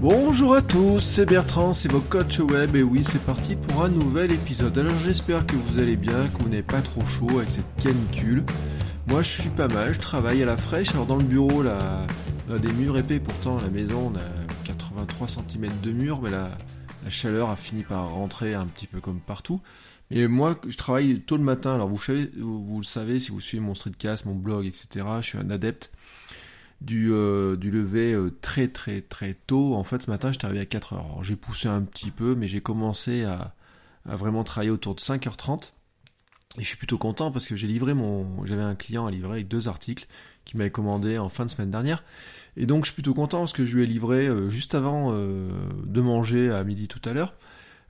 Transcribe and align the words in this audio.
Bonjour 0.00 0.54
à 0.54 0.60
tous, 0.60 1.00
c'est 1.00 1.24
Bertrand, 1.24 1.72
c'est 1.72 1.90
vos 1.90 2.00
coach 2.00 2.40
web 2.40 2.76
et 2.76 2.82
oui 2.82 3.02
c'est 3.02 3.22
parti 3.24 3.54
pour 3.56 3.84
un 3.84 3.88
nouvel 3.88 4.32
épisode. 4.32 4.76
Alors 4.76 4.98
j'espère 5.04 5.46
que 5.46 5.56
vous 5.56 5.78
allez 5.78 5.96
bien, 5.96 6.28
que 6.28 6.42
vous 6.42 6.48
n'êtes 6.48 6.66
pas 6.66 6.82
trop 6.82 7.04
chaud 7.06 7.38
avec 7.38 7.48
cette 7.48 7.76
canicule. 7.82 8.44
Moi 9.06 9.22
je 9.22 9.28
suis 9.28 9.50
pas 9.50 9.68
mal, 9.68 9.94
je 9.94 10.00
travaille 10.00 10.42
à 10.42 10.46
la 10.46 10.56
fraîche, 10.56 10.90
alors 10.90 11.06
dans 11.06 11.16
le 11.16 11.24
bureau 11.24 11.62
là, 11.62 12.06
on 12.48 12.54
a 12.54 12.58
des 12.58 12.72
murs 12.72 12.98
épais 12.98 13.20
pourtant, 13.20 13.58
à 13.58 13.62
la 13.62 13.70
maison 13.70 14.12
on 14.12 14.18
a 14.18 14.24
83 14.64 15.28
cm 15.28 15.70
de 15.82 15.92
murs 15.92 16.20
mais 16.20 16.30
la, 16.30 16.50
chaleur 17.08 17.50
a 17.50 17.56
fini 17.56 17.82
par 17.82 18.10
rentrer 18.10 18.54
un 18.54 18.66
petit 18.66 18.86
peu 18.86 19.00
comme 19.00 19.20
partout. 19.20 19.60
Et 20.10 20.26
moi 20.26 20.60
je 20.66 20.76
travaille 20.76 21.20
tôt 21.20 21.36
le 21.36 21.44
matin, 21.44 21.74
alors 21.74 21.88
vous, 21.88 22.02
savez, 22.02 22.30
vous, 22.36 22.78
le 22.78 22.84
savez 22.84 23.20
si 23.20 23.30
vous 23.30 23.40
suivez 23.40 23.62
mon 23.62 23.74
streetcast, 23.74 24.26
mon 24.26 24.34
blog 24.34 24.66
etc, 24.66 25.06
je 25.20 25.26
suis 25.26 25.38
un 25.38 25.50
adepte 25.50 25.90
du, 26.84 27.12
euh, 27.12 27.56
du 27.56 27.70
lever 27.70 28.12
euh, 28.12 28.30
très 28.40 28.68
très 28.68 29.00
très 29.00 29.34
tôt. 29.34 29.74
En 29.74 29.84
fait, 29.84 30.02
ce 30.02 30.10
matin, 30.10 30.30
j'étais 30.32 30.44
arrivé 30.44 30.60
à 30.60 30.64
4h. 30.64 30.94
Alors, 30.94 31.24
j'ai 31.24 31.36
poussé 31.36 31.68
un 31.68 31.82
petit 31.82 32.10
peu, 32.10 32.34
mais 32.34 32.46
j'ai 32.46 32.60
commencé 32.60 33.24
à, 33.24 33.54
à, 34.06 34.16
vraiment 34.16 34.44
travailler 34.44 34.70
autour 34.70 34.94
de 34.94 35.00
5h30. 35.00 35.72
Et 36.58 36.62
je 36.62 36.66
suis 36.66 36.76
plutôt 36.76 36.98
content 36.98 37.32
parce 37.32 37.46
que 37.46 37.56
j'ai 37.56 37.66
livré 37.66 37.94
mon, 37.94 38.44
j'avais 38.44 38.62
un 38.62 38.76
client 38.76 39.06
à 39.06 39.10
livrer 39.10 39.32
avec 39.32 39.48
deux 39.48 39.66
articles 39.66 40.06
qui 40.44 40.56
m'avait 40.56 40.70
commandé 40.70 41.18
en 41.18 41.28
fin 41.28 41.44
de 41.44 41.50
semaine 41.50 41.70
dernière. 41.70 42.04
Et 42.56 42.66
donc, 42.66 42.84
je 42.84 42.90
suis 42.90 42.94
plutôt 42.94 43.14
content 43.14 43.38
parce 43.38 43.52
que 43.52 43.64
je 43.64 43.76
lui 43.76 43.82
ai 43.82 43.86
livré 43.86 44.28
euh, 44.28 44.48
juste 44.50 44.74
avant 44.74 45.12
de 45.12 46.00
manger 46.00 46.50
à 46.50 46.62
midi 46.62 46.86
tout 46.86 47.00
à 47.08 47.12
l'heure. 47.12 47.34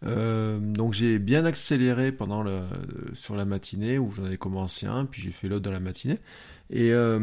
donc 0.03 0.93
j'ai 0.93 1.19
bien 1.19 1.45
accéléré 1.45 2.13
pendant 2.13 2.43
le, 2.43 2.63
sur 3.13 3.37
la 3.37 3.45
matinée 3.45 3.99
où 3.99 4.11
j'en 4.11 4.25
avais 4.25 4.39
commencé 4.39 4.87
un, 4.87 5.05
puis 5.05 5.21
j'ai 5.21 5.33
fait 5.33 5.49
l'autre 5.49 5.65
dans 5.65 5.73
la 5.73 5.81
matinée. 5.81 6.21
Et 6.71 6.93
euh, 6.93 7.19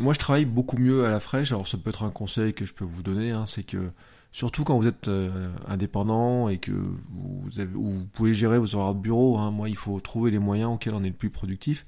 moi, 0.00 0.14
je 0.14 0.18
travaille 0.18 0.44
beaucoup 0.44 0.78
mieux 0.78 1.04
à 1.04 1.10
la 1.10 1.20
fraîche. 1.20 1.52
Alors, 1.52 1.68
ça 1.68 1.78
peut 1.78 1.90
être 1.90 2.02
un 2.02 2.10
conseil 2.10 2.54
que 2.54 2.64
je 2.64 2.72
peux 2.72 2.84
vous 2.84 3.02
donner, 3.02 3.30
hein, 3.30 3.44
c'est 3.46 3.64
que 3.64 3.90
surtout 4.32 4.64
quand 4.64 4.76
vous 4.78 4.86
êtes 4.86 5.08
euh, 5.08 5.48
indépendant 5.66 6.48
et 6.48 6.58
que 6.58 6.72
vous, 6.72 7.48
avez, 7.56 7.70
vous 7.72 8.04
pouvez 8.12 8.34
gérer 8.34 8.58
vos 8.58 8.74
horaires 8.74 8.94
de 8.94 9.00
bureau, 9.00 9.38
hein, 9.38 9.50
moi, 9.50 9.68
il 9.68 9.76
faut 9.76 9.98
trouver 10.00 10.30
les 10.30 10.38
moyens 10.38 10.72
auxquels 10.72 10.94
on 10.94 11.04
est 11.04 11.08
le 11.08 11.14
plus 11.14 11.30
productif. 11.30 11.86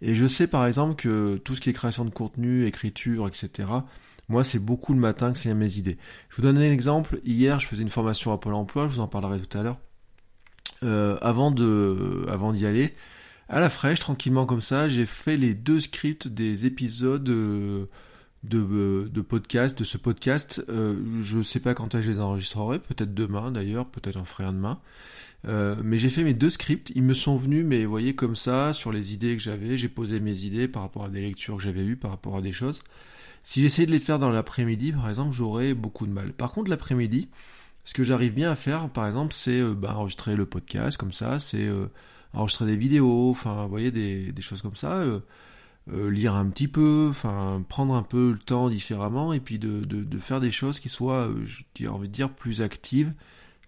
Et 0.00 0.14
je 0.14 0.26
sais 0.26 0.46
par 0.46 0.66
exemple 0.66 0.94
que 0.94 1.36
tout 1.38 1.54
ce 1.54 1.60
qui 1.60 1.70
est 1.70 1.74
création 1.74 2.04
de 2.04 2.10
contenu, 2.10 2.66
écriture, 2.66 3.26
etc., 3.28 3.68
moi, 4.30 4.44
c'est 4.44 4.60
beaucoup 4.60 4.94
le 4.94 5.00
matin 5.00 5.32
que 5.32 5.38
c'est 5.38 5.52
mes 5.54 5.76
idées. 5.76 5.98
Je 6.28 6.36
vous 6.36 6.42
donne 6.42 6.56
un 6.56 6.72
exemple. 6.72 7.20
Hier, 7.24 7.58
je 7.58 7.66
faisais 7.66 7.82
une 7.82 7.88
formation 7.90 8.32
à 8.32 8.38
Pôle 8.38 8.54
Emploi, 8.54 8.86
je 8.86 8.94
vous 8.94 9.00
en 9.00 9.08
parlerai 9.08 9.40
tout 9.40 9.58
à 9.58 9.64
l'heure. 9.64 9.78
Euh, 10.84 11.18
avant 11.20 11.50
de, 11.50 12.24
avant 12.28 12.52
d'y 12.52 12.64
aller, 12.64 12.94
à 13.50 13.58
la 13.58 13.68
fraîche, 13.68 13.98
tranquillement 13.98 14.46
comme 14.46 14.60
ça, 14.60 14.88
j'ai 14.88 15.06
fait 15.06 15.36
les 15.36 15.54
deux 15.54 15.80
scripts 15.80 16.28
des 16.28 16.66
épisodes 16.66 17.28
euh, 17.28 17.86
de, 18.44 18.58
euh, 18.58 19.08
de, 19.08 19.20
podcast, 19.20 19.76
de 19.76 19.82
ce 19.82 19.98
podcast. 19.98 20.64
Euh, 20.68 20.94
je 21.20 21.42
sais 21.42 21.58
pas 21.58 21.74
quand 21.74 22.00
je 22.00 22.08
les 22.08 22.20
enregistrerai, 22.20 22.78
peut-être 22.78 23.12
demain 23.12 23.50
d'ailleurs, 23.50 23.86
peut-être 23.86 24.16
en 24.16 24.24
ferai 24.24 24.44
un 24.44 24.52
demain. 24.52 24.78
mais 25.44 25.98
j'ai 25.98 26.10
fait 26.10 26.22
mes 26.22 26.32
deux 26.32 26.50
scripts, 26.50 26.92
ils 26.94 27.02
me 27.02 27.14
sont 27.14 27.34
venus, 27.34 27.64
mais 27.66 27.84
vous 27.84 27.90
voyez 27.90 28.14
comme 28.14 28.36
ça, 28.36 28.72
sur 28.72 28.92
les 28.92 29.14
idées 29.14 29.36
que 29.36 29.42
j'avais, 29.42 29.76
j'ai 29.76 29.88
posé 29.88 30.20
mes 30.20 30.44
idées 30.44 30.68
par 30.68 30.82
rapport 30.82 31.04
à 31.04 31.08
des 31.08 31.20
lectures 31.20 31.56
que 31.56 31.62
j'avais 31.62 31.84
eues, 31.84 31.96
par 31.96 32.12
rapport 32.12 32.36
à 32.36 32.42
des 32.42 32.52
choses. 32.52 32.78
Si 33.42 33.62
j'essayais 33.62 33.86
de 33.86 33.92
les 33.92 33.98
faire 33.98 34.20
dans 34.20 34.30
l'après-midi, 34.30 34.92
par 34.92 35.08
exemple, 35.08 35.34
j'aurais 35.34 35.74
beaucoup 35.74 36.06
de 36.06 36.12
mal. 36.12 36.32
Par 36.34 36.52
contre, 36.52 36.70
l'après-midi, 36.70 37.28
ce 37.84 37.94
que 37.94 38.04
j'arrive 38.04 38.34
bien 38.34 38.52
à 38.52 38.54
faire, 38.54 38.88
par 38.90 39.06
exemple, 39.08 39.34
c'est 39.34 39.60
bah, 39.74 39.96
enregistrer 39.96 40.36
le 40.36 40.46
podcast 40.46 40.96
comme 40.96 41.12
ça, 41.12 41.40
c'est 41.40 41.68
enregistrer 42.32 42.66
des 42.66 42.76
vidéos, 42.76 43.30
enfin, 43.30 43.64
vous 43.64 43.70
voyez, 43.70 43.90
des, 43.90 44.32
des 44.32 44.42
choses 44.42 44.62
comme 44.62 44.76
ça, 44.76 44.98
euh, 44.98 45.20
euh, 45.92 46.10
lire 46.10 46.34
un 46.36 46.46
petit 46.48 46.68
peu, 46.68 47.08
enfin, 47.10 47.64
prendre 47.68 47.94
un 47.94 48.02
peu 48.02 48.32
le 48.32 48.38
temps 48.38 48.68
différemment, 48.68 49.32
et 49.32 49.40
puis 49.40 49.58
de, 49.58 49.80
de, 49.84 50.02
de 50.04 50.18
faire 50.18 50.40
des 50.40 50.50
choses 50.50 50.80
qui 50.80 50.88
soient, 50.88 51.28
euh, 51.28 51.44
j'ai 51.74 51.88
envie 51.88 52.08
de 52.08 52.12
dire, 52.12 52.30
plus 52.30 52.62
actives 52.62 53.12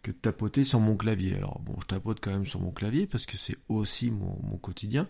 que 0.03 0.11
de 0.11 0.17
tapoter 0.17 0.65
sur 0.65 0.81
mon 0.81 0.97
clavier. 0.97 1.37
Alors 1.37 1.61
bon, 1.61 1.75
je 1.81 1.87
tapote 1.87 2.19
quand 2.21 2.33
même 2.33 2.47
sur 2.47 2.61
mon 2.61 2.73
clavier 2.73 3.07
parce 3.07 3.25
que 3.25 3.37
c'est 3.37 3.57
aussi 3.69 4.11
mon, 4.11 4.37
mon, 4.43 4.57
quotidien, 4.57 5.07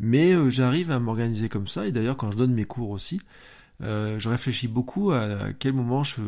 mais 0.00 0.50
j'arrive 0.50 0.90
à 0.90 1.00
m'organiser 1.00 1.48
comme 1.48 1.68
ça, 1.68 1.86
et 1.86 1.92
d'ailleurs 1.92 2.16
quand 2.16 2.30
je 2.30 2.36
donne 2.36 2.52
mes 2.52 2.66
cours 2.66 2.90
aussi, 2.90 3.20
euh, 3.82 4.18
je 4.18 4.28
réfléchis 4.28 4.68
beaucoup 4.68 5.12
à, 5.12 5.20
à 5.20 5.52
quel 5.52 5.72
moment 5.72 6.02
je, 6.02 6.20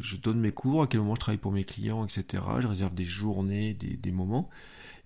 je, 0.00 0.16
donne 0.16 0.40
mes 0.40 0.52
cours, 0.52 0.82
à 0.82 0.86
quel 0.86 1.00
moment 1.00 1.14
je 1.14 1.20
travaille 1.20 1.38
pour 1.38 1.52
mes 1.52 1.64
clients, 1.64 2.04
etc. 2.04 2.42
Je 2.60 2.66
réserve 2.66 2.94
des 2.94 3.04
journées, 3.04 3.74
des, 3.74 3.96
des 3.96 4.12
moments. 4.12 4.48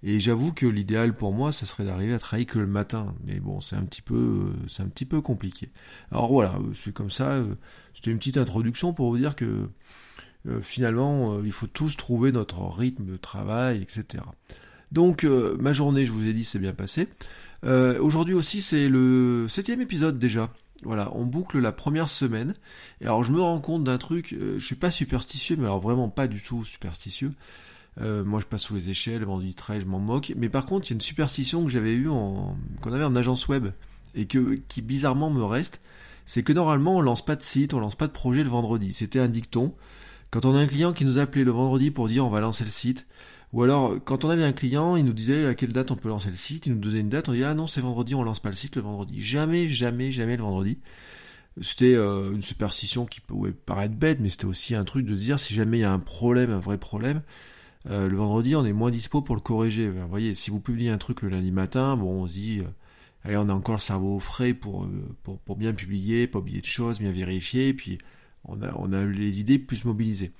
Et 0.02 0.20
j'avoue 0.20 0.52
que 0.52 0.66
l'idéal 0.66 1.14
pour 1.14 1.32
moi, 1.32 1.50
ça 1.50 1.66
serait 1.66 1.84
d'arriver 1.84 2.14
à 2.14 2.18
travailler 2.18 2.46
que 2.46 2.58
le 2.58 2.66
matin. 2.66 3.14
Mais 3.24 3.40
bon, 3.40 3.60
c'est 3.60 3.76
un 3.76 3.82
petit 3.82 4.02
peu, 4.02 4.14
euh, 4.14 4.52
c'est 4.68 4.82
un 4.82 4.88
petit 4.88 5.04
peu 5.04 5.20
compliqué. 5.20 5.70
Alors 6.12 6.30
voilà, 6.32 6.54
euh, 6.56 6.72
c'est 6.74 6.92
comme 6.92 7.10
ça. 7.10 7.32
Euh, 7.32 7.54
c'était 7.94 8.12
une 8.12 8.18
petite 8.18 8.36
introduction 8.36 8.92
pour 8.92 9.10
vous 9.10 9.18
dire 9.18 9.34
que 9.34 9.68
finalement, 10.62 11.42
il 11.42 11.52
faut 11.52 11.66
tous 11.66 11.96
trouver 11.96 12.32
notre 12.32 12.62
rythme 12.62 13.04
de 13.04 13.16
travail, 13.16 13.82
etc. 13.82 14.24
Donc 14.92 15.24
ma 15.24 15.72
journée, 15.72 16.06
je 16.06 16.12
vous 16.12 16.26
ai 16.26 16.32
dit, 16.32 16.44
c'est 16.44 16.60
bien 16.60 16.72
passé. 16.72 17.08
Aujourd'hui 17.64 18.34
aussi, 18.34 18.62
c'est 18.62 18.88
le 18.88 19.46
septième 19.48 19.80
épisode 19.80 20.18
déjà. 20.18 20.50
Voilà, 20.84 21.10
on 21.16 21.26
boucle 21.26 21.58
la 21.58 21.72
première 21.72 22.08
semaine. 22.08 22.54
Et 23.00 23.06
alors 23.06 23.24
je 23.24 23.32
me 23.32 23.42
rends 23.42 23.60
compte 23.60 23.82
d'un 23.84 23.98
truc, 23.98 24.34
je 24.40 24.64
suis 24.64 24.76
pas 24.76 24.90
superstitieux, 24.90 25.56
mais 25.56 25.64
alors 25.64 25.80
vraiment 25.80 26.08
pas 26.08 26.28
du 26.28 26.40
tout 26.40 26.64
superstitieux. 26.64 27.32
Euh, 28.00 28.24
moi, 28.24 28.40
je 28.40 28.46
passe 28.46 28.62
sous 28.62 28.74
les 28.74 28.90
échelles, 28.90 29.24
vendredi 29.24 29.54
13, 29.54 29.82
je 29.82 29.86
m'en 29.86 29.98
moque. 29.98 30.32
Mais 30.36 30.48
par 30.48 30.66
contre, 30.66 30.86
il 30.86 30.90
y 30.90 30.92
a 30.92 30.96
une 30.96 31.00
superstition 31.00 31.64
que 31.64 31.70
j'avais 31.70 31.94
eue 31.94 32.08
en, 32.08 32.56
qu'on 32.80 32.92
avait 32.92 33.04
en 33.04 33.16
agence 33.16 33.48
web 33.48 33.68
et 34.14 34.26
que, 34.26 34.60
qui 34.68 34.82
bizarrement 34.82 35.30
me 35.30 35.42
reste. 35.42 35.80
C'est 36.26 36.42
que 36.42 36.52
normalement, 36.52 36.96
on 36.96 37.00
lance 37.00 37.24
pas 37.24 37.36
de 37.36 37.42
site, 37.42 37.74
on 37.74 37.80
lance 37.80 37.94
pas 37.94 38.06
de 38.06 38.12
projet 38.12 38.42
le 38.42 38.50
vendredi. 38.50 38.92
C'était 38.92 39.18
un 39.18 39.28
dicton. 39.28 39.74
Quand 40.30 40.44
on 40.44 40.54
a 40.54 40.58
un 40.58 40.66
client 40.66 40.92
qui 40.92 41.04
nous 41.04 41.18
appelait 41.18 41.44
le 41.44 41.50
vendredi 41.50 41.90
pour 41.90 42.06
dire 42.06 42.26
on 42.26 42.28
va 42.28 42.40
lancer 42.40 42.64
le 42.64 42.70
site, 42.70 43.06
ou 43.54 43.62
alors 43.62 43.94
quand 44.04 44.26
on 44.26 44.30
avait 44.30 44.44
un 44.44 44.52
client, 44.52 44.96
il 44.96 45.06
nous 45.06 45.14
disait 45.14 45.46
à 45.46 45.54
quelle 45.54 45.72
date 45.72 45.90
on 45.90 45.96
peut 45.96 46.10
lancer 46.10 46.28
le 46.28 46.36
site, 46.36 46.66
il 46.66 46.74
nous 46.74 46.80
donnait 46.80 47.00
une 47.00 47.08
date, 47.08 47.30
on 47.30 47.32
dit 47.32 47.44
ah 47.44 47.54
non 47.54 47.66
c'est 47.66 47.80
vendredi, 47.80 48.14
on 48.14 48.22
lance 48.22 48.40
pas 48.40 48.50
le 48.50 48.54
site 48.54 48.76
le 48.76 48.82
vendredi. 48.82 49.22
Jamais, 49.22 49.68
jamais, 49.68 50.12
jamais 50.12 50.36
le 50.36 50.42
vendredi. 50.42 50.78
C'était 51.62 51.94
euh, 51.94 52.32
une 52.32 52.42
superstition 52.42 53.06
qui 53.06 53.20
pouvait 53.20 53.52
paraître 53.52 53.94
bête, 53.94 54.18
mais 54.20 54.28
c'était 54.28 54.44
aussi 54.44 54.74
un 54.74 54.84
truc 54.84 55.06
de 55.06 55.14
dire 55.14 55.40
si 55.40 55.54
jamais 55.54 55.78
il 55.78 55.80
y 55.80 55.84
a 55.84 55.92
un 55.92 55.98
problème, 55.98 56.50
un 56.50 56.60
vrai 56.60 56.76
problème, 56.76 57.22
le 57.84 58.16
vendredi, 58.16 58.54
on 58.56 58.64
est 58.64 58.72
moins 58.72 58.90
dispo 58.90 59.22
pour 59.22 59.34
le 59.34 59.40
corriger. 59.40 59.88
Vous 59.88 60.08
voyez, 60.08 60.34
si 60.34 60.50
vous 60.50 60.60
publiez 60.60 60.90
un 60.90 60.98
truc 60.98 61.22
le 61.22 61.28
lundi 61.28 61.52
matin, 61.52 61.96
bon, 61.96 62.22
on 62.22 62.26
se 62.26 62.34
dit, 62.34 62.60
euh, 62.60 62.68
allez, 63.24 63.36
on 63.36 63.48
a 63.48 63.52
encore 63.54 63.76
le 63.76 63.80
cerveau 63.80 64.18
frais 64.20 64.54
pour, 64.54 64.84
euh, 64.84 65.54
bien 65.56 65.72
publier, 65.72 66.26
pas 66.26 66.40
oublier 66.40 66.60
de 66.60 66.66
choses, 66.66 66.98
bien 66.98 67.12
vérifier, 67.12 67.72
puis 67.74 67.98
on 68.44 68.62
a, 68.62 68.72
on 68.76 68.88
les 68.88 69.40
idées 69.40 69.58
plus 69.58 69.84
mobilisées. 69.84 70.32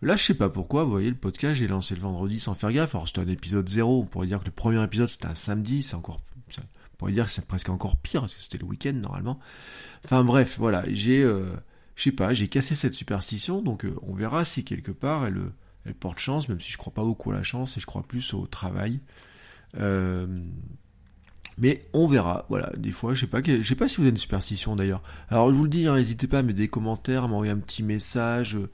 Là, 0.00 0.16
je 0.16 0.24
sais 0.24 0.34
pas 0.34 0.48
pourquoi, 0.48 0.84
vous 0.84 0.90
voyez, 0.90 1.10
le 1.10 1.16
podcast, 1.16 1.56
j'ai 1.56 1.66
lancé 1.66 1.94
le 1.94 2.00
vendredi 2.00 2.38
sans 2.38 2.54
faire 2.54 2.72
gaffe. 2.72 2.94
Alors, 2.94 3.08
c'était 3.08 3.20
un 3.20 3.28
épisode 3.28 3.68
zéro. 3.68 4.02
On 4.02 4.06
pourrait 4.06 4.28
dire 4.28 4.38
que 4.38 4.44
le 4.44 4.52
premier 4.52 4.82
épisode, 4.82 5.08
c'était 5.08 5.26
un 5.26 5.34
samedi. 5.34 5.82
C'est 5.82 5.96
encore, 5.96 6.20
on 6.56 6.96
pourrait 6.96 7.12
dire 7.12 7.24
que 7.24 7.32
c'est 7.32 7.46
presque 7.46 7.68
encore 7.68 7.96
pire, 7.96 8.20
parce 8.20 8.34
que 8.34 8.40
c'était 8.40 8.58
le 8.58 8.64
week-end, 8.64 8.92
normalement. 8.92 9.40
Enfin, 10.04 10.22
bref, 10.22 10.56
voilà. 10.58 10.84
J'ai, 10.86 11.22
je 11.22 12.02
sais 12.02 12.12
pas, 12.12 12.32
j'ai 12.32 12.46
cassé 12.46 12.76
cette 12.76 12.94
superstition. 12.94 13.60
Donc, 13.60 13.84
on 14.02 14.14
verra 14.14 14.44
si 14.44 14.64
quelque 14.64 14.92
part, 14.92 15.26
elle, 15.26 15.50
elle 15.88 15.94
porte 15.94 16.18
chance, 16.18 16.48
même 16.48 16.60
si 16.60 16.70
je 16.70 16.76
crois 16.76 16.92
pas 16.92 17.02
beaucoup 17.02 17.30
à 17.30 17.34
la 17.34 17.42
chance 17.42 17.76
et 17.76 17.80
je 17.80 17.86
crois 17.86 18.02
plus 18.02 18.34
au 18.34 18.46
travail. 18.46 19.00
Euh, 19.78 20.26
mais 21.56 21.82
on 21.92 22.06
verra, 22.06 22.46
voilà, 22.48 22.70
des 22.76 22.92
fois, 22.92 23.14
je 23.14 23.22
sais 23.22 23.26
pas, 23.26 23.40
je 23.42 23.62
sais 23.62 23.74
pas 23.74 23.88
si 23.88 23.96
vous 23.96 24.02
avez 24.02 24.10
une 24.10 24.16
superstition 24.16 24.76
d'ailleurs. 24.76 25.02
Alors 25.28 25.50
je 25.50 25.56
vous 25.56 25.64
le 25.64 25.70
dis, 25.70 25.86
hein, 25.86 25.96
n'hésitez 25.96 26.28
pas 26.28 26.38
à 26.38 26.42
mettre 26.42 26.58
des 26.58 26.68
commentaires, 26.68 27.24
à 27.24 27.28
m'envoyer 27.28 27.52
un 27.52 27.58
petit 27.58 27.82
message. 27.82 28.56
Euh, 28.56 28.70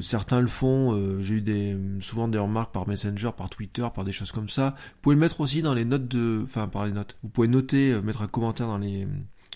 certains 0.00 0.40
le 0.40 0.46
font, 0.46 0.94
euh, 0.94 1.22
j'ai 1.22 1.34
eu 1.34 1.40
des, 1.40 1.76
souvent 2.00 2.28
des 2.28 2.38
remarques 2.38 2.72
par 2.72 2.86
Messenger, 2.86 3.30
par 3.36 3.50
Twitter, 3.50 3.86
par 3.92 4.04
des 4.04 4.12
choses 4.12 4.30
comme 4.30 4.48
ça. 4.48 4.76
Vous 4.76 5.00
pouvez 5.02 5.16
le 5.16 5.20
mettre 5.20 5.40
aussi 5.40 5.62
dans 5.62 5.74
les 5.74 5.84
notes 5.84 6.06
de, 6.06 6.42
enfin 6.44 6.68
par 6.68 6.86
les 6.86 6.92
notes. 6.92 7.16
Vous 7.22 7.30
pouvez 7.30 7.48
noter, 7.48 8.00
mettre 8.02 8.22
un 8.22 8.28
commentaire 8.28 8.68
dans 8.68 8.78
les, 8.78 9.08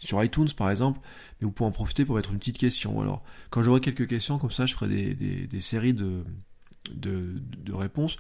sur 0.05 0.23
iTunes 0.23 0.49
par 0.57 0.71
exemple, 0.71 1.01
mais 1.41 1.47
vous 1.47 1.53
pouvez 1.53 1.69
en 1.69 1.73
profiter 1.73 2.05
pour 2.05 2.17
mettre 2.17 2.33
une 2.33 2.39
petite 2.39 2.59
question. 2.59 3.01
Alors 3.01 3.23
quand 3.51 3.63
j'aurai 3.63 3.81
quelques 3.81 4.07
questions 4.07 4.39
comme 4.39 4.51
ça, 4.51 4.67
je 4.67 4.75
ferai 4.75 5.15
des, 5.15 5.61
séries 5.61 5.95
de 5.95 6.25
de, 6.93 7.41
de 7.65 7.73
réponses. 7.73 8.17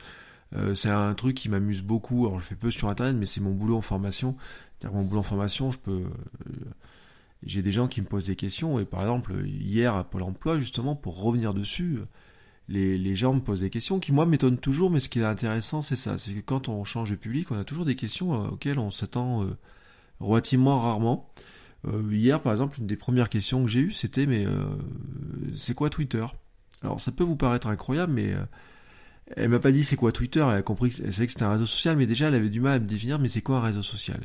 Euh, 0.55 0.75
c'est 0.75 0.91
un 0.91 1.15
truc 1.15 1.37
qui 1.37 1.49
m'amuse 1.49 1.83
beaucoup. 1.83 2.27
Alors 2.27 2.41
je 2.41 2.47
fais 2.47 2.55
peu 2.55 2.71
sur 2.71 2.89
internet, 2.89 3.17
mais 3.19 3.27
c'est 3.27 3.41
mon 3.41 3.53
boulot 3.53 3.77
en 3.77 3.83
formation. 3.83 4.37
Mon 4.93 5.03
boulot 5.03 5.21
en 5.21 5.25
formation, 5.25 5.71
je 5.71 5.79
peux. 5.79 6.05
Euh, 6.47 6.53
j'ai 7.43 7.63
des 7.63 7.73
gens 7.73 7.89
qui 7.89 8.01
me 8.01 8.07
posent 8.07 8.27
des 8.27 8.37
questions 8.37 8.79
et 8.79 8.85
par 8.85 9.01
exemple 9.01 9.35
hier 9.47 9.95
à 9.95 10.05
Pôle 10.05 10.23
Emploi 10.23 10.59
justement 10.59 10.95
pour 10.95 11.23
revenir 11.23 11.53
dessus, 11.53 12.01
les, 12.69 13.17
gens 13.17 13.35
me 13.35 13.41
posent 13.41 13.61
des 13.61 13.71
questions 13.71 14.01
qui, 14.01 14.13
moi, 14.13 14.27
m'étonnent 14.27 14.59
toujours, 14.59 14.91
mais 14.91 15.01
ce 15.01 15.09
qui 15.09 15.21
est 15.21 15.25
intéressant, 15.25 15.83
c'est 15.83 15.97
ça. 15.97 16.19
C'est 16.19 16.33
que 16.33 16.41
quand 16.41 16.69
on 16.69 16.85
change 16.85 17.11
de 17.11 17.17
public, 17.17 17.51
on 17.51 17.59
a 17.59 17.65
toujours 17.65 17.85
des 17.85 17.97
questions 17.97 18.35
euh, 18.35 18.49
auxquelles 18.49 18.79
on 18.79 18.91
s'attend 18.91 19.43
euh, 19.43 19.57
relativement 20.21 20.79
rarement. 20.79 21.31
Euh, 21.87 22.03
hier, 22.11 22.41
par 22.41 22.53
exemple, 22.53 22.81
une 22.81 22.87
des 22.87 22.97
premières 22.97 23.29
questions 23.29 23.63
que 23.63 23.71
j'ai 23.71 23.81
eues, 23.81 23.91
c'était 23.91 24.27
mais 24.27 24.47
c'est 25.55 25.75
quoi 25.75 25.91
Twitter? 25.91 26.25
Alors, 26.83 27.01
ça 27.01 27.13
peut 27.13 27.25
vous 27.25 27.37
paraître 27.37 27.67
incroyable, 27.67 28.13
mais 28.13 28.35
elle 29.37 29.49
m'a 29.49 29.59
pas 29.59 29.73
dit 29.73 29.85
c'est 29.85 29.97
quoi 29.97 30.13
Twitter. 30.13 30.41
Elle 30.41 30.57
a 30.57 30.63
compris, 30.63 30.91
que 30.91 31.13
c'était 31.13 31.43
un 31.43 31.53
réseau 31.53 31.67
social, 31.67 31.97
mais 31.97 32.07
déjà, 32.07 32.29
elle 32.29 32.35
avait 32.35 32.51
du 32.51 32.61
mal 32.61 32.75
à 32.75 32.79
me 32.79 32.87
définir, 32.87 33.19
mais 33.19 33.29
c'est 33.29 33.43
quoi 33.43 33.59
un 33.59 33.63
réseau 33.63 33.83
social? 33.83 34.21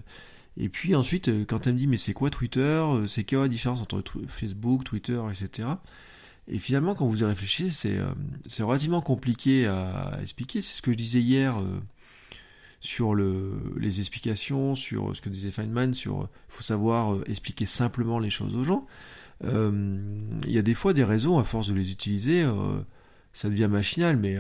Et 0.57 0.68
puis 0.68 0.94
ensuite, 0.96 1.30
quand 1.48 1.68
elle 1.68 1.74
me 1.74 1.80
dit 1.80 1.88
mais 1.88 1.98
c'est 1.98 2.13
quoi 2.13 2.30
Twitter 2.30 2.84
C'est 3.07 3.24
quoi 3.24 3.44
la 3.44 3.48
différence 3.48 3.81
entre 3.81 4.04
Facebook, 4.28 4.84
Twitter, 4.84 5.22
etc. 5.31 5.69
Et 6.50 6.57
finalement, 6.57 6.96
quand 6.96 7.07
vous 7.07 7.22
y 7.22 7.25
réfléchissez, 7.25 7.69
c'est 7.69 8.00
euh, 8.00 8.66
relativement 8.66 9.02
compliqué 9.02 9.68
à, 9.68 10.18
expliquer. 10.22 10.62
C'est 10.62 10.74
ce 10.74 10.81
que 10.81 10.92
je 10.92 10.98
disais 10.98 11.22
hier 11.22 11.60
euh, 11.60 11.80
sur 12.80 13.13
le, 13.13 13.62
les 13.78 14.00
explications, 14.00 14.74
sur 14.74 15.16
ce 15.16 15.22
que 15.22 15.30
disait 15.30 15.52
Feynman, 15.52 15.94
sur 15.94 16.28
faut 16.48 16.63
savoir 16.63 17.13
euh, 17.13 17.24
expliquer 17.28 17.68
simplement 17.68 18.18
les 18.18 18.31
choses 18.31 18.56
aux 18.56 18.63
gens. 18.63 18.88
Il 19.44 20.52
y 20.52 20.58
a 20.58 20.62
des 20.62 20.74
fois 20.74 20.94
des 20.94 21.04
raisons, 21.04 21.40
à 21.40 21.44
force 21.44 21.68
de 21.70 21.74
les 21.74 21.92
utiliser, 21.92 22.46
ça 23.34 23.50
devient 23.50 23.70
machinal, 23.70 24.18
mais 24.18 24.38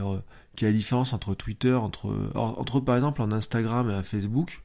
quelle 0.55 0.69
est 0.69 0.71
la 0.71 0.77
différence 0.77 1.13
entre 1.13 1.35
Twitter, 1.35 1.73
entre, 1.73 2.31
entre 2.35 2.79
par 2.79 2.95
exemple 2.95 3.21
un 3.21 3.31
Instagram 3.31 3.89
et 3.89 3.93
un 3.93 4.03
Facebook 4.03 4.61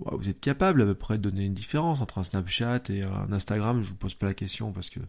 vous 0.00 0.28
êtes 0.28 0.40
capable 0.40 0.82
à 0.82 0.84
peu 0.84 0.94
près 0.94 1.18
de 1.18 1.22
donner 1.22 1.46
une 1.46 1.54
différence 1.54 2.00
entre 2.00 2.18
un 2.18 2.24
Snapchat 2.24 2.82
et 2.90 3.02
un 3.02 3.32
Instagram, 3.32 3.82
je 3.82 3.90
vous 3.90 3.96
pose 3.96 4.14
pas 4.14 4.26
la 4.26 4.34
question 4.34 4.72
parce 4.72 4.90
que 4.90 5.00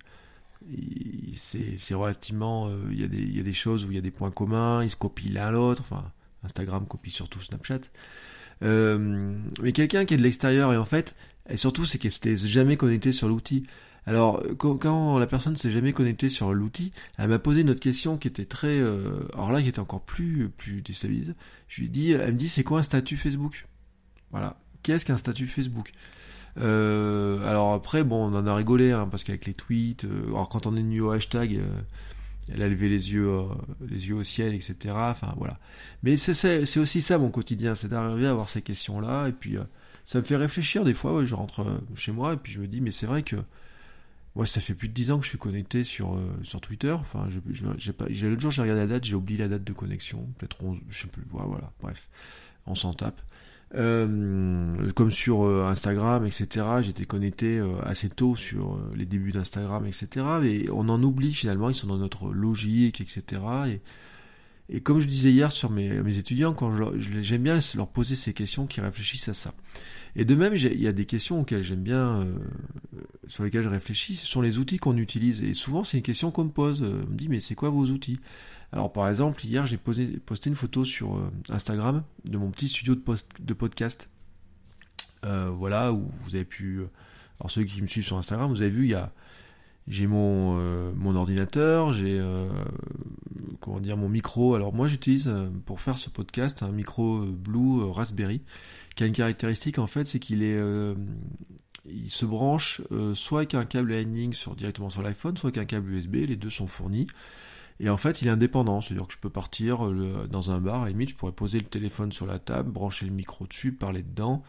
c'est 1.37 1.93
relativement. 1.93 2.67
Euh, 2.67 2.77
il 2.91 2.97
y, 2.97 3.35
y, 3.37 3.39
a 3.39 3.43
des 3.43 3.53
choses 3.53 3.85
où 3.85 3.91
il 3.91 3.95
y 3.95 3.97
a 3.97 4.01
des 4.01 4.11
points 4.11 4.31
communs, 4.31 4.83
ils 4.83 4.89
se 4.89 4.95
copient 4.95 5.31
l'un 5.31 5.51
l'autre. 5.51 5.81
Enfin, 5.81 6.11
Instagram 6.43 6.85
copie 6.87 7.11
surtout 7.11 7.41
Snapchat. 7.41 7.81
Euh, 8.63 9.37
mais 9.61 9.71
quelqu'un 9.71 10.05
qui 10.05 10.15
est 10.15 10.17
de 10.17 10.23
l'extérieur 10.23 10.73
et 10.73 10.77
en 10.77 10.85
fait, 10.85 11.15
et 11.49 11.57
surtout, 11.57 11.85
c'est 11.85 11.97
qu'elle 11.97 12.11
s'était 12.11 12.35
jamais 12.35 12.77
connecté 12.77 13.11
sur 13.11 13.27
l'outil. 13.27 13.65
Alors, 14.05 14.43
quand, 14.57 15.19
la 15.19 15.27
personne 15.27 15.55
s'est 15.55 15.71
jamais 15.71 15.93
connectée 15.93 16.29
sur 16.29 16.53
l'outil, 16.53 16.91
elle 17.17 17.29
m'a 17.29 17.39
posé 17.39 17.61
une 17.61 17.69
autre 17.69 17.79
question 17.79 18.17
qui 18.17 18.27
était 18.27 18.45
très. 18.45 18.79
Euh, 18.79 19.19
alors 19.33 19.51
là, 19.51 19.61
qui 19.61 19.69
était 19.69 19.79
encore 19.79 20.01
plus, 20.01 20.49
plus 20.49 20.81
déstabilisée. 20.81 21.33
Je 21.67 21.81
lui 21.81 21.89
dit, 21.89 22.11
elle 22.11 22.33
me 22.33 22.37
dit, 22.37 22.49
c'est 22.49 22.63
quoi 22.63 22.79
un 22.79 22.83
statut 22.83 23.17
Facebook? 23.17 23.67
Voilà. 24.31 24.57
Qu'est-ce 24.83 25.05
qu'un 25.05 25.17
statut 25.17 25.47
Facebook? 25.47 25.91
Euh, 26.57 27.47
alors 27.47 27.73
après, 27.73 28.03
bon, 28.03 28.31
on 28.31 28.35
en 28.35 28.47
a 28.47 28.55
rigolé, 28.55 28.91
hein, 28.91 29.07
parce 29.09 29.23
qu'avec 29.23 29.45
les 29.45 29.53
tweets, 29.53 30.05
euh, 30.05 30.27
alors 30.27 30.49
quand 30.49 30.65
on 30.67 30.75
est 30.75 30.81
venu 30.81 31.01
au 31.01 31.11
hashtag, 31.11 31.55
euh, 31.55 31.81
elle 32.51 32.61
a 32.61 32.67
levé 32.67 32.89
les 32.89 33.13
yeux, 33.13 33.29
les 33.87 34.07
yeux 34.07 34.15
au 34.15 34.23
ciel, 34.23 34.53
etc. 34.55 34.75
Enfin 34.95 35.33
voilà. 35.37 35.53
Mais 36.03 36.17
c'est 36.17 36.77
aussi 36.79 37.01
ça 37.01 37.17
mon 37.17 37.29
quotidien, 37.29 37.75
c'est 37.75 37.89
d'arriver 37.89 38.27
à 38.27 38.31
avoir 38.31 38.49
ces 38.49 38.61
questions-là, 38.61 39.27
et 39.27 39.33
puis 39.33 39.57
ça 40.05 40.19
me 40.19 40.23
fait 40.23 40.35
réfléchir 40.35 40.83
des 40.83 40.95
fois. 40.95 41.23
je 41.25 41.35
rentre 41.35 41.81
chez 41.95 42.11
moi 42.11 42.33
et 42.33 42.37
puis 42.37 42.51
je 42.51 42.59
me 42.59 42.67
dis, 42.67 42.81
mais 42.81 42.91
c'est 42.91 43.05
vrai 43.05 43.21
que 43.21 43.35
moi, 44.35 44.45
ça 44.45 44.61
fait 44.61 44.73
plus 44.73 44.87
de 44.87 44.93
10 44.93 45.11
ans 45.11 45.17
que 45.19 45.25
je 45.25 45.29
suis 45.29 45.37
connecté 45.37 45.83
sur 45.83 46.19
sur 46.43 46.61
Twitter. 46.61 46.91
Enfin, 46.91 47.27
j'ai 47.29 48.29
l'autre 48.29 48.41
jour 48.41 48.51
j'ai 48.51 48.61
regardé 48.61 48.81
la 48.81 48.87
date, 48.87 49.05
j'ai 49.05 49.15
oublié 49.15 49.39
la 49.39 49.47
date 49.47 49.63
de 49.63 49.73
connexion, 49.73 50.27
peut-être 50.37 50.63
11, 50.63 50.79
je 50.87 51.01
sais 51.01 51.07
plus. 51.07 51.23
Voilà, 51.29 51.71
bref, 51.81 52.09
on 52.65 52.75
s'en 52.75 52.93
tape. 52.93 53.21
Euh, 53.75 54.89
comme 54.95 55.11
sur 55.11 55.43
euh, 55.43 55.67
Instagram, 55.67 56.25
etc. 56.25 56.65
J'étais 56.81 57.05
connecté 57.05 57.59
euh, 57.59 57.79
assez 57.83 58.09
tôt 58.09 58.35
sur 58.35 58.79
les 58.95 59.05
débuts 59.05 59.31
d'Instagram, 59.31 59.85
etc. 59.85 60.25
Et 60.43 60.69
on 60.71 60.89
en 60.89 61.03
oublie 61.03 61.33
finalement, 61.33 61.69
ils 61.69 61.75
sont 61.75 61.87
dans 61.87 61.97
notre 61.97 62.31
logique, 62.31 62.99
etc. 62.99 63.41
Et, 63.67 63.81
et 64.69 64.81
comme 64.81 64.99
je 64.99 65.07
disais 65.07 65.31
hier 65.31 65.51
sur 65.51 65.69
mes, 65.69 66.01
mes 66.01 66.17
étudiants, 66.17 66.53
quand 66.53 66.71
j'aime 66.97 67.43
bien 67.43 67.59
leur 67.75 67.87
poser 67.87 68.15
ces 68.15 68.33
questions 68.33 68.67
qui 68.67 68.81
réfléchissent 68.81 69.29
à 69.29 69.33
ça. 69.33 69.53
Et 70.15 70.25
de 70.25 70.35
même, 70.35 70.55
il 70.55 70.81
y 70.81 70.87
a 70.87 70.91
des 70.91 71.05
questions 71.05 71.41
auxquelles 71.41 71.63
j'aime 71.63 71.83
bien, 71.83 72.27
sur 73.27 73.43
lesquelles 73.43 73.61
je 73.61 73.69
réfléchis, 73.69 74.15
ce 74.15 74.25
sont 74.25 74.41
les 74.41 74.57
outils 74.57 74.77
qu'on 74.77 74.97
utilise. 74.97 75.41
Et 75.41 75.53
souvent, 75.53 75.83
c'est 75.83 75.97
une 75.97 76.03
question 76.03 76.31
qu'on 76.31 76.45
me 76.45 76.49
pose. 76.49 76.81
on 76.81 77.09
me 77.09 77.15
dit, 77.15 77.29
mais 77.29 77.41
c'est 77.41 77.55
quoi 77.55 77.69
vos 77.69 77.85
outils? 77.85 78.19
Alors 78.71 78.91
par 78.93 79.09
exemple, 79.09 79.43
hier 79.45 79.65
j'ai 79.65 79.77
posté 79.77 80.49
une 80.49 80.55
photo 80.55 80.85
sur 80.85 81.17
euh, 81.17 81.31
Instagram 81.49 82.03
de 82.25 82.37
mon 82.37 82.51
petit 82.51 82.67
studio 82.67 82.95
de, 82.95 83.01
de 83.41 83.53
podcast. 83.53 84.09
Euh, 85.25 85.49
voilà, 85.49 85.91
où 85.91 86.09
vous 86.23 86.35
avez 86.35 86.45
pu... 86.45 86.79
Euh, 86.79 86.85
alors 87.39 87.49
ceux 87.49 87.63
qui 87.63 87.81
me 87.81 87.87
suivent 87.87 88.05
sur 88.05 88.17
Instagram, 88.17 88.49
vous 88.51 88.61
avez 88.61 88.69
vu, 88.69 88.85
il 88.85 88.91
y 88.91 88.95
a... 88.95 89.11
J'ai 89.87 90.05
mon, 90.05 90.53
mon 90.93 91.15
ordinateur, 91.15 91.93
j'ai 91.93 92.21
comment 93.59 93.79
dire 93.79 93.97
mon 93.97 94.09
micro. 94.09 94.53
Alors 94.53 94.73
moi 94.73 94.87
j'utilise 94.87 95.33
pour 95.65 95.81
faire 95.81 95.97
ce 95.97 96.11
podcast 96.11 96.61
un 96.61 96.71
micro 96.71 97.21
Blue 97.25 97.83
Raspberry 97.89 98.41
qui 98.95 99.03
a 99.03 99.07
une 99.07 99.13
caractéristique 99.13 99.79
en 99.79 99.87
fait, 99.87 100.05
c'est 100.05 100.19
qu'il 100.19 100.43
est, 100.43 100.61
il 101.87 102.11
se 102.11 102.25
branche 102.27 102.81
soit 103.15 103.39
avec 103.39 103.55
un 103.55 103.65
câble 103.65 103.89
Lightning 103.89 104.35
directement 104.55 104.91
sur 104.91 105.01
l'iPhone, 105.01 105.35
soit 105.37 105.47
avec 105.47 105.57
un 105.57 105.65
câble 105.65 105.91
USB. 105.91 106.17
Les 106.27 106.35
deux 106.35 106.51
sont 106.51 106.67
fournis. 106.67 107.07
Et 107.79 107.89
en 107.89 107.97
fait, 107.97 108.21
il 108.21 108.27
est 108.27 108.31
indépendant, 108.31 108.81
c'est-à-dire 108.81 109.07
que 109.07 109.13
je 109.13 109.19
peux 109.19 109.29
partir 109.29 109.87
euh, 109.87 110.27
dans 110.29 110.51
un 110.51 110.59
bar, 110.59 110.83
à 110.83 110.89
limite, 110.89 111.09
je 111.09 111.15
pourrais 111.15 111.31
poser 111.31 111.59
le 111.59 111.65
téléphone 111.65 112.11
sur 112.11 112.25
la 112.25 112.37
table, 112.37 112.71
brancher 112.71 113.05
le 113.05 113.11
micro 113.11 113.47
dessus, 113.47 113.71
parler 113.71 114.03
dedans. 114.03 114.43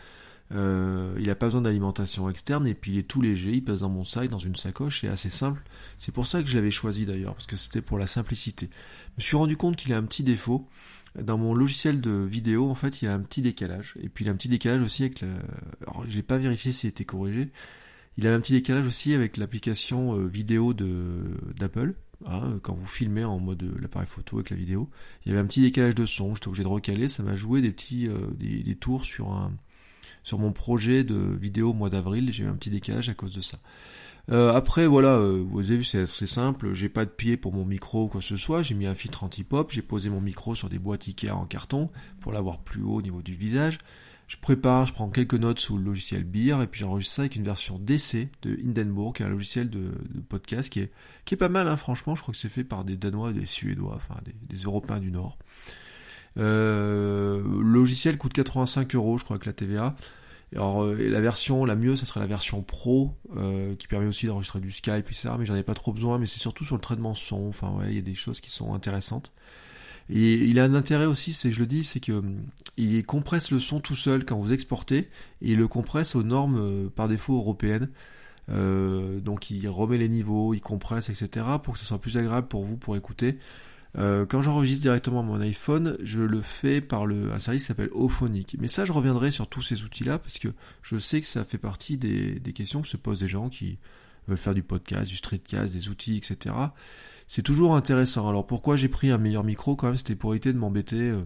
Euh, 0.52 1.14
il 1.18 1.26
n'a 1.26 1.34
pas 1.34 1.46
besoin 1.46 1.60
d'alimentation 1.60 2.28
externe 2.28 2.66
et 2.66 2.74
puis 2.74 2.92
il 2.92 2.98
est 2.98 3.04
tout 3.04 3.20
léger, 3.20 3.52
il 3.52 3.64
passe 3.64 3.80
dans 3.80 3.88
mon 3.88 4.04
sac, 4.04 4.28
dans 4.28 4.38
une 4.38 4.56
sacoche, 4.56 5.02
c'est 5.02 5.08
assez 5.08 5.30
simple. 5.30 5.62
C'est 5.98 6.12
pour 6.12 6.26
ça 6.26 6.42
que 6.42 6.48
je 6.48 6.56
l'avais 6.56 6.70
choisi 6.70 7.06
d'ailleurs, 7.06 7.34
parce 7.34 7.46
que 7.46 7.56
c'était 7.56 7.82
pour 7.82 7.98
la 7.98 8.06
simplicité. 8.06 8.68
Je 9.16 9.22
me 9.22 9.22
suis 9.22 9.36
rendu 9.36 9.56
compte 9.56 9.76
qu'il 9.76 9.92
a 9.92 9.96
un 9.96 10.04
petit 10.04 10.22
défaut. 10.22 10.68
Dans 11.20 11.38
mon 11.38 11.54
logiciel 11.54 12.00
de 12.00 12.10
vidéo, 12.10 12.70
en 12.70 12.76
fait, 12.76 13.02
il 13.02 13.08
a 13.08 13.14
un 13.14 13.20
petit 13.20 13.42
décalage. 13.42 13.94
Et 14.00 14.08
puis 14.08 14.24
il 14.24 14.28
a 14.28 14.32
un 14.32 14.36
petit 14.36 14.48
décalage 14.48 14.82
aussi 14.82 15.02
avec 15.02 15.20
le... 15.22 15.28
Alors, 15.82 16.04
j'ai 16.08 16.22
pas 16.22 16.38
vérifié 16.38 16.72
s'il 16.72 16.88
était 16.88 17.04
corrigé. 17.04 17.50
Il 18.16 18.26
a 18.26 18.34
un 18.34 18.40
petit 18.40 18.52
décalage 18.52 18.86
aussi 18.86 19.14
avec 19.14 19.36
l'application 19.36 20.14
euh, 20.14 20.26
vidéo 20.26 20.74
de 20.74 21.36
d'Apple. 21.58 21.94
Hein, 22.26 22.58
quand 22.62 22.74
vous 22.74 22.86
filmez 22.86 23.24
en 23.24 23.38
mode 23.40 23.62
euh, 23.62 23.74
l'appareil 23.80 24.06
photo 24.06 24.36
avec 24.36 24.50
la 24.50 24.56
vidéo, 24.56 24.90
il 25.24 25.30
y 25.30 25.32
avait 25.32 25.40
un 25.40 25.46
petit 25.46 25.62
décalage 25.62 25.94
de 25.94 26.04
son, 26.04 26.34
j'étais 26.34 26.48
obligé 26.48 26.64
de 26.64 26.68
recaler, 26.68 27.08
ça 27.08 27.22
m'a 27.22 27.34
joué 27.34 27.62
des 27.62 27.72
petits 27.72 28.08
euh, 28.08 28.30
des, 28.38 28.74
tours 28.74 29.06
sur 29.06 29.32
un 29.32 29.52
sur 30.22 30.38
mon 30.38 30.52
projet 30.52 31.04
de 31.04 31.16
vidéo 31.40 31.70
au 31.70 31.74
mois 31.74 31.90
d'avril, 31.90 32.32
j'ai 32.32 32.44
eu 32.44 32.46
un 32.46 32.54
petit 32.54 32.70
décalage 32.70 33.08
à 33.08 33.14
cause 33.14 33.34
de 33.34 33.40
ça. 33.40 33.58
Euh, 34.30 34.52
après 34.52 34.86
voilà, 34.86 35.18
vous 35.18 35.58
avez 35.60 35.78
vu 35.78 35.84
c'est 35.84 36.02
assez 36.02 36.26
simple, 36.26 36.74
j'ai 36.74 36.88
pas 36.88 37.04
de 37.04 37.10
pied 37.10 37.36
pour 37.36 37.52
mon 37.52 37.64
micro 37.64 38.04
ou 38.04 38.08
quoi 38.08 38.20
que 38.20 38.26
ce 38.26 38.36
soit, 38.36 38.62
j'ai 38.62 38.74
mis 38.74 38.86
un 38.86 38.94
filtre 38.94 39.24
anti-pop, 39.24 39.70
j'ai 39.72 39.82
posé 39.82 40.10
mon 40.10 40.20
micro 40.20 40.54
sur 40.54 40.68
des 40.68 40.78
boîtes 40.78 41.08
Ikea 41.08 41.30
en 41.30 41.46
carton 41.46 41.90
pour 42.20 42.32
l'avoir 42.32 42.58
plus 42.58 42.82
haut 42.82 42.96
au 42.96 43.02
niveau 43.02 43.22
du 43.22 43.34
visage. 43.34 43.78
Je 44.30 44.36
prépare, 44.36 44.86
je 44.86 44.92
prends 44.92 45.10
quelques 45.10 45.34
notes 45.34 45.58
sous 45.58 45.76
le 45.76 45.82
logiciel 45.82 46.22
Beer 46.22 46.62
et 46.62 46.68
puis 46.68 46.82
j'enregistre 46.82 47.16
ça 47.16 47.22
avec 47.22 47.34
une 47.34 47.42
version 47.42 47.80
DC 47.80 48.28
de 48.42 48.56
Hindenburg, 48.64 49.14
un 49.18 49.28
logiciel 49.28 49.68
de, 49.68 49.90
Podcast 50.28 50.72
qui 50.72 50.78
est, 50.78 50.92
qui 51.24 51.34
est 51.34 51.36
pas 51.36 51.48
mal, 51.48 51.66
hein, 51.66 51.74
franchement. 51.74 52.14
Je 52.14 52.22
crois 52.22 52.30
que 52.30 52.38
c'est 52.38 52.48
fait 52.48 52.62
par 52.62 52.84
des 52.84 52.96
Danois, 52.96 53.32
des 53.32 53.44
Suédois, 53.44 53.96
enfin 53.96 54.14
des, 54.48 54.56
Européens 54.58 55.00
du 55.00 55.10
Nord. 55.10 55.36
Euh, 56.38 57.42
logiciel 57.62 58.18
coûte 58.18 58.32
85 58.32 58.94
euros, 58.94 59.18
je 59.18 59.24
crois, 59.24 59.34
avec 59.34 59.46
la 59.46 59.52
TVA. 59.52 59.94
Alors 60.54 60.82
euh, 60.82 60.96
la 60.96 61.20
version 61.20 61.64
la 61.64 61.76
mieux, 61.76 61.94
ça 61.94 62.06
serait 62.06 62.20
la 62.20 62.26
version 62.26 62.62
Pro, 62.62 63.14
euh, 63.36 63.76
qui 63.76 63.86
permet 63.86 64.06
aussi 64.06 64.26
d'enregistrer 64.26 64.60
du 64.60 64.70
Skype, 64.70 65.06
etc. 65.06 65.30
Mais 65.38 65.46
j'en 65.46 65.54
ai 65.54 65.62
pas 65.62 65.74
trop 65.74 65.92
besoin, 65.92 66.18
mais 66.18 66.26
c'est 66.26 66.40
surtout 66.40 66.64
sur 66.64 66.74
le 66.74 66.80
traitement 66.80 67.14
son. 67.14 67.48
Enfin 67.48 67.70
ouais, 67.70 67.86
il 67.90 67.94
y 67.94 67.98
a 67.98 68.02
des 68.02 68.14
choses 68.14 68.40
qui 68.40 68.50
sont 68.50 68.74
intéressantes. 68.74 69.32
Et 70.08 70.34
il 70.34 70.58
a 70.58 70.64
un 70.64 70.74
intérêt 70.74 71.06
aussi, 71.06 71.32
c'est 71.32 71.52
je 71.52 71.60
le 71.60 71.66
dis, 71.66 71.84
c'est 71.84 72.00
que 72.00 72.12
hum, 72.12 72.38
il 72.76 73.04
compresse 73.04 73.52
le 73.52 73.60
son 73.60 73.78
tout 73.80 73.94
seul 73.94 74.24
quand 74.24 74.38
vous 74.38 74.52
exportez, 74.52 74.98
et 74.98 75.52
il 75.52 75.56
le 75.56 75.68
compresse 75.68 76.16
aux 76.16 76.24
normes 76.24 76.58
euh, 76.58 76.88
par 76.88 77.08
défaut 77.08 77.36
européennes. 77.36 77.88
Euh, 78.48 79.20
donc 79.20 79.50
il 79.50 79.68
remet 79.68 79.98
les 79.98 80.08
niveaux, 80.08 80.52
il 80.54 80.60
compresse, 80.60 81.10
etc. 81.10 81.46
pour 81.62 81.74
que 81.74 81.80
ce 81.80 81.86
soit 81.86 82.00
plus 82.00 82.16
agréable 82.16 82.48
pour 82.48 82.64
vous 82.64 82.76
pour 82.76 82.96
écouter. 82.96 83.38
Euh, 83.98 84.24
quand 84.24 84.40
j'enregistre 84.40 84.82
directement 84.82 85.22
mon 85.22 85.40
iPhone, 85.40 85.96
je 86.02 86.20
le 86.20 86.42
fais 86.42 86.80
par 86.80 87.06
le, 87.06 87.32
un 87.32 87.38
service 87.38 87.62
qui 87.62 87.66
s'appelle 87.68 87.90
Ophonic. 87.92 88.56
Mais 88.60 88.68
ça, 88.68 88.84
je 88.84 88.92
reviendrai 88.92 89.30
sur 89.30 89.48
tous 89.48 89.62
ces 89.62 89.82
outils-là 89.82 90.18
parce 90.18 90.38
que 90.38 90.48
je 90.82 90.96
sais 90.96 91.20
que 91.20 91.26
ça 91.26 91.44
fait 91.44 91.58
partie 91.58 91.96
des, 91.96 92.38
des 92.38 92.52
questions 92.52 92.82
que 92.82 92.88
se 92.88 92.96
posent 92.96 93.20
des 93.20 93.28
gens 93.28 93.48
qui 93.48 93.78
veulent 94.28 94.38
faire 94.38 94.54
du 94.54 94.62
podcast, 94.62 95.10
du 95.10 95.16
streetcast, 95.16 95.72
des 95.72 95.88
outils, 95.88 96.16
etc 96.16 96.54
c'est 97.30 97.42
toujours 97.42 97.76
intéressant. 97.76 98.28
Alors 98.28 98.44
pourquoi 98.44 98.74
j'ai 98.74 98.88
pris 98.88 99.12
un 99.12 99.16
meilleur 99.16 99.44
micro 99.44 99.76
quand 99.76 99.86
même, 99.86 99.96
c'était 99.96 100.16
pour 100.16 100.32
éviter 100.32 100.52
de 100.52 100.58
m'embêter 100.58 101.10
euh, 101.10 101.22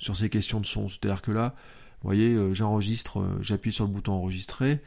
sur 0.00 0.16
ces 0.16 0.28
questions 0.28 0.60
de 0.60 0.66
son. 0.66 0.88
C'est-à-dire 0.88 1.22
que 1.22 1.30
là, 1.30 1.54
vous 2.02 2.08
voyez, 2.08 2.34
euh, 2.34 2.54
j'enregistre, 2.54 3.20
euh, 3.20 3.38
j'appuie 3.40 3.70
sur 3.70 3.84
le 3.84 3.92
bouton 3.92 4.14
enregistrer, 4.14 4.82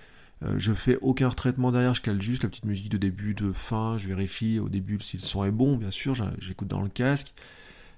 je 0.57 0.73
fais 0.73 0.97
aucun 1.01 1.29
retraitement 1.29 1.71
derrière, 1.71 1.93
je 1.93 2.01
cale 2.01 2.21
juste 2.21 2.43
la 2.43 2.49
petite 2.49 2.65
musique 2.65 2.89
de 2.89 2.97
début, 2.97 3.33
de 3.33 3.51
fin, 3.51 3.97
je 3.97 4.07
vérifie 4.07 4.59
au 4.59 4.69
début 4.69 4.99
si 4.99 5.17
le 5.17 5.23
son 5.23 5.43
est 5.43 5.51
bon, 5.51 5.77
bien 5.77 5.91
sûr, 5.91 6.13
j'écoute 6.39 6.67
dans 6.67 6.81
le 6.81 6.89
casque. 6.89 7.33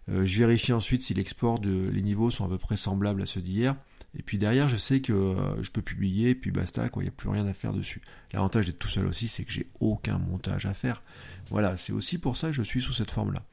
je 0.08 0.40
vérifie 0.40 0.72
ensuite 0.72 1.04
si 1.04 1.14
l'export 1.14 1.60
de 1.60 1.90
les 1.90 2.02
niveaux 2.02 2.30
sont 2.30 2.46
à 2.46 2.50
peu 2.50 2.58
près 2.58 2.78
semblables 2.78 3.22
à 3.22 3.26
ceux 3.26 3.42
d'hier. 3.42 3.76
Et 4.18 4.24
puis 4.24 4.38
derrière, 4.38 4.68
je 4.68 4.76
sais 4.76 5.02
que 5.02 5.14
euh, 5.14 5.62
je 5.62 5.70
peux 5.70 5.82
publier, 5.82 6.32
et 6.32 6.36
puis 6.36 6.52
basta, 6.52 6.90
quoi, 6.90 7.04
il 7.04 7.06
n'y 7.06 7.10
a 7.10 7.14
plus 7.16 7.30
rien 7.30 7.46
à 7.46 7.54
faire 7.54 7.74
dessus. 7.74 8.02
L'avantage 8.34 8.66
d'être 8.66 8.80
tout 8.80 8.90
seul 8.90 9.06
aussi, 9.06 9.28
c'est 9.28 9.44
que 9.44 9.52
j'ai 9.52 9.68
aucun 9.80 10.18
montage 10.18 10.66
à 10.66 10.74
faire. 10.74 11.04
Voilà, 11.50 11.78
c'est 11.78 11.94
aussi 11.94 12.18
pour 12.18 12.36
ça 12.36 12.48
que 12.48 12.54
je 12.54 12.64
suis 12.64 12.82
sous 12.82 12.94
cette 12.94 13.12
forme-là. 13.12 13.44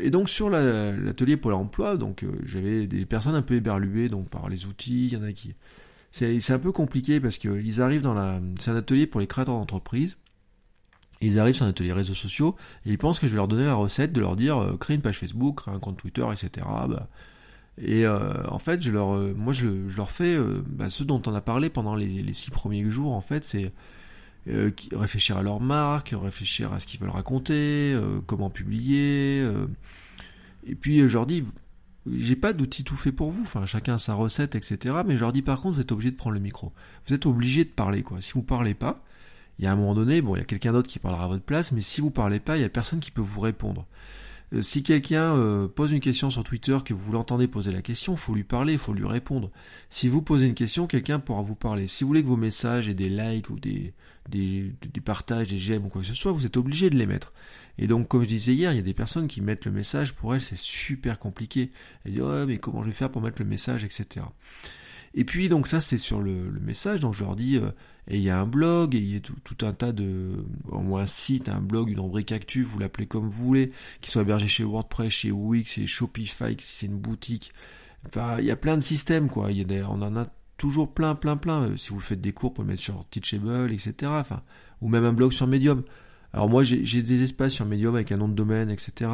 et 0.00 0.10
donc 0.10 0.28
sur 0.28 0.50
l'atelier 0.50 1.36
Pôle 1.36 1.54
Emploi, 1.54 1.96
donc 1.96 2.24
j'avais 2.44 2.86
des 2.86 3.06
personnes 3.06 3.36
un 3.36 3.42
peu 3.42 3.54
éberluées 3.54 4.08
donc 4.08 4.28
par 4.28 4.48
les 4.48 4.66
outils. 4.66 5.06
Il 5.06 5.12
y 5.12 5.16
en 5.16 5.22
a 5.22 5.32
qui 5.32 5.54
c'est 6.12 6.50
un 6.50 6.58
peu 6.58 6.72
compliqué 6.72 7.20
parce 7.20 7.38
qu'ils 7.38 7.82
arrivent 7.82 8.02
dans 8.02 8.14
la 8.14 8.40
c'est 8.58 8.70
un 8.70 8.76
atelier 8.76 9.06
pour 9.06 9.20
les 9.20 9.26
créateurs 9.26 9.56
d'entreprise. 9.56 10.16
Ils 11.20 11.38
arrivent 11.38 11.54
sur 11.54 11.64
un 11.64 11.70
atelier 11.70 11.92
réseaux 11.92 12.14
sociaux 12.14 12.56
et 12.84 12.90
ils 12.90 12.98
pensent 12.98 13.20
que 13.20 13.26
je 13.26 13.32
vais 13.32 13.36
leur 13.36 13.48
donner 13.48 13.64
la 13.64 13.74
recette 13.74 14.12
de 14.12 14.20
leur 14.20 14.36
dire 14.36 14.58
euh, 14.58 14.76
créer 14.76 14.96
une 14.96 15.02
page 15.02 15.18
Facebook, 15.18 15.62
créer 15.62 15.74
un 15.74 15.78
compte 15.78 15.96
Twitter, 15.96 16.26
etc. 16.30 16.66
Bah, 16.88 17.08
et 17.78 18.06
euh, 18.06 18.46
en 18.48 18.58
fait, 18.58 18.82
je 18.82 18.90
leur, 18.90 19.14
euh, 19.16 19.34
moi, 19.34 19.52
je, 19.52 19.68
leur 19.96 20.10
fais 20.10 20.38
bah, 20.66 20.90
ce 20.90 21.04
dont 21.04 21.22
on 21.26 21.34
a 21.34 21.40
parlé 21.40 21.70
pendant 21.70 21.94
les, 21.94 22.22
les 22.22 22.34
six 22.34 22.50
premiers 22.50 22.90
jours. 22.90 23.14
En 23.14 23.20
fait, 23.20 23.44
c'est 23.44 23.72
réfléchir 24.92 25.38
à 25.38 25.42
leur 25.42 25.60
marque, 25.60 26.14
réfléchir 26.16 26.72
à 26.72 26.78
ce 26.78 26.86
qu'ils 26.86 27.00
veulent 27.00 27.10
raconter, 27.10 27.98
comment 28.26 28.48
publier. 28.48 29.44
et 30.66 30.74
puis, 30.76 31.00
je 31.00 31.12
leur 31.12 31.26
dis, 31.26 31.42
j'ai 32.14 32.36
pas 32.36 32.52
d'outil 32.52 32.84
tout 32.84 32.96
fait 32.96 33.12
pour 33.12 33.30
vous. 33.30 33.42
Enfin, 33.42 33.66
chacun 33.66 33.94
a 33.94 33.98
sa 33.98 34.14
recette, 34.14 34.54
etc. 34.54 34.96
Mais 35.06 35.16
je 35.16 35.20
leur 35.20 35.32
dis 35.32 35.42
par 35.42 35.60
contre, 35.60 35.76
vous 35.76 35.80
êtes 35.80 35.92
obligé 35.92 36.10
de 36.10 36.16
prendre 36.16 36.34
le 36.34 36.40
micro. 36.40 36.72
Vous 37.06 37.14
êtes 37.14 37.26
obligé 37.26 37.64
de 37.64 37.70
parler, 37.70 38.02
quoi. 38.02 38.20
Si 38.20 38.32
vous 38.32 38.42
parlez 38.42 38.74
pas, 38.74 39.02
il 39.58 39.64
y 39.64 39.68
a 39.68 39.72
un 39.72 39.76
moment 39.76 39.94
donné, 39.94 40.20
bon, 40.20 40.36
il 40.36 40.38
y 40.38 40.42
a 40.42 40.44
quelqu'un 40.44 40.72
d'autre 40.72 40.88
qui 40.88 40.98
parlera 40.98 41.24
à 41.24 41.28
votre 41.28 41.44
place, 41.44 41.72
mais 41.72 41.80
si 41.80 42.00
vous 42.00 42.10
parlez 42.10 42.40
pas, 42.40 42.56
il 42.56 42.62
y 42.62 42.64
a 42.64 42.68
personne 42.68 43.00
qui 43.00 43.10
peut 43.10 43.22
vous 43.22 43.40
répondre. 43.40 43.86
Euh, 44.52 44.62
si 44.62 44.82
quelqu'un 44.82 45.34
euh, 45.36 45.66
pose 45.66 45.92
une 45.92 46.00
question 46.00 46.30
sur 46.30 46.44
Twitter, 46.44 46.78
que 46.84 46.94
vous 46.94 47.12
l'entendez 47.12 47.48
poser 47.48 47.72
la 47.72 47.82
question, 47.82 48.12
il 48.12 48.18
faut 48.18 48.34
lui 48.34 48.44
parler, 48.44 48.74
il 48.74 48.78
faut 48.78 48.92
lui 48.92 49.06
répondre. 49.06 49.50
Si 49.90 50.08
vous 50.08 50.22
posez 50.22 50.46
une 50.46 50.54
question, 50.54 50.86
quelqu'un 50.86 51.18
pourra 51.18 51.42
vous 51.42 51.56
parler. 51.56 51.86
Si 51.86 52.04
vous 52.04 52.08
voulez 52.08 52.22
que 52.22 52.28
vos 52.28 52.36
messages 52.36 52.88
aient 52.88 52.94
des 52.94 53.08
likes 53.08 53.50
ou 53.50 53.58
des, 53.58 53.94
des, 54.28 54.72
des 54.92 55.00
partages, 55.00 55.48
des 55.48 55.58
j'aime 55.58 55.86
ou 55.86 55.88
quoi 55.88 56.02
que 56.02 56.06
ce 56.06 56.14
soit, 56.14 56.32
vous 56.32 56.46
êtes 56.46 56.56
obligé 56.56 56.90
de 56.90 56.96
les 56.96 57.06
mettre. 57.06 57.32
Et 57.78 57.86
donc, 57.86 58.08
comme 58.08 58.22
je 58.22 58.28
disais 58.28 58.54
hier, 58.54 58.72
il 58.72 58.76
y 58.76 58.80
a 58.80 58.82
des 58.82 58.94
personnes 58.94 59.26
qui 59.26 59.40
mettent 59.40 59.64
le 59.64 59.72
message, 59.72 60.14
pour 60.14 60.34
elles, 60.34 60.40
c'est 60.40 60.56
super 60.56 61.18
compliqué. 61.18 61.70
Elles 62.04 62.12
disent, 62.12 62.22
ouais, 62.22 62.46
mais 62.46 62.58
comment 62.58 62.82
je 62.82 62.88
vais 62.88 62.94
faire 62.94 63.10
pour 63.10 63.22
mettre 63.22 63.40
le 63.40 63.44
message, 63.44 63.84
etc. 63.84 64.26
Et 65.14 65.24
puis, 65.24 65.48
donc 65.48 65.66
ça, 65.66 65.80
c'est 65.80 65.98
sur 65.98 66.20
le, 66.20 66.50
message, 66.60 67.00
donc 67.00 67.14
je 67.14 67.24
leur 67.24 67.36
dis, 67.36 67.56
euh, 67.56 67.70
et 68.08 68.16
il 68.16 68.22
y 68.22 68.30
a 68.30 68.38
un 68.40 68.46
blog, 68.46 68.94
et 68.94 68.98
il 68.98 69.12
y 69.12 69.16
a 69.16 69.20
tout, 69.20 69.56
un 69.62 69.72
tas 69.72 69.92
de, 69.92 70.44
au 70.68 70.80
moins 70.80 71.02
un 71.02 71.06
site, 71.06 71.48
un 71.48 71.60
blog, 71.60 71.88
une 71.90 72.00
rubrique 72.00 72.32
actu, 72.32 72.62
vous 72.62 72.78
l'appelez 72.78 73.06
comme 73.06 73.28
vous 73.28 73.46
voulez, 73.46 73.72
qui 74.00 74.10
soit 74.10 74.22
hébergé 74.22 74.46
chez 74.46 74.64
WordPress, 74.64 75.10
chez 75.10 75.30
Wix, 75.30 75.72
chez 75.72 75.86
Shopify, 75.86 76.54
si 76.58 76.76
c'est 76.76 76.86
une 76.86 76.98
boutique. 76.98 77.52
Enfin, 78.06 78.38
il 78.38 78.44
y 78.44 78.50
a 78.50 78.56
plein 78.56 78.76
de 78.76 78.82
systèmes, 78.82 79.28
quoi. 79.28 79.50
Il 79.50 79.66
on 79.88 80.02
en 80.02 80.16
a 80.16 80.26
toujours 80.56 80.92
plein, 80.92 81.14
plein, 81.14 81.36
plein. 81.36 81.62
Euh, 81.62 81.76
si 81.76 81.90
vous 81.90 82.00
faites 82.00 82.20
des 82.20 82.32
cours, 82.32 82.54
pour 82.54 82.64
le 82.64 82.68
mettre 82.68 82.82
sur 82.82 83.04
Teachable, 83.10 83.72
etc. 83.72 84.12
Ou 84.80 84.88
même 84.88 85.04
un 85.04 85.12
blog 85.12 85.32
sur 85.32 85.46
Medium. 85.46 85.82
Alors 86.32 86.48
moi 86.48 86.62
j'ai 86.62 87.02
des 87.02 87.22
espaces 87.22 87.52
sur 87.52 87.66
Medium 87.66 87.94
avec 87.94 88.12
un 88.12 88.16
nom 88.16 88.28
de 88.28 88.34
domaine, 88.34 88.70
etc. 88.70 89.10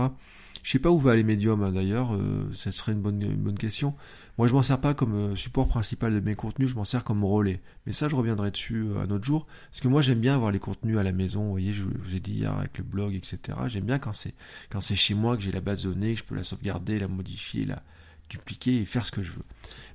Je 0.63 0.71
sais 0.71 0.79
pas 0.79 0.91
où 0.91 0.99
va 0.99 1.13
aller 1.13 1.25
Medium 1.25 1.63
hein, 1.63 1.73
d'ailleurs, 1.73 2.15
euh, 2.15 2.49
ça 2.55 2.71
serait 2.71 2.93
une 2.93 3.01
bonne, 3.01 3.59
question. 3.59 3.95
Moi 4.39 4.47
je 4.47 4.53
m'en 4.53 4.63
sers 4.63 4.81
pas 4.81 4.95
comme 4.95 5.15
euh, 5.15 5.37
support 5.37 5.67
principal 5.67 6.15
de 6.15 6.21
mes 6.21 6.37
contenus, 6.37 6.71
je 6.71 6.77
m'en 6.77 6.85
sers 6.85 7.03
comme 7.03 7.25
relais. 7.25 7.61
Mais 7.85 7.93
ça 7.93 8.09
je 8.09 8.15
reviendrai 8.15 8.53
dessus 8.53 8.85
euh, 8.87 9.01
un 9.01 9.11
autre 9.11 9.25
jour, 9.25 9.47
parce 9.71 9.81
que 9.81 9.89
moi 9.89 10.03
j'aime 10.03 10.21
bien 10.21 10.37
avoir 10.37 10.53
les 10.53 10.61
contenus 10.61 10.99
à 10.99 11.03
la 11.03 11.13
maison, 11.13 11.45
vous 11.45 11.51
voyez, 11.51 11.73
je, 11.73 11.83
vous 11.83 12.15
ai 12.15 12.21
dit 12.21 12.35
hier 12.35 12.57
avec 12.57 12.79
le 12.79 12.85
blog, 12.85 13.15
etc. 13.15 13.39
J'aime 13.67 13.85
bien 13.85 13.99
quand 13.99 14.13
c'est 14.13 14.35
quand 14.71 14.81
c'est 14.81 14.95
chez 14.95 15.15
moi 15.15 15.37
que 15.37 15.43
j'ai 15.43 15.53
la 15.53 15.61
base 15.61 15.83
de 15.83 15.93
données, 15.93 16.15
que 16.15 16.21
je 16.21 16.25
peux 16.25 16.37
la 16.37 16.45
sauvegarder, 16.45 17.01
la 17.01 17.09
modifier, 17.09 17.65
la 17.65 17.83
dupliquer 18.31 18.81
et 18.81 18.85
faire 18.85 19.05
ce 19.05 19.11
que 19.11 19.23
je 19.23 19.33
veux. 19.33 19.45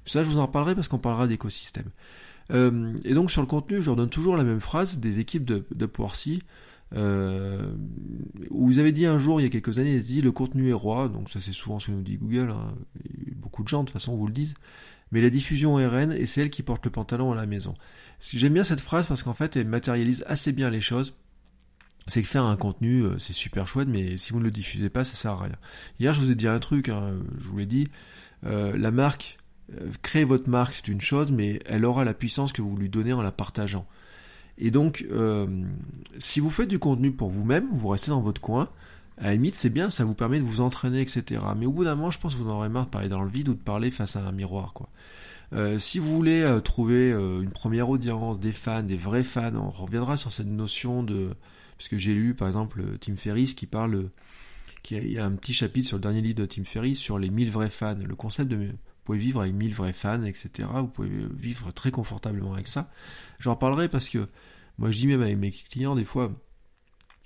Ça 0.05 0.21
je 0.23 0.29
vous 0.29 0.37
en 0.37 0.47
reparlerai 0.47 0.75
parce 0.75 0.89
qu'on 0.89 0.99
parlera 0.99 1.27
d'écosystème. 1.27 1.89
et 2.51 3.13
donc 3.13 3.31
sur 3.31 3.41
le 3.41 3.47
contenu, 3.47 3.81
je 3.81 3.85
leur 3.85 3.95
donne 3.95 4.09
toujours 4.09 4.35
la 4.35 4.43
même 4.43 4.61
phrase 4.61 4.99
des 4.99 5.19
équipes 5.19 5.45
de, 5.45 5.65
de 5.73 5.85
euh, 6.95 7.71
vous 8.49 8.79
avez 8.79 8.91
dit 8.91 9.05
un 9.05 9.17
jour, 9.17 9.39
il 9.39 9.43
y 9.43 9.47
a 9.47 9.49
quelques 9.49 9.79
années, 9.79 9.99
dit 9.99 10.21
le 10.21 10.31
contenu 10.31 10.69
est 10.69 10.73
roi, 10.73 11.09
donc 11.09 11.29
ça 11.29 11.39
c'est 11.41 11.51
souvent 11.51 11.79
ce 11.79 11.87
que 11.87 11.91
nous 11.91 12.01
dit 12.01 12.17
Google, 12.17 12.51
hein, 12.51 12.73
beaucoup 13.35 13.63
de 13.63 13.67
gens 13.67 13.81
de 13.81 13.87
toute 13.87 13.93
façon 13.93 14.15
vous 14.15 14.27
le 14.27 14.33
disent, 14.33 14.53
mais 15.11 15.21
la 15.21 15.29
diffusion 15.29 15.79
est 15.79 15.87
reine 15.87 16.13
et 16.13 16.25
c'est 16.25 16.41
elle 16.41 16.49
qui 16.49 16.63
porte 16.63 16.85
le 16.85 16.91
pantalon 16.91 17.31
à 17.31 17.35
la 17.35 17.45
maison. 17.45 17.75
J'aime 18.19 18.53
bien 18.53 18.63
cette 18.63 18.81
phrase 18.81 19.05
parce 19.05 19.23
qu'en 19.23 19.33
fait 19.33 19.55
elle 19.57 19.67
matérialise 19.67 20.23
assez 20.27 20.51
bien 20.51 20.69
les 20.69 20.81
choses. 20.81 21.13
C'est 22.09 22.21
que 22.21 22.27
faire 22.27 22.45
un 22.45 22.55
contenu, 22.55 23.01
euh, 23.03 23.19
c'est 23.19 23.33
super 23.33 23.67
chouette, 23.67 23.89
mais 23.89 24.17
si 24.17 24.31
vous 24.31 24.39
ne 24.39 24.45
le 24.45 24.51
diffusez 24.51 24.89
pas, 24.89 25.03
ça 25.03 25.15
sert 25.15 25.31
à 25.31 25.43
rien. 25.43 25.55
Hier, 25.99 26.13
je 26.13 26.21
vous 26.21 26.31
ai 26.31 26.35
dit 26.35 26.47
un 26.47 26.59
truc, 26.59 26.87
hein, 26.87 27.19
je 27.37 27.49
vous 27.49 27.57
l'ai 27.57 27.65
dit, 27.65 27.89
euh, 28.45 28.77
la 28.77 28.91
marque, 28.91 29.37
euh, 29.73 29.89
créer 30.01 30.23
votre 30.23 30.49
marque, 30.49 30.71
c'est 30.71 30.87
une 30.87 31.01
chose, 31.01 31.33
mais 31.33 31.59
elle 31.65 31.83
aura 31.83 32.05
la 32.05 32.13
puissance 32.13 32.53
que 32.53 32.61
vous 32.61 32.77
lui 32.77 32.87
donnez 32.87 33.11
en 33.11 33.21
la 33.21 33.33
partageant. 33.33 33.85
Et 34.57 34.71
donc, 34.71 35.05
euh, 35.11 35.47
si 36.17 36.39
vous 36.39 36.49
faites 36.49 36.67
du 36.67 36.79
contenu 36.79 37.11
pour 37.11 37.29
vous-même, 37.29 37.67
vous 37.71 37.87
restez 37.89 38.11
dans 38.11 38.21
votre 38.21 38.41
coin, 38.41 38.69
à 39.17 39.25
la 39.25 39.33
limite, 39.33 39.55
c'est 39.55 39.69
bien, 39.69 39.89
ça 39.89 40.03
vous 40.05 40.13
permet 40.13 40.39
de 40.39 40.45
vous 40.45 40.61
entraîner, 40.61 41.01
etc. 41.01 41.41
Mais 41.57 41.65
au 41.65 41.71
bout 41.71 41.83
d'un 41.83 41.95
moment, 41.95 42.11
je 42.11 42.19
pense 42.19 42.35
que 42.35 42.39
vous 42.39 42.49
en 42.49 42.55
aurez 42.55 42.69
marre 42.69 42.85
de 42.85 42.91
parler 42.91 43.09
dans 43.09 43.23
le 43.23 43.29
vide 43.29 43.49
ou 43.49 43.53
de 43.53 43.59
parler 43.59 43.91
face 43.91 44.15
à 44.15 44.21
un 44.21 44.31
miroir, 44.31 44.73
quoi. 44.73 44.89
Euh, 45.53 45.79
si 45.79 45.97
vous 45.97 46.13
voulez 46.13 46.41
euh, 46.41 46.59
trouver 46.59 47.11
une 47.11 47.51
première 47.51 47.89
audience, 47.89 48.39
des 48.39 48.51
fans, 48.51 48.83
des 48.83 48.97
vrais 48.97 49.23
fans, 49.23 49.55
on 49.55 49.69
reviendra 49.69 50.17
sur 50.17 50.31
cette 50.31 50.47
notion 50.47 51.03
de... 51.03 51.29
Parce 51.77 51.89
que 51.89 51.97
j'ai 51.97 52.13
lu, 52.13 52.33
par 52.33 52.47
exemple, 52.47 52.83
Tim 52.99 53.15
Ferriss 53.15 53.53
qui 53.53 53.65
parle... 53.65 54.09
Qui 54.83 54.95
a, 54.95 54.99
il 54.99 55.11
y 55.11 55.19
a 55.19 55.25
un 55.25 55.31
petit 55.31 55.53
chapitre 55.53 55.87
sur 55.87 55.97
le 55.97 56.01
dernier 56.01 56.21
livre 56.21 56.35
de 56.35 56.45
Tim 56.45 56.63
Ferriss 56.63 56.99
sur 56.99 57.17
les 57.17 57.29
1000 57.29 57.49
vrais 57.51 57.69
fans. 57.69 57.95
Le 57.95 58.15
concept 58.15 58.49
de 58.49 58.71
vous 59.07 59.13
pouvez 59.13 59.19
vivre 59.19 59.39
avec 59.39 59.53
1000 59.53 59.73
vrais 59.73 59.93
fans, 59.93 60.23
etc. 60.23 60.67
Vous 60.75 60.87
pouvez 60.87 61.09
vivre 61.33 61.71
très 61.71 61.91
confortablement 61.91 62.53
avec 62.53 62.67
ça. 62.67 62.91
J'en 63.39 63.55
parlerai 63.55 63.87
parce 63.87 64.09
que 64.09 64.27
moi 64.77 64.91
je 64.91 64.97
dis 64.97 65.07
même 65.07 65.21
avec 65.21 65.37
mes 65.37 65.51
clients 65.51 65.95
des 65.95 66.05
fois, 66.05 66.31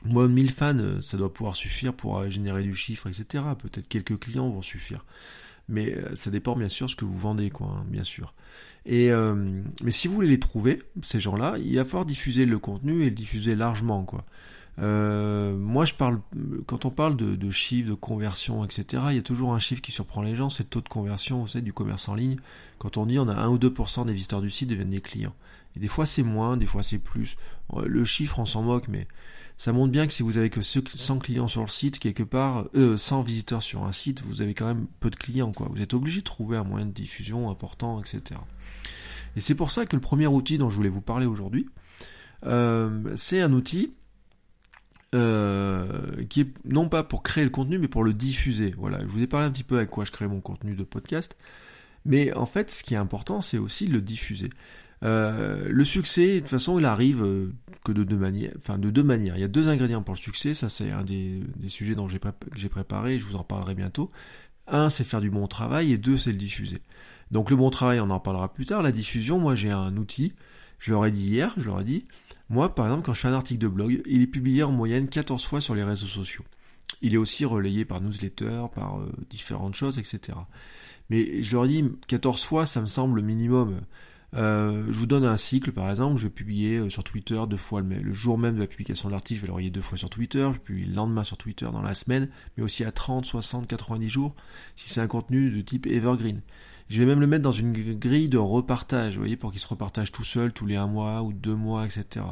moi 0.03 0.27
1000 0.27 0.51
fans, 0.51 0.77
euh, 0.79 1.01
ça 1.01 1.17
doit 1.17 1.31
pouvoir 1.31 1.55
suffire 1.55 1.93
pour 1.93 2.17
euh, 2.17 2.29
générer 2.29 2.63
du 2.63 2.73
chiffre, 2.73 3.07
etc. 3.07 3.43
Peut-être 3.57 3.87
quelques 3.87 4.19
clients 4.19 4.49
vont 4.49 4.61
suffire. 4.61 5.05
Mais 5.67 5.93
euh, 5.93 6.15
ça 6.15 6.31
dépend 6.31 6.55
bien 6.55 6.69
sûr 6.69 6.89
ce 6.89 6.95
que 6.95 7.05
vous 7.05 7.17
vendez, 7.17 7.49
quoi, 7.49 7.67
hein, 7.67 7.85
bien 7.87 8.03
sûr. 8.03 8.33
Et 8.85 9.11
mais 9.83 9.91
si 9.91 10.07
vous 10.07 10.15
voulez 10.15 10.27
les 10.27 10.39
trouver, 10.39 10.81
ces 11.03 11.19
gens-là, 11.19 11.57
il 11.63 11.75
va 11.75 11.85
falloir 11.85 12.03
diffuser 12.03 12.47
le 12.47 12.57
contenu 12.57 13.03
et 13.03 13.11
le 13.11 13.15
diffuser 13.15 13.53
largement, 13.53 14.05
quoi. 14.05 14.25
Euh, 14.79 15.55
moi, 15.55 15.85
je 15.85 15.93
parle, 15.93 16.21
quand 16.65 16.85
on 16.85 16.89
parle 16.89 17.15
de, 17.17 17.51
chiffres, 17.51 17.89
de 17.89 17.93
conversion, 17.93 18.63
etc., 18.63 19.03
il 19.09 19.15
y 19.15 19.19
a 19.19 19.23
toujours 19.23 19.53
un 19.53 19.59
chiffre 19.59 19.81
qui 19.81 19.91
surprend 19.91 20.21
les 20.21 20.35
gens, 20.35 20.49
c'est 20.49 20.63
le 20.63 20.69
taux 20.69 20.81
de 20.81 20.89
conversion, 20.89 21.41
vous 21.41 21.47
savez, 21.47 21.63
du 21.63 21.73
commerce 21.73 22.07
en 22.09 22.15
ligne. 22.15 22.37
Quand 22.77 22.97
on 22.97 23.05
dit 23.05 23.19
on 23.19 23.27
a 23.27 23.35
1 23.35 23.49
ou 23.49 23.57
2% 23.57 24.05
des 24.05 24.13
visiteurs 24.13 24.41
du 24.41 24.49
site 24.49 24.69
deviennent 24.69 24.89
des 24.89 25.01
clients. 25.01 25.35
Et 25.75 25.79
des 25.79 25.87
fois 25.87 26.05
c'est 26.05 26.23
moins, 26.23 26.57
des 26.57 26.65
fois 26.65 26.83
c'est 26.83 26.97
plus. 26.97 27.37
Euh, 27.73 27.85
le 27.85 28.03
chiffre, 28.05 28.39
on 28.39 28.45
s'en 28.45 28.63
moque, 28.63 28.87
mais 28.87 29.07
ça 29.57 29.71
montre 29.71 29.91
bien 29.91 30.07
que 30.07 30.13
si 30.13 30.23
vous 30.23 30.37
avez 30.37 30.49
que 30.49 30.61
100 30.61 31.19
clients 31.19 31.47
sur 31.47 31.61
le 31.61 31.67
site, 31.67 31.99
quelque 31.99 32.23
part, 32.23 32.65
euh, 32.75 32.97
100 32.97 33.21
visiteurs 33.21 33.61
sur 33.61 33.83
un 33.83 33.91
site, 33.91 34.23
vous 34.25 34.41
avez 34.41 34.53
quand 34.53 34.65
même 34.65 34.87
peu 34.99 35.09
de 35.09 35.15
clients, 35.15 35.51
quoi. 35.51 35.67
Vous 35.69 35.81
êtes 35.81 35.93
obligé 35.93 36.21
de 36.21 36.25
trouver 36.25 36.57
un 36.57 36.63
moyen 36.63 36.87
de 36.87 36.91
diffusion 36.91 37.49
important, 37.49 37.99
etc. 38.01 38.39
Et 39.35 39.41
c'est 39.41 39.55
pour 39.55 39.71
ça 39.71 39.85
que 39.85 39.95
le 39.95 40.01
premier 40.01 40.27
outil 40.27 40.57
dont 40.57 40.69
je 40.69 40.75
voulais 40.75 40.89
vous 40.89 41.01
parler 41.01 41.25
aujourd'hui, 41.25 41.67
euh, 42.45 43.13
c'est 43.15 43.41
un 43.41 43.53
outil 43.53 43.93
euh, 45.13 46.23
qui 46.29 46.41
est 46.41 46.53
non 46.65 46.87
pas 46.87 47.03
pour 47.03 47.23
créer 47.23 47.43
le 47.43 47.49
contenu, 47.49 47.77
mais 47.77 47.87
pour 47.87 48.03
le 48.03 48.13
diffuser. 48.13 48.73
Voilà, 48.77 48.99
je 49.01 49.07
vous 49.07 49.21
ai 49.21 49.27
parlé 49.27 49.45
un 49.45 49.51
petit 49.51 49.63
peu 49.63 49.77
avec 49.77 49.89
quoi 49.89 50.05
je 50.05 50.11
crée 50.11 50.27
mon 50.27 50.41
contenu 50.41 50.75
de 50.75 50.83
podcast, 50.83 51.35
mais 52.05 52.33
en 52.33 52.45
fait, 52.45 52.71
ce 52.71 52.83
qui 52.83 52.93
est 52.93 52.97
important, 52.97 53.41
c'est 53.41 53.57
aussi 53.57 53.87
le 53.87 54.01
diffuser. 54.01 54.49
Euh, 55.03 55.67
le 55.69 55.83
succès, 55.83 56.35
de 56.35 56.39
toute 56.39 56.49
façon, 56.49 56.77
il 56.77 56.85
arrive 56.85 57.23
euh, 57.23 57.51
que 57.83 57.91
de 57.91 58.03
deux 58.03 58.17
manières. 58.17 58.53
Enfin, 58.57 58.77
de 58.77 58.89
deux 58.89 59.03
manières. 59.03 59.35
Il 59.37 59.41
y 59.41 59.43
a 59.43 59.47
deux 59.47 59.67
ingrédients 59.67 60.03
pour 60.03 60.13
le 60.13 60.19
succès. 60.19 60.53
Ça, 60.53 60.69
c'est 60.69 60.91
un 60.91 61.03
des, 61.03 61.41
sujets 61.67 61.95
dont 61.95 62.07
j'ai 62.07 62.69
préparé. 62.69 63.19
Je 63.19 63.25
vous 63.25 63.35
en 63.35 63.43
parlerai 63.43 63.75
bientôt. 63.75 64.11
Un, 64.67 64.89
c'est 64.89 65.03
faire 65.03 65.21
du 65.21 65.29
bon 65.29 65.47
travail, 65.47 65.91
et 65.91 65.97
deux, 65.97 66.17
c'est 66.17 66.31
le 66.31 66.37
diffuser. 66.37 66.81
Donc, 67.31 67.49
le 67.49 67.55
bon 67.55 67.69
travail, 67.69 67.99
on 67.99 68.09
en 68.09 68.19
parlera 68.19 68.53
plus 68.53 68.65
tard. 68.65 68.81
La 68.83 68.91
diffusion, 68.91 69.39
moi, 69.39 69.55
j'ai 69.55 69.71
un 69.71 69.97
outil. 69.97 70.33
Je 70.79 70.91
l'aurais 70.91 71.11
dit 71.11 71.25
hier. 71.25 71.53
Je 71.57 71.65
leur 71.65 71.81
ai 71.81 71.83
dit. 71.83 72.05
Moi, 72.51 72.75
par 72.75 72.85
exemple, 72.85 73.05
quand 73.05 73.13
je 73.13 73.21
fais 73.21 73.29
un 73.29 73.33
article 73.33 73.61
de 73.61 73.69
blog, 73.69 74.01
il 74.05 74.21
est 74.21 74.27
publié 74.27 74.63
en 74.63 74.73
moyenne 74.73 75.07
14 75.07 75.45
fois 75.45 75.61
sur 75.61 75.73
les 75.73 75.85
réseaux 75.85 76.05
sociaux. 76.05 76.43
Il 77.01 77.13
est 77.13 77.17
aussi 77.17 77.45
relayé 77.45 77.85
par 77.85 78.01
newsletter, 78.01 78.65
par 78.75 78.99
euh, 78.99 79.09
différentes 79.29 79.73
choses, 79.73 79.97
etc. 79.97 80.37
Mais 81.09 81.41
je 81.41 81.55
leur 81.55 81.65
dis 81.65 81.81
14 82.07 82.43
fois, 82.43 82.65
ça 82.65 82.81
me 82.81 82.87
semble 82.87 83.15
le 83.15 83.21
minimum. 83.21 83.79
Euh, 84.35 84.85
je 84.87 84.99
vous 84.99 85.05
donne 85.05 85.23
un 85.23 85.37
cycle, 85.37 85.71
par 85.71 85.89
exemple, 85.89 86.17
je 86.17 86.23
vais 86.23 86.29
publier 86.29 86.79
euh, 86.79 86.89
sur 86.89 87.05
Twitter 87.05 87.41
deux 87.49 87.55
fois 87.55 87.79
le, 87.79 87.95
le 87.95 88.13
jour 88.13 88.37
même 88.37 88.55
de 88.55 88.59
la 88.59 88.67
publication 88.67 89.07
de 89.07 89.13
l'article, 89.13 89.37
je 89.37 89.41
vais 89.43 89.47
le 89.47 89.53
relayer 89.53 89.71
deux 89.71 89.81
fois 89.81 89.97
sur 89.97 90.09
Twitter, 90.09 90.49
je 90.53 90.59
publie 90.59 90.83
le 90.83 90.93
lendemain 90.93 91.23
sur 91.23 91.37
Twitter 91.37 91.69
dans 91.71 91.81
la 91.81 91.93
semaine, 91.93 92.27
mais 92.57 92.63
aussi 92.63 92.83
à 92.83 92.91
30, 92.91 93.25
60, 93.25 93.65
90 93.65 94.09
jours, 94.09 94.35
si 94.75 94.89
c'est 94.89 94.99
un 94.99 95.07
contenu 95.07 95.51
de 95.51 95.61
type 95.61 95.87
evergreen. 95.87 96.41
Je 96.91 96.99
vais 96.99 97.05
même 97.05 97.21
le 97.21 97.27
mettre 97.27 97.43
dans 97.43 97.53
une 97.53 97.71
grille 97.71 98.27
de 98.27 98.37
repartage, 98.37 99.13
vous 99.13 99.21
voyez, 99.21 99.37
pour 99.37 99.51
qu'il 99.51 99.61
se 99.61 99.67
repartage 99.67 100.11
tout 100.11 100.25
seul 100.25 100.51
tous 100.51 100.65
les 100.65 100.75
un 100.75 100.87
mois 100.87 101.23
ou 101.23 101.31
deux 101.31 101.55
mois, 101.55 101.85
etc. 101.85 102.25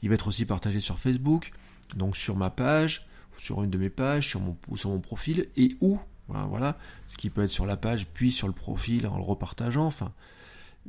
Il 0.00 0.08
va 0.08 0.14
être 0.14 0.28
aussi 0.28 0.46
partagé 0.46 0.80
sur 0.80 0.98
Facebook, 0.98 1.52
donc 1.94 2.16
sur 2.16 2.34
ma 2.34 2.48
page, 2.48 3.06
sur 3.36 3.62
une 3.62 3.68
de 3.68 3.76
mes 3.76 3.90
pages, 3.90 4.26
sur 4.26 4.40
mon, 4.40 4.56
sur 4.76 4.88
mon 4.88 5.00
profil, 5.00 5.48
et 5.58 5.76
où, 5.82 5.98
voilà, 6.26 6.78
ce 7.06 7.18
qui 7.18 7.28
peut 7.28 7.42
être 7.42 7.50
sur 7.50 7.66
la 7.66 7.76
page, 7.76 8.06
puis 8.14 8.30
sur 8.30 8.46
le 8.46 8.54
profil 8.54 9.06
en 9.06 9.18
le 9.18 9.22
repartageant, 9.22 9.84
enfin. 9.84 10.12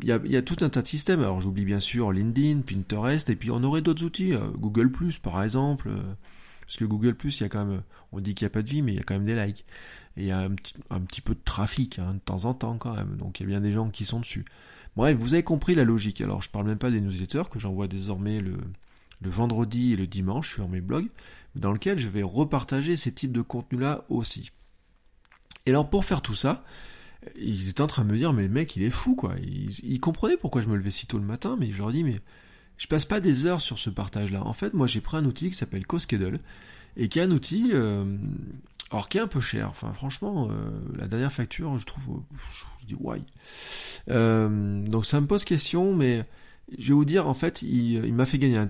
Il 0.01 0.07
y, 0.07 0.37
a, 0.37 0.41
tout 0.41 0.55
un 0.61 0.69
tas 0.69 0.81
de 0.81 0.87
systèmes. 0.87 1.19
Alors 1.19 1.41
j'oublie 1.41 1.65
bien 1.65 1.81
sûr 1.81 2.13
LinkedIn, 2.13 2.61
Pinterest, 2.61 3.29
et 3.29 3.35
puis 3.35 3.51
on 3.51 3.61
aurait 3.63 3.81
d'autres 3.81 4.05
outils, 4.05 4.33
euh, 4.33 4.49
Google 4.51 4.89
par 5.21 5.43
exemple. 5.43 5.89
Euh, 5.89 6.01
Parce 6.61 6.77
que 6.77 6.85
Google 6.85 7.17
il 7.21 7.41
y 7.41 7.43
a 7.43 7.49
quand 7.49 7.65
même, 7.65 7.81
on 8.13 8.21
dit 8.21 8.33
qu'il 8.33 8.45
n'y 8.45 8.47
a 8.47 8.51
pas 8.51 8.61
de 8.61 8.69
vie, 8.69 8.81
mais 8.81 8.93
il 8.93 8.95
y 8.95 8.99
a 8.99 9.03
quand 9.03 9.15
même 9.15 9.25
des 9.25 9.35
likes. 9.35 9.65
Il 10.19 10.25
y 10.25 10.31
a 10.31 10.39
un 10.39 11.01
petit, 11.01 11.21
peu 11.21 11.33
de 11.33 11.39
trafic, 11.43 11.99
hein, 11.99 12.15
de 12.15 12.19
temps 12.19 12.45
en 12.45 12.53
temps 12.53 12.77
quand 12.77 12.93
même. 12.93 13.15
Donc 13.17 13.39
il 13.39 13.43
y 13.43 13.45
a 13.45 13.49
bien 13.49 13.61
des 13.61 13.73
gens 13.73 13.89
qui 13.89 14.05
sont 14.05 14.19
dessus. 14.19 14.45
Bref, 14.95 15.17
vous 15.17 15.33
avez 15.33 15.43
compris 15.43 15.75
la 15.75 15.83
logique. 15.83 16.21
Alors 16.21 16.41
je 16.41 16.49
parle 16.49 16.67
même 16.67 16.77
pas 16.77 16.91
des 16.91 17.01
newsletters 17.01 17.49
que 17.49 17.59
j'envoie 17.59 17.87
désormais 17.87 18.39
le, 18.39 18.57
le 19.21 19.29
vendredi 19.29 19.93
et 19.93 19.95
le 19.95 20.07
dimanche 20.07 20.53
sur 20.53 20.67
mes 20.67 20.81
blogs, 20.81 21.09
dans 21.55 21.71
lequel 21.71 21.97
je 21.97 22.09
vais 22.09 22.23
repartager 22.23 22.97
ces 22.97 23.11
types 23.11 23.31
de 23.31 23.41
contenus-là 23.41 24.05
aussi. 24.09 24.51
Et 25.65 25.71
alors 25.71 25.89
pour 25.89 26.05
faire 26.05 26.21
tout 26.21 26.35
ça, 26.35 26.63
ils 27.37 27.69
étaient 27.69 27.81
en 27.81 27.87
train 27.87 28.05
de 28.05 28.11
me 28.11 28.17
dire 28.17 28.33
mais 28.33 28.43
le 28.43 28.49
mec 28.49 28.75
il 28.75 28.83
est 28.83 28.89
fou 28.89 29.15
quoi. 29.15 29.35
Ils, 29.41 29.99
comprenaient 29.99 30.37
pourquoi 30.37 30.61
je 30.61 30.67
me 30.67 30.75
levais 30.75 30.91
si 30.91 31.05
tôt 31.05 31.17
le 31.17 31.25
matin, 31.25 31.57
mais 31.59 31.71
je 31.71 31.77
leur 31.77 31.91
dis 31.91 32.03
mais 32.03 32.19
je 32.77 32.87
passe 32.87 33.05
pas 33.05 33.19
des 33.19 33.45
heures 33.45 33.61
sur 33.61 33.77
ce 33.77 33.89
partage-là. 33.89 34.45
En 34.45 34.53
fait, 34.53 34.73
moi 34.73 34.87
j'ai 34.87 35.01
pris 35.01 35.17
un 35.17 35.25
outil 35.25 35.49
qui 35.49 35.55
s'appelle 35.55 35.85
CoSchedule 35.85 36.39
et 36.95 37.09
qui 37.09 37.19
est 37.19 37.23
un 37.23 37.31
outil 37.31 37.71
euh, 37.73 38.17
alors 38.91 39.09
qui 39.09 39.17
est 39.17 39.21
un 39.21 39.27
peu 39.27 39.41
cher. 39.41 39.69
Enfin 39.69 39.93
franchement, 39.93 40.49
euh, 40.49 40.71
la 40.95 41.07
dernière 41.07 41.31
facture 41.31 41.77
je 41.77 41.85
trouve, 41.85 42.23
je 42.81 42.85
dis 42.85 42.95
why. 42.99 43.23
Euh, 44.09 44.83
donc 44.83 45.05
ça 45.05 45.21
me 45.21 45.27
pose 45.27 45.45
question, 45.45 45.95
mais 45.95 46.25
je 46.77 46.89
vais 46.89 46.93
vous 46.93 47.05
dire 47.05 47.27
en 47.27 47.33
fait 47.33 47.61
il, 47.61 48.13
m'a 48.13 48.25
fait 48.25 48.39
gagner 48.39 48.65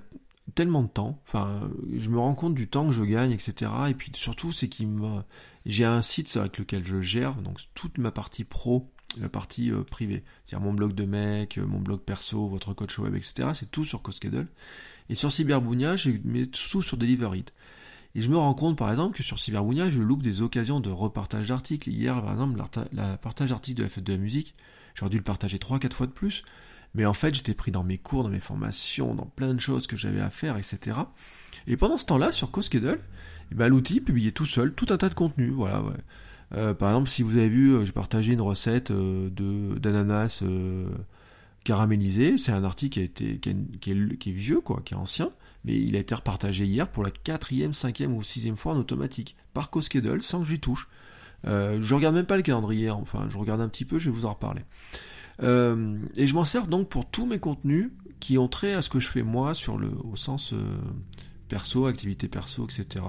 tellement 0.56 0.84
de 0.84 0.90
temps. 0.90 1.22
Enfin, 1.28 1.70
je 1.96 2.10
me 2.10 2.20
rends 2.20 2.36
compte 2.36 2.56
du 2.56 2.68
temps 2.68 2.88
que 2.88 2.94
je 2.94 3.04
gagne, 3.04 3.32
etc. 3.32 3.72
Et 3.90 3.94
puis 3.94 4.12
surtout, 4.16 4.52
c'est 4.52 4.68
qu'il 4.68 4.88
me, 4.88 5.22
j'ai 5.66 5.86
un 5.86 6.02
site 6.02 6.36
avec 6.38 6.58
lequel 6.58 6.84
je 6.84 7.02
gère 7.02 7.36
donc 7.36 7.60
toute 7.76 7.98
ma 7.98 8.12
partie 8.12 8.44
pro, 8.44 8.92
la 9.20 9.30
partie 9.30 9.72
euh, 9.72 9.84
privée, 9.84 10.24
c'est-à-dire 10.44 10.66
mon 10.66 10.74
blog 10.74 10.94
de 10.94 11.06
mec, 11.06 11.58
mon 11.58 11.80
blog 11.80 12.02
perso, 12.02 12.48
votre 12.48 12.74
coach 12.74 12.98
web, 13.00 13.16
etc. 13.16 13.50
C'est 13.54 13.72
tout 13.72 13.84
sur 13.84 14.02
CoSchedule. 14.02 14.48
Et 15.10 15.16
sur 15.16 15.32
Cyberbounia, 15.32 15.96
je 15.96 16.12
mets 16.24 16.46
tout 16.46 16.84
sur 16.84 16.96
Deliverit. 16.96 17.46
Et 18.16 18.22
je 18.22 18.30
me 18.30 18.38
rends 18.38 18.54
compte, 18.54 18.78
par 18.78 18.89
exemple, 18.89 19.16
que 19.16 19.24
sur 19.24 19.38
Cyberbounia, 19.39 19.92
je 19.92 20.01
loupe 20.01 20.24
des 20.24 20.42
occasions 20.42 20.80
de 20.80 20.89
repartage 20.89 21.50
d'articles. 21.50 21.89
Hier, 21.89 22.20
par 22.22 22.32
exemple, 22.32 22.62
la 22.92 23.18
partage 23.18 23.50
d'articles 23.50 23.78
de 23.78 23.84
la 23.84 23.89
fête 23.89 24.04
de 24.04 24.13
la 24.13 24.20
musique, 24.20 24.56
j'aurais 24.96 25.12
dû 25.12 25.18
le 25.18 25.24
partager 25.24 25.58
3-4 25.58 25.94
fois 25.94 26.08
de 26.08 26.12
plus. 26.12 26.44
Mais 26.96 27.06
en 27.06 27.13
fait, 27.13 27.36
j'étais 27.36 27.54
pris 27.54 27.72
dans 27.72 27.84
mes 27.84 27.98
cours, 27.98 28.24
dans 28.24 28.30
mes 28.30 28.39
formations, 28.39 29.13
dans 29.13 29.28
plein 29.28 29.54
de 29.54 29.60
choses 29.60 29.86
que 29.86 29.96
j'avais 29.96 30.22
à 30.22 30.30
faire, 30.30 30.58
etc. 30.58 30.98
Et 31.68 31.78
pendant 31.78 31.98
ce 31.98 32.06
temps-là, 32.08 32.32
sur 32.32 32.51
CoSchedule, 32.51 33.00
eh 33.51 33.56
ben, 33.56 33.68
l'outil 33.68 34.01
publiait 34.01 34.32
tout 34.32 34.46
seul 34.46 34.74
tout 34.74 34.88
un 34.89 34.98
tas 34.98 35.10
de 35.10 35.13
contenus. 35.13 35.54
Voilà. 35.54 35.84
Euh, 36.56 36.74
par 36.74 36.89
exemple, 36.89 37.10
si 37.10 37.22
vous 37.22 37.38
avez 37.38 37.50
vu, 37.50 37.74
euh, 37.74 37.86
j'ai 37.86 37.92
partagé 37.92 38.34
une 38.34 38.42
recette 38.42 38.92
euh, 38.92 39.30
d'ananas 39.80 40.44
caramélisé. 41.63 42.38
C'est 42.38 42.51
un 42.51 42.63
article 42.63 43.08
qui, 43.10 43.50
a 43.50 43.51
est, 43.51 44.32
vieux, 44.32 44.62
quoi, 44.62 44.82
qui 44.84 44.94
est 44.94 44.98
ancien, 44.98 45.32
mais 45.66 45.75
il 45.75 45.96
a 45.96 46.00
été 46.00 46.16
repartagé 46.16 46.66
hier 46.66 46.88
pour 46.89 47.04
la 47.04 47.12
quatrième, 47.12 47.74
cinquième 47.74 48.16
ou 48.16 48.24
sixième 48.24 48.58
fois 48.58 48.74
en 48.74 48.78
automatique 48.78 49.36
par 49.54 49.70
CoSchedule 49.70 50.22
sans 50.22 50.42
que 50.42 50.48
j'y 50.48 50.60
touche. 50.60 50.88
je 51.44 51.94
regarde 51.94 52.16
même 52.16 52.25
pas 52.25 52.38
le 52.38 52.44
calendrier, 52.44 52.89
enfin, 52.89 53.28
je 53.30 53.38
regarde 53.38 53.62
un 53.62 53.70
petit 53.70 53.86
peu, 53.86 54.00
je 54.00 54.10
vais 54.10 54.16
vous 54.16 54.25
en 54.25 54.34
reparler. 54.34 54.63
Euh, 55.44 55.98
et 56.18 56.28
je 56.28 56.34
m'en 56.34 56.46
sers 56.46 56.68
donc 56.68 56.89
pour 56.89 57.10
tous 57.10 57.25
mes 57.25 57.39
contenus 57.39 57.92
qui 58.20 58.38
ont 58.38 58.48
trait 58.48 58.74
à 58.74 58.82
ce 58.82 58.89
que 58.89 59.00
je 59.00 59.08
fais 59.08 59.24
moi 59.24 59.54
sur 59.54 59.78
le, 59.78 59.89
au 60.04 60.16
sens 60.16 60.54
euh, 60.54 60.58
perso, 61.48 61.86
activité 61.86 62.28
perso, 62.28 62.66
etc. 62.66 63.06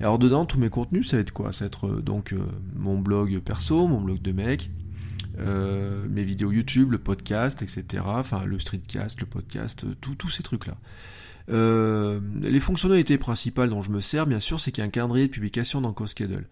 Et 0.00 0.02
alors 0.02 0.18
dedans, 0.18 0.44
tous 0.44 0.58
mes 0.58 0.70
contenus, 0.70 1.08
ça 1.08 1.16
va 1.16 1.20
être 1.20 1.32
quoi? 1.32 1.52
Ça 1.52 1.64
va 1.64 1.66
être 1.66 1.86
euh, 1.86 2.02
donc 2.02 2.34
mon 2.74 2.98
blog 2.98 3.38
perso, 3.40 3.86
mon 3.86 4.00
blog 4.00 4.20
de 4.20 4.32
mec, 4.32 4.70
mes 5.38 6.24
vidéos 6.24 6.52
YouTube, 6.52 6.92
le 6.92 6.98
podcast, 6.98 7.62
etc. 7.62 8.04
Enfin, 8.06 8.44
le 8.44 8.58
streetcast, 8.58 9.20
le 9.20 9.26
podcast, 9.26 9.86
tous 10.00 10.28
ces 10.28 10.42
trucs-là. 10.42 10.76
Les 11.48 12.60
fonctionnalités 12.60 13.18
principales 13.18 13.70
dont 13.70 13.82
je 13.82 13.90
me 13.90 14.00
sers, 14.00 14.26
bien 14.26 14.40
sûr, 14.40 14.60
c'est 14.60 14.72
qu'il 14.72 14.82
y 14.82 14.84
a 14.84 14.86
un 14.86 14.90
calendrier 14.90 15.26
de 15.26 15.32
publication 15.32 15.80
dans 15.80 15.92
CoSchedule. 15.92 16.46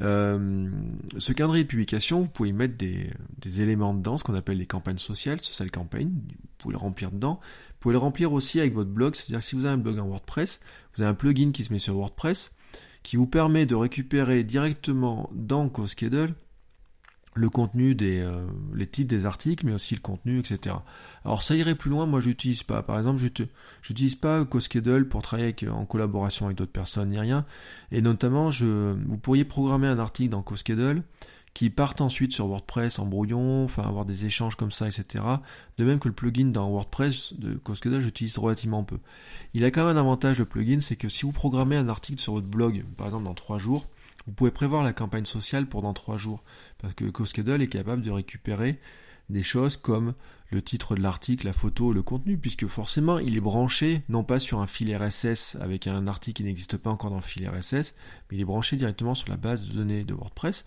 Euh, 0.00 0.70
ce 1.18 1.32
calendrier 1.32 1.64
de 1.64 1.68
publication, 1.68 2.20
vous 2.20 2.28
pouvez 2.28 2.50
y 2.50 2.52
mettre 2.52 2.76
des, 2.76 3.60
éléments 3.60 3.94
dedans, 3.94 4.16
ce 4.16 4.24
qu'on 4.24 4.34
appelle 4.34 4.58
les 4.58 4.66
campagnes 4.66 4.98
sociales, 4.98 5.40
social 5.40 5.70
campaign, 5.70 6.10
vous 6.10 6.36
pouvez 6.58 6.72
le 6.72 6.78
remplir 6.78 7.10
dedans. 7.10 7.40
Vous 7.42 7.76
pouvez 7.80 7.92
le 7.92 7.98
remplir 7.98 8.32
aussi 8.32 8.60
avec 8.60 8.74
votre 8.74 8.90
blog, 8.90 9.14
c'est-à-dire 9.14 9.40
que 9.40 9.44
si 9.44 9.56
vous 9.56 9.64
avez 9.64 9.74
un 9.74 9.78
blog 9.78 9.98
en 9.98 10.06
WordPress, 10.06 10.60
vous 10.94 11.02
avez 11.02 11.10
un 11.10 11.14
plugin 11.14 11.50
qui 11.52 11.64
se 11.64 11.72
met 11.72 11.78
sur 11.78 11.94
WordPress, 11.94 12.54
qui 13.02 13.16
vous 13.16 13.26
permet 13.26 13.66
de 13.66 13.74
récupérer 13.74 14.44
directement 14.44 15.30
dans 15.32 15.68
CoSchedule 15.68 16.34
le 17.38 17.50
contenu 17.50 17.94
des 17.94 18.20
euh, 18.20 18.46
les 18.74 18.86
titres 18.86 19.08
des 19.08 19.26
articles, 19.26 19.64
mais 19.64 19.72
aussi 19.72 19.94
le 19.94 20.00
contenu, 20.00 20.40
etc. 20.40 20.76
Alors 21.24 21.42
ça 21.42 21.54
irait 21.54 21.74
plus 21.74 21.90
loin, 21.90 22.06
moi 22.06 22.20
je 22.20 22.28
n'utilise 22.28 22.62
pas. 22.62 22.82
Par 22.82 22.98
exemple, 22.98 23.20
je 23.20 23.44
n'utilise 23.90 24.16
pas 24.16 24.44
CoSchedule 24.44 25.08
pour 25.08 25.22
travailler 25.22 25.54
en 25.68 25.86
collaboration 25.86 26.46
avec 26.46 26.58
d'autres 26.58 26.72
personnes 26.72 27.10
ni 27.10 27.18
rien. 27.18 27.44
Et 27.92 28.02
notamment, 28.02 28.50
je, 28.50 28.94
vous 29.06 29.18
pourriez 29.18 29.44
programmer 29.44 29.86
un 29.86 29.98
article 29.98 30.30
dans 30.30 30.42
CoSchedule 30.42 31.02
qui 31.54 31.70
parte 31.70 32.00
ensuite 32.00 32.32
sur 32.32 32.46
WordPress 32.46 32.98
en 32.98 33.06
brouillon, 33.06 33.64
enfin 33.64 33.82
avoir 33.82 34.04
des 34.04 34.24
échanges 34.24 34.54
comme 34.54 34.70
ça, 34.70 34.86
etc. 34.86 35.24
De 35.76 35.84
même 35.84 35.98
que 35.98 36.08
le 36.08 36.14
plugin 36.14 36.46
dans 36.46 36.68
WordPress 36.70 37.34
de 37.34 37.54
CoSchedule, 37.54 38.00
j'utilise 38.00 38.38
relativement 38.38 38.84
peu. 38.84 38.98
Il 39.54 39.64
a 39.64 39.70
quand 39.70 39.84
même 39.84 39.96
un 39.96 40.00
avantage 40.00 40.38
le 40.38 40.44
plugin, 40.44 40.80
c'est 40.80 40.96
que 40.96 41.08
si 41.08 41.22
vous 41.22 41.32
programmez 41.32 41.76
un 41.76 41.88
article 41.88 42.20
sur 42.20 42.34
votre 42.34 42.46
blog, 42.46 42.84
par 42.96 43.06
exemple 43.06 43.24
dans 43.24 43.34
trois 43.34 43.58
jours, 43.58 43.86
vous 44.26 44.32
pouvez 44.32 44.50
prévoir 44.50 44.82
la 44.82 44.92
campagne 44.92 45.24
sociale 45.24 45.66
pour 45.66 45.82
dans 45.82 45.94
trois 45.94 46.18
jours, 46.18 46.42
parce 46.78 46.94
que 46.94 47.04
CoSchedule 47.04 47.62
est 47.62 47.68
capable 47.68 48.02
de 48.02 48.10
récupérer 48.10 48.78
des 49.30 49.42
choses 49.42 49.76
comme 49.76 50.14
le 50.50 50.62
titre 50.62 50.96
de 50.96 51.02
l'article, 51.02 51.46
la 51.46 51.52
photo, 51.52 51.92
le 51.92 52.02
contenu, 52.02 52.38
puisque 52.38 52.66
forcément 52.66 53.18
il 53.18 53.36
est 53.36 53.40
branché 53.40 54.02
non 54.08 54.24
pas 54.24 54.38
sur 54.38 54.60
un 54.60 54.66
fil 54.66 54.94
RSS 54.94 55.56
avec 55.60 55.86
un 55.86 56.06
article 56.06 56.38
qui 56.38 56.44
n'existe 56.44 56.78
pas 56.78 56.90
encore 56.90 57.10
dans 57.10 57.16
le 57.16 57.22
fil 57.22 57.46
RSS, 57.48 57.94
mais 58.30 58.38
il 58.38 58.40
est 58.40 58.46
branché 58.46 58.76
directement 58.76 59.14
sur 59.14 59.28
la 59.28 59.36
base 59.36 59.68
de 59.68 59.74
données 59.74 60.04
de 60.04 60.14
WordPress. 60.14 60.66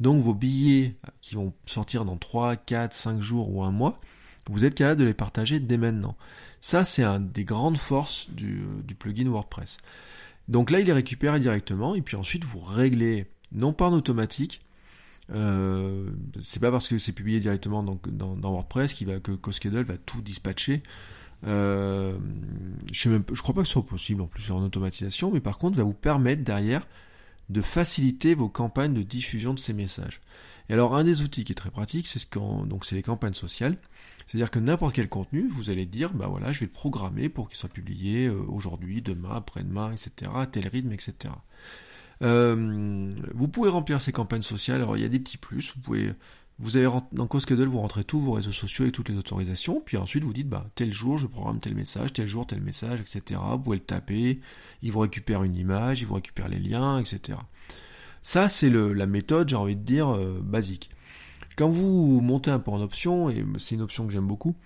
Donc 0.00 0.22
vos 0.22 0.34
billets 0.34 0.96
qui 1.20 1.34
vont 1.34 1.52
sortir 1.66 2.04
dans 2.04 2.16
3, 2.16 2.56
4, 2.56 2.94
5 2.94 3.20
jours 3.20 3.54
ou 3.54 3.62
un 3.62 3.72
mois, 3.72 4.00
vous 4.48 4.64
êtes 4.64 4.74
capable 4.74 5.00
de 5.00 5.06
les 5.06 5.14
partager 5.14 5.60
dès 5.60 5.76
maintenant. 5.76 6.16
Ça, 6.60 6.84
c'est 6.84 7.04
un 7.04 7.20
des 7.20 7.44
grandes 7.44 7.76
forces 7.76 8.30
du, 8.30 8.64
du 8.84 8.94
plugin 8.94 9.28
WordPress. 9.28 9.76
Donc 10.48 10.70
là, 10.70 10.80
il 10.80 10.88
est 10.88 10.94
récupéré 10.94 11.40
directement, 11.40 11.94
et 11.94 12.00
puis 12.00 12.16
ensuite 12.16 12.44
vous 12.44 12.58
réglez, 12.58 13.26
non 13.52 13.72
pas 13.72 13.88
en 13.88 13.92
automatique, 13.92 14.62
euh, 15.34 16.08
c'est 16.40 16.60
pas 16.60 16.70
parce 16.70 16.88
que 16.88 16.98
c'est 16.98 17.12
publié 17.12 17.38
directement 17.38 17.82
dans, 17.82 17.98
WordPress 18.50 19.02
va 19.02 19.20
que 19.20 19.32
CoSchedule 19.32 19.84
va 19.84 19.98
tout 19.98 20.22
dispatcher. 20.22 20.82
Euh, 21.46 22.18
je, 22.92 23.10
ne 23.10 23.18
je 23.32 23.42
crois 23.42 23.54
pas 23.54 23.60
que 23.60 23.66
ce 23.66 23.74
soit 23.74 23.84
possible 23.84 24.22
en 24.22 24.26
plus 24.26 24.50
en 24.50 24.62
automatisation, 24.62 25.30
mais 25.30 25.40
par 25.40 25.58
contre 25.58 25.76
va 25.76 25.84
vous 25.84 25.94
permettre 25.94 26.42
derrière 26.42 26.86
de 27.48 27.62
faciliter 27.62 28.34
vos 28.34 28.48
campagnes 28.48 28.94
de 28.94 29.02
diffusion 29.02 29.54
de 29.54 29.58
ces 29.58 29.72
messages. 29.72 30.20
Et 30.68 30.74
alors 30.74 30.94
un 30.94 31.04
des 31.04 31.22
outils 31.22 31.44
qui 31.44 31.52
est 31.52 31.54
très 31.54 31.70
pratique, 31.70 32.06
c'est 32.06 32.18
ce 32.18 32.26
donc 32.66 32.84
c'est 32.84 32.94
les 32.94 33.02
campagnes 33.02 33.34
sociales. 33.34 33.78
C'est-à-dire 34.26 34.50
que 34.50 34.58
n'importe 34.58 34.94
quel 34.94 35.08
contenu, 35.08 35.48
vous 35.48 35.70
allez 35.70 35.86
dire, 35.86 36.12
bah 36.12 36.26
voilà, 36.28 36.52
je 36.52 36.60
vais 36.60 36.66
le 36.66 36.72
programmer 36.72 37.30
pour 37.30 37.48
qu'il 37.48 37.56
soit 37.56 37.70
publié 37.70 38.26
euh, 38.26 38.44
aujourd'hui, 38.48 39.00
demain, 39.00 39.30
après-demain, 39.30 39.92
etc., 39.92 40.30
à 40.34 40.46
tel 40.46 40.68
rythme, 40.68 40.92
etc. 40.92 41.32
Euh, 42.20 43.14
vous 43.32 43.48
pouvez 43.48 43.70
remplir 43.70 44.02
ces 44.02 44.12
campagnes 44.12 44.42
sociales. 44.42 44.82
Alors 44.82 44.98
il 44.98 45.02
y 45.02 45.06
a 45.06 45.08
des 45.08 45.18
petits 45.18 45.38
plus. 45.38 45.72
Vous 45.74 45.80
pouvez, 45.80 46.12
vous 46.60 46.76
avez 46.76 46.88
dans 47.12 47.26
CoSchedule, 47.28 47.68
vous 47.68 47.78
rentrez 47.78 48.02
tous 48.02 48.18
vos 48.18 48.32
réseaux 48.32 48.52
sociaux 48.52 48.86
et 48.86 48.90
toutes 48.90 49.08
les 49.08 49.16
autorisations. 49.16 49.80
Puis 49.84 49.96
ensuite 49.96 50.24
vous 50.24 50.32
dites, 50.32 50.48
bah 50.48 50.66
tel 50.74 50.92
jour 50.92 51.16
je 51.16 51.28
programme 51.28 51.60
tel 51.60 51.74
message, 51.74 52.12
tel 52.12 52.26
jour 52.26 52.46
tel 52.46 52.60
message, 52.60 53.00
etc. 53.00 53.40
Vous 53.52 53.58
pouvez 53.58 53.76
le 53.76 53.84
taper. 53.84 54.40
Il 54.82 54.90
vous 54.90 55.00
récupère 55.00 55.44
une 55.44 55.56
image, 55.56 56.00
il 56.00 56.06
vous 56.06 56.14
récupère 56.14 56.48
les 56.48 56.58
liens, 56.58 56.98
etc. 56.98 57.38
Ça 58.22 58.48
c'est 58.48 58.70
la 58.70 59.06
méthode, 59.06 59.48
j'ai 59.48 59.56
envie 59.56 59.76
de 59.76 59.82
dire 59.82 60.08
euh, 60.08 60.40
basique. 60.42 60.90
Quand 61.56 61.68
vous 61.68 62.20
montez 62.20 62.50
un 62.50 62.58
peu 62.58 62.72
en 62.72 62.80
option, 62.80 63.30
et 63.30 63.44
c'est 63.58 63.76
une 63.76 63.82
option 63.82 64.06
que 64.06 64.12
j'aime 64.12 64.26
beaucoup, 64.26 64.56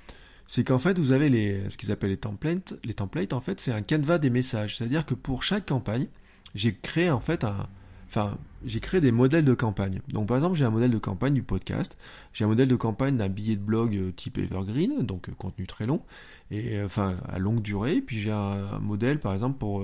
c'est 0.47 0.65
qu'en 0.65 0.79
fait 0.79 0.99
vous 0.99 1.13
avez 1.13 1.29
les, 1.29 1.69
ce 1.69 1.77
qu'ils 1.77 1.93
appellent 1.93 2.11
les 2.11 2.17
templates. 2.17 2.75
Les 2.85 2.95
templates 2.95 3.35
en 3.35 3.43
fait 3.43 3.61
c'est 3.61 3.73
un 3.73 3.83
canevas 3.83 4.19
des 4.19 4.31
messages, 4.31 4.79
c'est-à-dire 4.79 5.05
que 5.05 5.15
pour 5.15 5.43
chaque 5.43 5.67
campagne, 5.67 6.09
j'ai 6.55 6.75
créé 6.75 7.11
en 7.11 7.21
fait 7.21 7.45
un, 7.45 7.69
enfin, 8.13 8.37
j'ai 8.67 8.81
créé 8.81 9.01
des 9.01 9.11
modèles 9.11 9.45
de 9.45 9.55
campagne. 9.55 10.01
Donc 10.09 10.29
par 10.29 10.37
exemple, 10.37 10.57
j'ai 10.57 10.67
un 10.67 10.71
modèle 10.71 10.91
de 10.91 10.99
campagne 10.99 11.33
du 11.33 11.43
podcast, 11.43 11.97
j'ai 12.35 12.45
un 12.45 12.49
modèle 12.49 12.69
de 12.69 12.77
campagne 12.77 13.17
d'un 13.17 13.31
billet 13.31 13.57
de 13.57 13.63
blog 13.63 13.97
euh, 13.97 14.13
type 14.13 14.37
evergreen, 14.37 14.99
donc 15.03 15.31
euh, 15.31 15.33
contenu 15.33 15.67
très 15.67 15.87
long, 15.87 16.03
et 16.51 16.77
euh, 16.77 16.85
enfin 16.85 17.15
à 17.27 17.39
longue 17.39 17.63
durée. 17.63 18.03
Puis 18.03 18.21
j'ai 18.21 18.31
un, 18.31 18.79
modèle 18.81 19.19
par 19.19 19.33
exemple 19.33 19.59
pour 19.59 19.83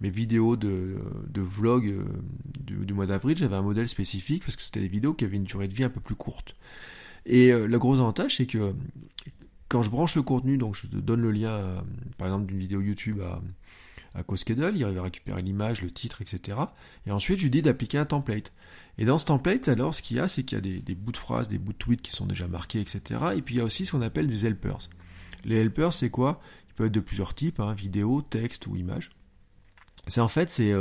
mes 0.00 0.10
vidéos 0.10 0.56
de, 0.56 0.96
de 1.28 1.40
vlog 1.40 2.04
du, 2.60 2.92
mois 2.92 3.06
d'avril, 3.06 3.36
j'avais 3.36 3.56
un 3.56 3.62
modèle 3.62 3.88
spécifique 3.88 4.42
parce 4.44 4.56
que 4.56 4.62
c'était 4.62 4.80
des 4.80 4.88
vidéos 4.88 5.14
qui 5.14 5.24
avaient 5.24 5.36
une 5.36 5.44
durée 5.44 5.68
de 5.68 5.74
vie 5.74 5.84
un 5.84 5.90
peu 5.90 6.00
plus 6.00 6.16
courte. 6.16 6.56
Et 7.26 7.52
le 7.52 7.78
gros 7.78 8.00
avantage, 8.00 8.36
c'est 8.36 8.46
que 8.46 8.74
quand 9.68 9.82
je 9.82 9.90
branche 9.90 10.16
le 10.16 10.22
contenu, 10.22 10.58
donc 10.58 10.74
je 10.74 10.88
te 10.88 10.96
donne 10.96 11.20
le 11.20 11.30
lien, 11.30 11.84
par 12.18 12.26
exemple, 12.26 12.46
d'une 12.46 12.58
vidéo 12.58 12.80
YouTube 12.80 13.20
à, 13.20 13.40
à 14.14 14.22
CoSchedule, 14.22 14.72
il 14.76 14.84
va 14.84 15.02
récupérer 15.02 15.42
l'image, 15.42 15.82
le 15.82 15.90
titre, 15.90 16.22
etc. 16.22 16.58
Et 17.06 17.10
ensuite, 17.10 17.38
je 17.38 17.44
lui 17.44 17.50
dis 17.50 17.62
d'appliquer 17.62 17.98
un 17.98 18.04
template. 18.04 18.52
Et 18.96 19.04
dans 19.04 19.18
ce 19.18 19.26
template, 19.26 19.68
alors, 19.68 19.94
ce 19.94 20.02
qu'il 20.02 20.16
y 20.16 20.20
a, 20.20 20.28
c'est 20.28 20.44
qu'il 20.44 20.56
y 20.56 20.58
a 20.58 20.80
des, 20.80 20.94
bouts 20.94 21.12
de 21.12 21.16
phrases, 21.16 21.48
des 21.48 21.58
bouts 21.58 21.72
de 21.72 21.78
tweets 21.78 22.02
qui 22.02 22.12
sont 22.12 22.26
déjà 22.26 22.46
marqués, 22.46 22.80
etc. 22.80 23.00
Et 23.36 23.42
puis, 23.42 23.56
il 23.56 23.58
y 23.58 23.60
a 23.60 23.64
aussi 23.64 23.86
ce 23.86 23.92
qu'on 23.92 24.02
appelle 24.02 24.26
des 24.26 24.46
helpers. 24.46 24.88
Les 25.44 25.56
helpers, 25.56 25.92
c'est 25.92 26.10
quoi? 26.10 26.40
Ils 26.68 26.74
peuvent 26.74 26.86
être 26.86 26.92
de 26.92 27.00
plusieurs 27.00 27.34
types, 27.34 27.60
hein, 27.60 27.74
vidéo, 27.74 28.22
texte 28.22 28.66
ou 28.66 28.76
image. 28.76 29.10
C'est 30.06 30.20
en 30.20 30.28
fait, 30.28 30.48
c'est 30.48 30.72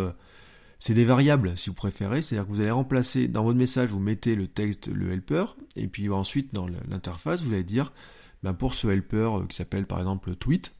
c'est 0.79 0.93
des 0.93 1.05
variables, 1.05 1.57
si 1.57 1.69
vous 1.69 1.75
préférez. 1.75 2.21
C'est-à-dire 2.21 2.45
que 2.45 2.51
vous 2.51 2.59
allez 2.59 2.69
remplacer, 2.69 3.29
dans 3.29 3.43
votre 3.43 3.57
message, 3.57 3.89
vous 3.89 4.01
mettez 4.01 4.35
le 4.35 4.47
texte, 4.47 4.89
le 4.89 5.11
helper, 5.11 5.55
et 5.77 5.87
puis 5.87 6.09
ensuite, 6.09 6.53
dans 6.53 6.67
l'interface, 6.67 7.41
vous 7.41 7.53
allez 7.53 7.63
dire, 7.63 7.93
ben 8.43 8.53
pour 8.53 8.73
ce 8.73 8.87
helper 8.87 9.29
qui 9.47 9.55
s'appelle 9.55 9.85
par 9.87 9.99
exemple 9.99 10.35
tweet, 10.35 10.75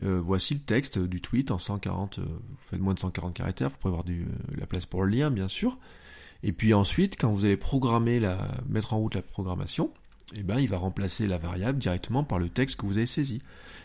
voici 0.00 0.54
le 0.54 0.60
texte 0.60 0.98
du 0.98 1.20
tweet 1.20 1.50
en 1.50 1.58
140, 1.58 2.18
vous 2.18 2.26
faites 2.56 2.80
moins 2.80 2.94
de 2.94 2.98
140 2.98 3.34
caractères, 3.34 3.70
vous 3.70 3.76
pouvez 3.76 3.92
avoir 3.92 4.04
du, 4.04 4.26
la 4.56 4.66
place 4.66 4.86
pour 4.86 5.04
le 5.04 5.10
lien, 5.10 5.30
bien 5.30 5.48
sûr. 5.48 5.78
Et 6.42 6.52
puis 6.52 6.74
ensuite, 6.74 7.16
quand 7.20 7.30
vous 7.30 7.44
allez 7.44 7.56
programmer 7.56 8.18
la, 8.18 8.48
mettre 8.68 8.94
en 8.94 8.98
route 8.98 9.14
la 9.14 9.22
programmation, 9.22 9.92
eh 10.34 10.42
ben, 10.42 10.58
il 10.58 10.68
va 10.68 10.78
remplacer 10.78 11.26
la 11.26 11.38
variable 11.38 11.78
directement 11.78 12.24
par 12.24 12.38
le 12.38 12.48
texte 12.48 12.80
que 12.80 12.86
vous 12.86 12.96
avez 12.96 13.06
saisi. 13.06 13.42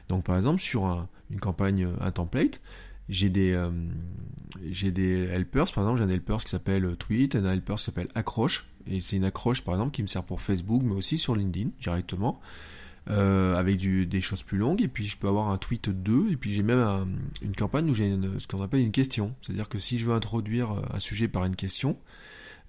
Donc 0.10 0.24
par 0.24 0.38
exemple, 0.38 0.62
sur 0.62 1.08
une 1.30 1.40
campagne, 1.40 1.88
un 2.00 2.12
template, 2.12 2.62
j'ai 3.10 3.30
des, 3.30 3.54
euh, 3.54 3.70
j'ai 4.70 4.92
des 4.92 5.24
helpers, 5.26 5.72
par 5.72 5.84
exemple, 5.84 6.00
j'ai 6.00 6.06
un 6.06 6.10
helper 6.10 6.38
qui 6.44 6.50
s'appelle 6.50 6.96
tweet, 6.98 7.36
un 7.36 7.46
helper 7.46 7.76
qui 7.76 7.84
s'appelle 7.84 8.10
accroche, 8.16 8.68
et 8.86 9.02
c'est 9.02 9.18
une 9.18 9.24
accroche 9.24 9.62
par 9.62 9.76
exemple 9.76 9.92
qui 9.92 10.02
me 10.02 10.08
sert 10.08 10.24
pour 10.24 10.42
Facebook, 10.42 10.82
mais 10.84 10.94
aussi 10.94 11.18
sur 11.18 11.36
LinkedIn 11.36 11.70
directement, 11.80 12.40
euh, 13.10 13.56
avec 13.56 13.78
du, 13.78 14.06
des 14.06 14.22
choses 14.22 14.44
plus 14.44 14.58
longues, 14.58 14.82
et 14.82 14.88
puis 14.88 15.08
je 15.08 15.18
peux 15.18 15.28
avoir 15.28 15.50
un 15.50 15.58
tweet 15.58 15.90
2, 15.90 16.32
et 16.32 16.38
puis 16.38 16.54
j'ai 16.54 16.64
même 16.64 17.18
une 17.42 17.56
campagne 17.56 17.90
où 17.90 17.94
j'ai 17.94 18.18
ce 18.40 18.48
qu'on 18.48 18.62
appelle 18.62 18.82
une 18.82 18.92
question, 18.92 19.36
c'est-à-dire 19.42 19.70
que 19.70 19.80
si 19.80 19.98
je 19.98 20.06
veux 20.06 20.14
introduire 20.14 20.84
un 20.92 21.00
sujet 21.00 21.28
par 21.28 21.46
une 21.46 21.56
question, 21.56 21.98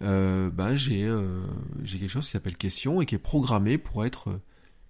euh, 0.03 0.51
ben 0.51 0.77
j'ai 0.77 1.05
euh, 1.05 1.41
quelque 1.85 2.09
chose 2.09 2.27
qui 2.27 2.31
s'appelle 2.31 2.57
question 2.57 3.01
et 3.03 3.07
qui 3.07 3.17
est 3.17 3.19
programmé 3.19 3.79
pour 3.79 4.05
être 4.05 4.41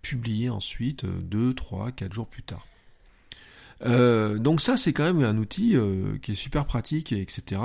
publié 0.02 0.50
ensuite 0.50 1.06
2, 1.06 1.54
3, 1.54 1.92
4 1.92 2.12
jours 2.12 2.26
plus 2.26 2.42
tard. 2.42 2.66
Euh, 3.86 4.38
donc 4.38 4.60
ça 4.60 4.76
c'est 4.76 4.92
quand 4.92 5.04
même 5.04 5.22
un 5.22 5.38
outil 5.38 5.76
euh, 5.76 6.18
qui 6.20 6.32
est 6.32 6.36
super 6.36 6.66
pratique 6.66 7.12
et 7.12 7.20
etc. 7.20 7.60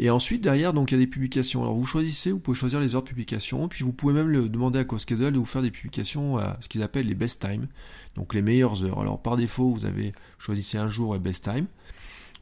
Et 0.00 0.10
ensuite 0.10 0.40
derrière 0.40 0.72
donc 0.72 0.92
il 0.92 0.94
y 0.94 0.96
a 0.96 1.00
des 1.00 1.08
publications. 1.08 1.62
Alors 1.62 1.76
vous 1.76 1.84
choisissez, 1.84 2.30
vous 2.30 2.38
pouvez 2.38 2.56
choisir 2.56 2.78
les 2.78 2.94
heures 2.94 3.02
de 3.02 3.08
publication, 3.08 3.66
puis 3.66 3.84
vous 3.84 3.92
pouvez 3.92 4.14
même 4.14 4.28
le 4.28 4.48
demander 4.48 4.78
à 4.78 4.84
CoSchedule 4.84 5.32
de 5.32 5.38
vous 5.38 5.44
faire 5.44 5.60
des 5.60 5.72
publications 5.72 6.38
à 6.38 6.56
ce 6.60 6.68
qu'ils 6.68 6.84
appellent 6.84 7.06
les 7.06 7.16
best 7.16 7.42
time, 7.42 7.66
donc 8.14 8.32
les 8.32 8.40
meilleures 8.40 8.84
heures. 8.84 9.00
Alors 9.00 9.20
par 9.20 9.36
défaut 9.36 9.74
vous 9.74 9.84
avez 9.84 10.12
choisissez 10.38 10.78
un 10.78 10.88
jour 10.88 11.16
et 11.16 11.18
best 11.18 11.44
time. 11.44 11.66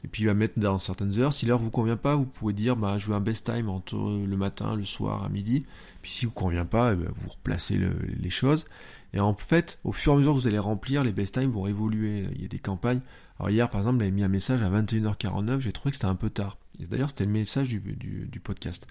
Et 0.04 0.08
puis 0.08 0.24
il 0.24 0.26
va 0.26 0.34
mettre 0.34 0.58
dans 0.58 0.76
certaines 0.76 1.18
heures. 1.18 1.32
Si 1.32 1.46
l'heure 1.46 1.58
vous 1.58 1.70
convient 1.70 1.96
pas, 1.96 2.14
vous 2.14 2.26
pouvez 2.26 2.52
dire 2.52 2.76
bah 2.76 2.98
je 2.98 3.06
veux 3.06 3.14
un 3.14 3.20
best 3.20 3.50
time 3.50 3.70
entre 3.70 3.96
le 3.96 4.36
matin, 4.36 4.76
le 4.76 4.84
soir, 4.84 5.24
à 5.24 5.30
midi. 5.30 5.64
Puis 6.02 6.12
si 6.12 6.26
vous 6.26 6.32
convient 6.32 6.66
pas, 6.66 6.92
eh 6.92 6.96
ben, 6.96 7.10
vous 7.14 7.28
replacez 7.28 7.80
les 8.20 8.30
choses. 8.30 8.66
Et 9.14 9.20
en 9.20 9.34
fait, 9.34 9.78
au 9.82 9.92
fur 9.92 10.12
et 10.12 10.16
à 10.16 10.18
mesure 10.18 10.34
que 10.34 10.40
vous 10.40 10.46
allez 10.46 10.58
remplir, 10.58 11.02
les 11.02 11.12
best 11.12 11.34
time 11.34 11.50
vont 11.50 11.66
évoluer. 11.66 12.26
Il 12.34 12.42
y 12.42 12.44
a 12.44 12.48
des 12.48 12.58
campagnes. 12.58 13.00
Alors 13.38 13.48
hier, 13.48 13.70
par 13.70 13.80
exemple, 13.80 14.00
j'avais 14.00 14.10
mis 14.10 14.22
un 14.22 14.28
message 14.28 14.62
à 14.62 14.68
21h49. 14.68 15.60
J'ai 15.60 15.72
trouvé 15.72 15.90
que 15.90 15.96
c'était 15.96 16.06
un 16.06 16.14
peu 16.14 16.28
tard. 16.28 16.58
D'ailleurs, 16.78 17.10
c'était 17.10 17.24
le 17.24 17.30
message 17.30 17.68
du, 17.68 18.40
podcast. 18.42 18.86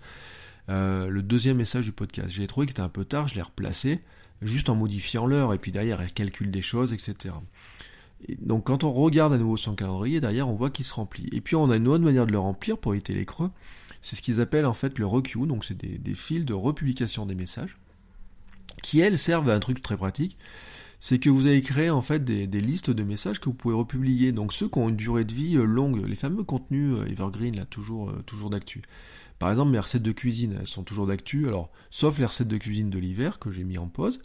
Euh, 0.70 1.08
le 1.08 1.22
deuxième 1.22 1.58
message 1.58 1.86
du 1.86 1.92
podcast. 1.92 2.30
J'ai 2.30 2.48
trouvé 2.48 2.66
que 2.66 2.72
c'était 2.72 2.82
un 2.82 2.90
peu 2.90 3.06
tard. 3.06 3.28
Je 3.28 3.36
l'ai 3.36 3.42
replacé 3.42 4.02
juste 4.42 4.70
en 4.70 4.76
modifiant 4.76 5.26
l'heure. 5.26 5.54
Et 5.54 5.58
puis 5.58 5.72
derrière, 5.72 6.02
elle 6.02 6.12
calcule 6.12 6.52
des 6.52 6.62
choses, 6.62 6.94
etc 6.94 7.34
donc 8.40 8.66
quand 8.66 8.84
on 8.84 8.92
regarde 8.92 9.34
à 9.34 9.38
nouveau 9.38 9.58
son 9.58 9.76
calendrier, 9.76 10.20
derrière 10.20 10.50
on 10.50 10.56
voit 10.56 10.70
qu'il 10.70 10.86
se 10.86 10.94
remplit. 10.94 11.30
Et 11.32 11.42
puis 11.42 11.56
on 11.56 11.70
a 11.70 11.78
une 11.78 11.88
autre 11.88 12.04
manière 12.04 12.26
de 12.26 12.32
le 12.32 12.40
remplir 12.40 12.78
pour 12.78 12.94
éviter 12.94 13.14
les 13.14 13.26
creux. 13.26 13.52
C'est 14.02 14.16
ce 14.16 14.22
qu'ils 14.22 14.42
appellent 14.42 14.66
en 14.66 14.74
fait 14.74 15.00
le 15.00 15.06
requeue, 15.06 15.48
donc 15.48 15.66
c'est 15.66 15.78
des, 15.78 16.14
fils 16.14 16.46
de 16.46 16.54
republication 16.54 17.26
des 17.26 17.36
messages, 17.36 17.78
qui 18.84 19.00
elles 19.00 19.18
servent 19.18 19.50
à 19.50 19.56
un 19.56 19.60
truc 19.60 19.82
très 19.82 19.98
pratique. 19.98 20.38
C'est 21.00 21.20
que 21.20 21.30
vous 21.30 21.48
avez 21.48 21.62
créé 21.62 21.90
en 21.90 22.02
fait 22.02 22.24
des, 22.24 22.62
listes 22.62 22.90
de 22.90 23.04
messages 23.04 23.40
que 23.40 23.46
vous 23.46 23.54
pouvez 23.54 23.76
republier. 23.76 24.32
Donc 24.32 24.54
ceux 24.54 24.68
qui 24.68 24.80
ont 24.80 24.90
une 24.90 24.96
durée 24.96 25.26
de 25.26 25.34
vie 25.34 25.58
euh, 25.58 25.66
longue, 25.66 26.06
les 26.06 26.16
fameux 26.16 26.44
contenus 26.44 26.96
euh, 26.96 27.06
evergreen 27.06 27.56
là, 27.56 27.66
toujours, 27.66 28.10
euh, 28.10 28.24
toujours 28.26 28.50
d'actu. 28.50 28.82
Par 29.40 29.50
exemple, 29.50 29.72
mes 29.72 29.80
recettes 29.80 30.04
de 30.04 30.12
cuisine, 30.12 30.58
elles 30.60 30.68
sont 30.68 30.84
toujours 30.84 31.08
d'actu. 31.08 31.48
Alors, 31.48 31.70
sauf 31.90 32.18
les 32.18 32.26
recettes 32.26 32.48
de 32.48 32.58
cuisine 32.58 32.90
de 32.90 33.00
l'hiver 33.00 33.40
que 33.40 33.52
j'ai 33.52 33.64
mis 33.64 33.78
en 33.78 33.88
pause. 33.88 34.22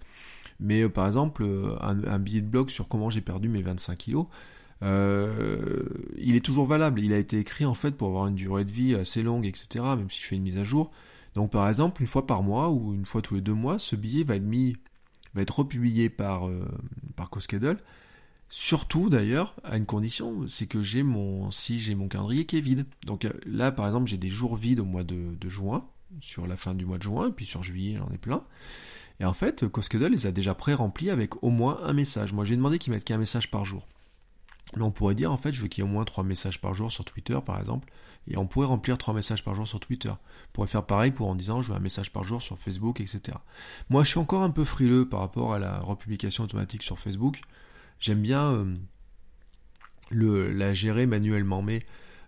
Mais 0.61 0.89
par 0.89 1.07
exemple, 1.07 1.45
un, 1.81 2.19
billet 2.19 2.43
de 2.43 2.47
blog 2.47 2.69
sur 2.69 2.87
comment 2.87 3.09
j'ai 3.09 3.23
perdu 3.23 3.49
mes 3.49 3.63
25 3.63 3.97
kilos, 3.97 4.27
il 4.83 6.37
est 6.37 6.45
toujours 6.45 6.67
valable. 6.67 7.01
Il 7.01 7.15
a 7.15 7.19
été 7.19 7.39
écrit 7.39 7.65
en 7.65 7.75
fait 7.75 7.93
pour 7.93 8.09
avoir 8.09 8.27
une 8.27 8.35
durée 8.35 8.67
de 8.67 8.71
vie 8.71 8.95
assez 8.95 9.23
longue, 9.23 9.47
etc. 9.47 9.85
Même 9.97 10.11
si 10.11 10.21
je 10.21 10.27
fais 10.27 10.37
une 10.37 10.43
mise 10.43 10.59
à 10.59 10.65
jour. 10.65 10.91
Donc 11.35 11.51
par 11.51 11.69
exemple, 11.69 12.03
une 12.03 12.09
fois 12.09 12.27
par 12.27 12.43
mois 12.43 12.71
ou 12.71 12.95
une 12.95 13.07
fois 13.07 13.23
tous 13.23 13.35
les 13.35 13.41
deux 13.41 13.55
mois, 13.55 13.79
ce 13.79 13.97
billet 13.97 14.25
va 14.25 14.37
être 14.37 14.45
mis, 14.45 14.77
va 15.35 15.43
être 15.43 15.59
republié 15.59 16.11
par 16.11 16.49
par 17.17 17.31
CoSchedule. 17.31 17.79
Surtout 18.49 19.09
d'ailleurs 19.09 19.55
à 19.63 19.77
une 19.77 19.87
condition, 19.87 20.49
c'est 20.49 20.67
que 20.67 20.83
j'ai 20.83 21.03
mon 21.03 21.51
si 21.51 21.79
j'ai 21.79 21.95
mon 21.95 22.09
calendrier 22.09 22.47
qui 22.47 22.59
est 22.59 22.61
vide. 22.61 22.87
Donc 23.07 23.29
là 23.47 23.71
par 23.71 23.87
exemple 23.87 24.09
j'ai 24.09 24.19
des 24.19 24.31
jours 24.31 24.57
vides 24.57 24.81
au 24.81 24.85
mois 24.85 25.05
de, 25.05 25.37
juin, 25.49 25.87
sur 26.21 26.47
la 26.47 26.57
fin 26.57 26.75
du 26.75 26.85
mois 26.85 26.99
de 26.99 27.05
juin, 27.05 27.31
puis 27.31 27.47
sur 27.47 27.63
juillet 27.63 27.97
j'en 27.99 28.13
ai 28.13 28.19
plein. 28.19 28.45
Et 29.21 29.25
en 29.27 29.35
fait, 29.35 29.69
CoSchedule 29.69 30.13
les 30.13 30.27
a 30.27 30.33
déjà 30.33 30.55
pré-remplis 30.55 31.11
avec 31.11 31.43
au 31.45 31.51
moins 31.51 31.79
un 31.85 31.93
message. 31.93 32.33
Moi, 32.33 32.47
j'ai 32.47 32.57
demandé 32.57 32.79
qu'ils 32.79 32.93
mettent 32.93 33.05
qu'un 33.05 33.19
message 33.19 33.51
par 33.51 33.67
jour. 33.67 33.87
Mais 34.77 34.83
on 34.83 34.91
pourrait 34.91 35.15
dire, 35.15 35.31
en 35.31 35.37
fait, 35.37 35.53
je 35.53 35.61
veux 35.61 35.69
qu'il 35.69 35.85
y 35.85 35.87
ait 35.87 35.91
au 35.91 35.93
moins 35.93 36.05
trois 36.05 36.25
messages 36.25 36.61
par 36.61 36.73
jour 36.73 36.91
sur 36.91 37.05
Twitter, 37.05 37.39
par 37.45 37.61
exemple. 37.61 37.93
Et 38.27 38.37
on 38.37 38.47
pourrait 38.47 38.67
remplir 38.67 38.99
trois 38.99 39.15
messages 39.15 39.43
par 39.43 39.55
jour 39.55 39.67
sur 39.67 39.81
Twitter. 39.81 40.11
On 40.11 40.53
pourrait 40.53 40.69
faire 40.69 40.85
pareil 40.85 41.11
pour 41.11 41.29
en 41.29 41.35
disant, 41.35 41.63
je 41.63 41.73
veux 41.73 41.77
un 41.77 41.81
message 41.81 42.13
par 42.13 42.25
jour 42.25 42.43
sur 42.43 42.59
Facebook, 42.59 43.01
etc. 43.01 43.37
Moi, 43.89 44.05
je 44.05 44.11
suis 44.11 44.19
encore 44.19 44.43
un 44.43 44.51
peu 44.51 44.65
frileux 44.65 45.09
par 45.09 45.21
rapport 45.21 45.55
à 45.55 45.59
la 45.59 45.81
republication 45.81 46.45
automatique 46.45 46.83
sur 46.83 46.99
Facebook. 46.99 47.41
J'aime 47.99 48.21
bien 48.21 48.53
euh, 48.53 48.77
le, 50.11 50.53
la 50.53 50.75
gérer 50.75 51.07
manuellement. 51.07 51.63
Mais 51.63 51.85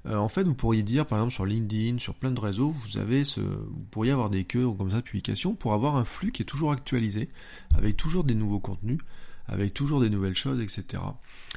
euh, 0.07 0.17
en 0.17 0.29
fait, 0.29 0.43
vous 0.45 0.55
pourriez 0.55 0.83
dire, 0.83 1.07
par 1.07 1.19
exemple, 1.19 1.35
sur 1.35 1.47
LinkedIn, 1.47 1.99
sur 1.99 2.15
plein 2.15 2.31
de 2.31 2.41
réseaux, 2.41 2.71
vous 2.71 2.99
avez 2.99 3.25
ce, 3.25 3.41
vous 3.41 3.87
pourriez 3.91 4.11
avoir 4.11 4.31
des 4.31 4.45
queues 4.45 4.69
comme 4.71 4.91
ça 4.91 4.97
de 4.97 5.03
publication 5.03 5.55
pour 5.55 5.73
avoir 5.73 5.97
un 5.97 6.05
flux 6.05 6.33
qui 6.33 6.43
est 6.43 6.47
toujours 6.47 6.73
actualisé, 6.73 7.29
avec 7.77 7.97
toujours 7.97 8.25
des 8.25 8.35
nouveaux 8.35 8.61
contenus, 8.61 8.99
avec 9.47 9.75
toujours 9.75 10.01
des 10.01 10.11
nouvelles 10.11 10.35
choses, 10.35 10.61
etc. 10.61 11.03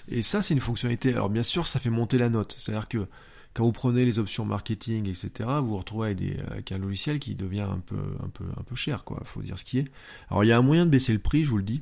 Et 0.07 0.21
ça, 0.21 0.41
c'est 0.41 0.53
une 0.53 0.59
fonctionnalité. 0.59 1.13
Alors, 1.13 1.29
bien 1.29 1.43
sûr, 1.43 1.67
ça 1.67 1.79
fait 1.79 1.89
monter 1.89 2.17
la 2.17 2.29
note. 2.29 2.55
C'est-à-dire 2.57 2.87
que 2.87 3.07
quand 3.55 3.63
vous 3.63 3.71
prenez 3.71 4.03
les 4.03 4.19
options 4.19 4.45
marketing, 4.45 5.07
etc., 5.07 5.49
vous 5.61 5.69
vous 5.69 5.77
retrouvez 5.77 6.07
avec, 6.09 6.17
des, 6.17 6.75
un 6.75 6.77
logiciel 6.77 7.19
qui 7.19 7.35
devient 7.35 7.61
un 7.61 7.79
peu, 7.79 7.95
un 8.21 8.27
peu, 8.27 8.43
un 8.57 8.63
peu 8.63 8.75
cher, 8.75 9.05
quoi. 9.05 9.21
Faut 9.23 9.41
dire 9.41 9.57
ce 9.57 9.63
qui 9.63 9.79
est. 9.79 9.85
Alors, 10.29 10.43
il 10.43 10.47
y 10.47 10.51
a 10.51 10.57
un 10.57 10.61
moyen 10.61 10.85
de 10.85 10.91
baisser 10.91 11.13
le 11.13 11.19
prix, 11.19 11.45
je 11.45 11.51
vous 11.51 11.57
le 11.57 11.63
dis. 11.63 11.81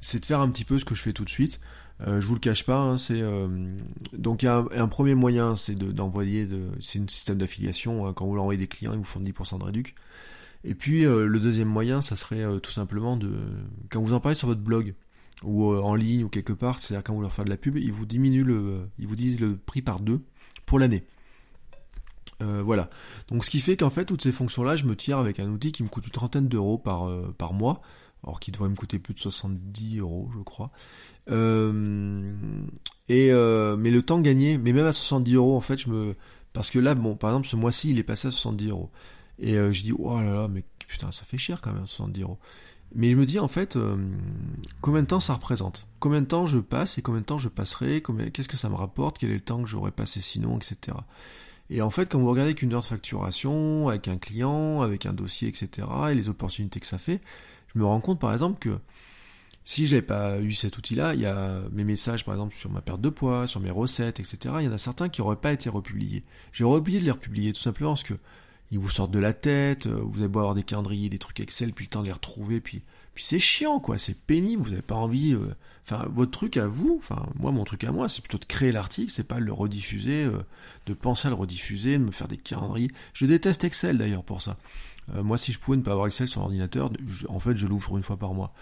C'est 0.00 0.18
de 0.18 0.26
faire 0.26 0.40
un 0.40 0.50
petit 0.50 0.64
peu 0.64 0.76
ce 0.76 0.84
que 0.84 0.96
je 0.96 1.02
fais 1.02 1.12
tout 1.12 1.24
de 1.24 1.30
suite. 1.30 1.60
Euh, 2.00 2.20
je 2.20 2.26
vous 2.26 2.34
le 2.34 2.40
cache 2.40 2.66
pas, 2.66 2.80
hein, 2.80 2.98
c'est 2.98 3.22
euh, 3.22 3.46
donc 4.12 4.42
il 4.42 4.46
y 4.46 4.48
a 4.48 4.64
un, 4.72 4.88
premier 4.88 5.14
moyen, 5.14 5.54
c'est 5.54 5.76
d'envoyer, 5.76 6.46
de, 6.46 6.62
c'est 6.80 6.98
un 6.98 7.06
système 7.06 7.38
d'affiliation. 7.38 8.06
Hein, 8.06 8.12
quand 8.12 8.26
vous 8.26 8.34
l'envoyez 8.34 8.58
des 8.58 8.66
clients, 8.66 8.92
ils 8.92 8.98
vous 8.98 9.04
font 9.04 9.20
10% 9.20 9.60
de 9.60 9.64
réduc. 9.64 9.94
Et 10.64 10.74
puis 10.74 11.06
euh, 11.06 11.26
le 11.26 11.38
deuxième 11.38 11.68
moyen, 11.68 12.00
ça 12.00 12.16
serait 12.16 12.58
tout 12.60 12.72
simplement 12.72 13.16
de, 13.16 13.30
quand 13.90 14.02
vous 14.02 14.14
en 14.14 14.20
parlez 14.20 14.34
sur 14.34 14.48
votre 14.48 14.62
blog 14.62 14.94
ou 15.44 15.72
en 15.72 15.94
ligne 15.94 16.24
ou 16.24 16.28
quelque 16.28 16.52
part, 16.52 16.80
c'est-à-dire 16.80 17.04
quand 17.04 17.14
vous 17.14 17.20
leur 17.20 17.32
faites 17.32 17.44
de 17.44 17.50
la 17.50 17.56
pub, 17.56 17.76
ils 17.76 17.92
vous 17.92 18.06
diminuent 18.06 18.44
le, 18.44 18.88
ils 18.98 19.06
vous 19.06 19.16
disent 19.16 19.40
le 19.40 19.56
prix 19.56 19.82
par 19.82 20.00
deux 20.00 20.20
l'année. 20.78 21.04
voilà. 22.40 22.90
Donc 23.28 23.44
ce 23.44 23.50
qui 23.50 23.60
fait 23.60 23.76
qu'en 23.76 23.90
fait 23.90 24.04
toutes 24.04 24.22
ces 24.22 24.32
fonctions-là, 24.32 24.76
je 24.76 24.84
me 24.84 24.96
tire 24.96 25.18
avec 25.18 25.40
un 25.40 25.48
outil 25.48 25.72
qui 25.72 25.82
me 25.82 25.88
coûte 25.88 26.04
une 26.04 26.12
trentaine 26.12 26.48
d'euros 26.48 26.78
par, 26.78 27.10
par 27.38 27.54
mois, 27.54 27.80
alors 28.22 28.40
qui 28.40 28.50
devrait 28.50 28.68
me 28.68 28.74
coûter 28.74 28.98
plus 28.98 29.14
de 29.14 29.18
70 29.20 29.98
euros, 29.98 30.30
je 30.34 30.42
crois. 30.42 30.70
Euh, 31.30 32.32
et 33.08 33.30
euh, 33.32 33.76
mais 33.76 33.90
le 33.90 34.02
temps 34.02 34.20
gagné, 34.20 34.58
mais 34.58 34.72
même 34.72 34.86
à 34.86 34.92
70 34.92 35.34
euros 35.34 35.56
en 35.56 35.60
fait, 35.60 35.78
je 35.78 35.88
me 35.88 36.14
parce 36.52 36.70
que 36.70 36.78
là, 36.78 36.94
bon, 36.94 37.16
par 37.16 37.30
exemple, 37.30 37.48
ce 37.48 37.56
mois-ci, 37.56 37.90
il 37.90 37.98
est 37.98 38.04
passé 38.04 38.28
à 38.28 38.30
70 38.30 38.68
euros. 38.70 38.90
Et 39.40 39.58
euh, 39.58 39.72
je 39.72 39.82
dis, 39.82 39.92
oh 39.92 40.20
là 40.20 40.32
là, 40.32 40.48
mais 40.48 40.62
putain, 40.86 41.10
ça 41.10 41.24
fait 41.24 41.38
cher 41.38 41.60
quand 41.60 41.72
même, 41.72 41.84
70 41.84 42.22
euros. 42.22 42.38
Mais 42.94 43.10
je 43.10 43.16
me 43.16 43.26
dis, 43.26 43.38
en 43.38 43.48
fait, 43.48 43.78
combien 44.80 45.02
de 45.02 45.06
temps 45.06 45.20
ça 45.20 45.34
représente? 45.34 45.86
Combien 45.98 46.20
de 46.20 46.26
temps 46.26 46.46
je 46.46 46.58
passe 46.58 46.96
et 46.98 47.02
combien 47.02 47.20
de 47.20 47.26
temps 47.26 47.38
je 47.38 47.48
passerai? 47.48 48.02
Qu'est-ce 48.32 48.48
que 48.48 48.56
ça 48.56 48.68
me 48.68 48.76
rapporte? 48.76 49.18
Quel 49.18 49.30
est 49.30 49.34
le 49.34 49.40
temps 49.40 49.62
que 49.62 49.68
j'aurais 49.68 49.90
passé 49.90 50.20
sinon, 50.20 50.56
etc. 50.56 50.96
Et 51.70 51.82
en 51.82 51.90
fait, 51.90 52.10
quand 52.10 52.18
vous 52.18 52.28
regardez 52.28 52.54
qu'une 52.54 52.72
heure 52.72 52.82
de 52.82 52.86
facturation, 52.86 53.88
avec 53.88 54.06
un 54.06 54.18
client, 54.18 54.82
avec 54.82 55.06
un 55.06 55.12
dossier, 55.12 55.48
etc., 55.48 55.88
et 56.10 56.14
les 56.14 56.28
opportunités 56.28 56.78
que 56.78 56.86
ça 56.86 56.98
fait, 56.98 57.20
je 57.74 57.78
me 57.78 57.84
rends 57.84 58.00
compte, 58.00 58.20
par 58.20 58.32
exemple, 58.32 58.58
que 58.58 58.78
si 59.64 59.86
j'avais 59.86 60.02
pas 60.02 60.40
eu 60.40 60.52
cet 60.52 60.76
outil-là, 60.76 61.14
il 61.14 61.20
y 61.20 61.26
a 61.26 61.62
mes 61.72 61.84
messages 61.84 62.24
par 62.24 62.34
exemple 62.34 62.54
sur 62.54 62.70
ma 62.70 62.82
perte 62.82 63.00
de 63.00 63.08
poids, 63.08 63.46
sur 63.46 63.60
mes 63.60 63.70
recettes, 63.70 64.20
etc. 64.20 64.56
Il 64.58 64.66
y 64.66 64.68
en 64.68 64.72
a 64.72 64.78
certains 64.78 65.08
qui 65.08 65.22
n'auraient 65.22 65.36
pas 65.36 65.52
été 65.52 65.70
republiés. 65.70 66.22
J'ai 66.52 66.64
oublié 66.64 67.00
de 67.00 67.04
les 67.06 67.10
republier 67.10 67.52
tout 67.54 67.62
simplement 67.62 67.92
parce 67.92 68.02
que 68.02 68.14
ils 68.74 68.80
vous 68.80 68.90
sortent 68.90 69.12
de 69.12 69.20
la 69.20 69.32
tête, 69.32 69.86
euh, 69.86 70.00
vous 70.02 70.18
avez 70.18 70.28
beau 70.28 70.40
avoir 70.40 70.56
des 70.56 70.64
calendriers, 70.64 71.08
des 71.08 71.20
trucs 71.20 71.38
Excel, 71.38 71.72
puis 71.72 71.84
le 71.84 71.90
temps 71.90 72.00
de 72.00 72.06
les 72.06 72.12
retrouver, 72.12 72.60
puis 72.60 72.82
puis 73.14 73.22
c'est 73.22 73.38
chiant 73.38 73.78
quoi, 73.78 73.96
c'est 73.96 74.18
pénible, 74.18 74.64
vous 74.64 74.70
n'avez 74.70 74.82
pas 74.82 74.96
envie. 74.96 75.34
Euh, 75.34 75.54
enfin, 75.84 76.04
votre 76.12 76.32
truc 76.32 76.56
à 76.56 76.66
vous, 76.66 76.96
enfin 76.98 77.28
moi 77.36 77.52
mon 77.52 77.62
truc 77.62 77.84
à 77.84 77.92
moi, 77.92 78.08
c'est 78.08 78.20
plutôt 78.20 78.38
de 78.38 78.44
créer 78.44 78.72
l'article, 78.72 79.12
c'est 79.12 79.22
pas 79.22 79.36
de 79.36 79.44
le 79.44 79.52
rediffuser, 79.52 80.24
euh, 80.24 80.38
de 80.86 80.94
penser 80.94 81.28
à 81.28 81.30
le 81.30 81.36
rediffuser, 81.36 81.98
de 81.98 82.02
me 82.02 82.10
faire 82.10 82.26
des 82.26 82.36
calendriers. 82.36 82.90
Je 83.12 83.26
déteste 83.26 83.62
Excel 83.62 83.96
d'ailleurs 83.96 84.24
pour 84.24 84.42
ça. 84.42 84.56
moi 85.14 85.38
si 85.38 85.52
je 85.52 85.60
pouvais 85.60 85.76
ne 85.76 85.82
pas 85.82 85.92
avoir 85.92 86.08
Excel 86.08 86.26
sur 86.26 86.40
l'ordinateur, 86.40 86.90
en 87.28 87.38
fait 87.38 87.54
je 87.56 87.68
l'ouvre 87.68 87.96
une 87.96 88.02
fois 88.02 88.16
par 88.16 88.34
mois 88.34 88.52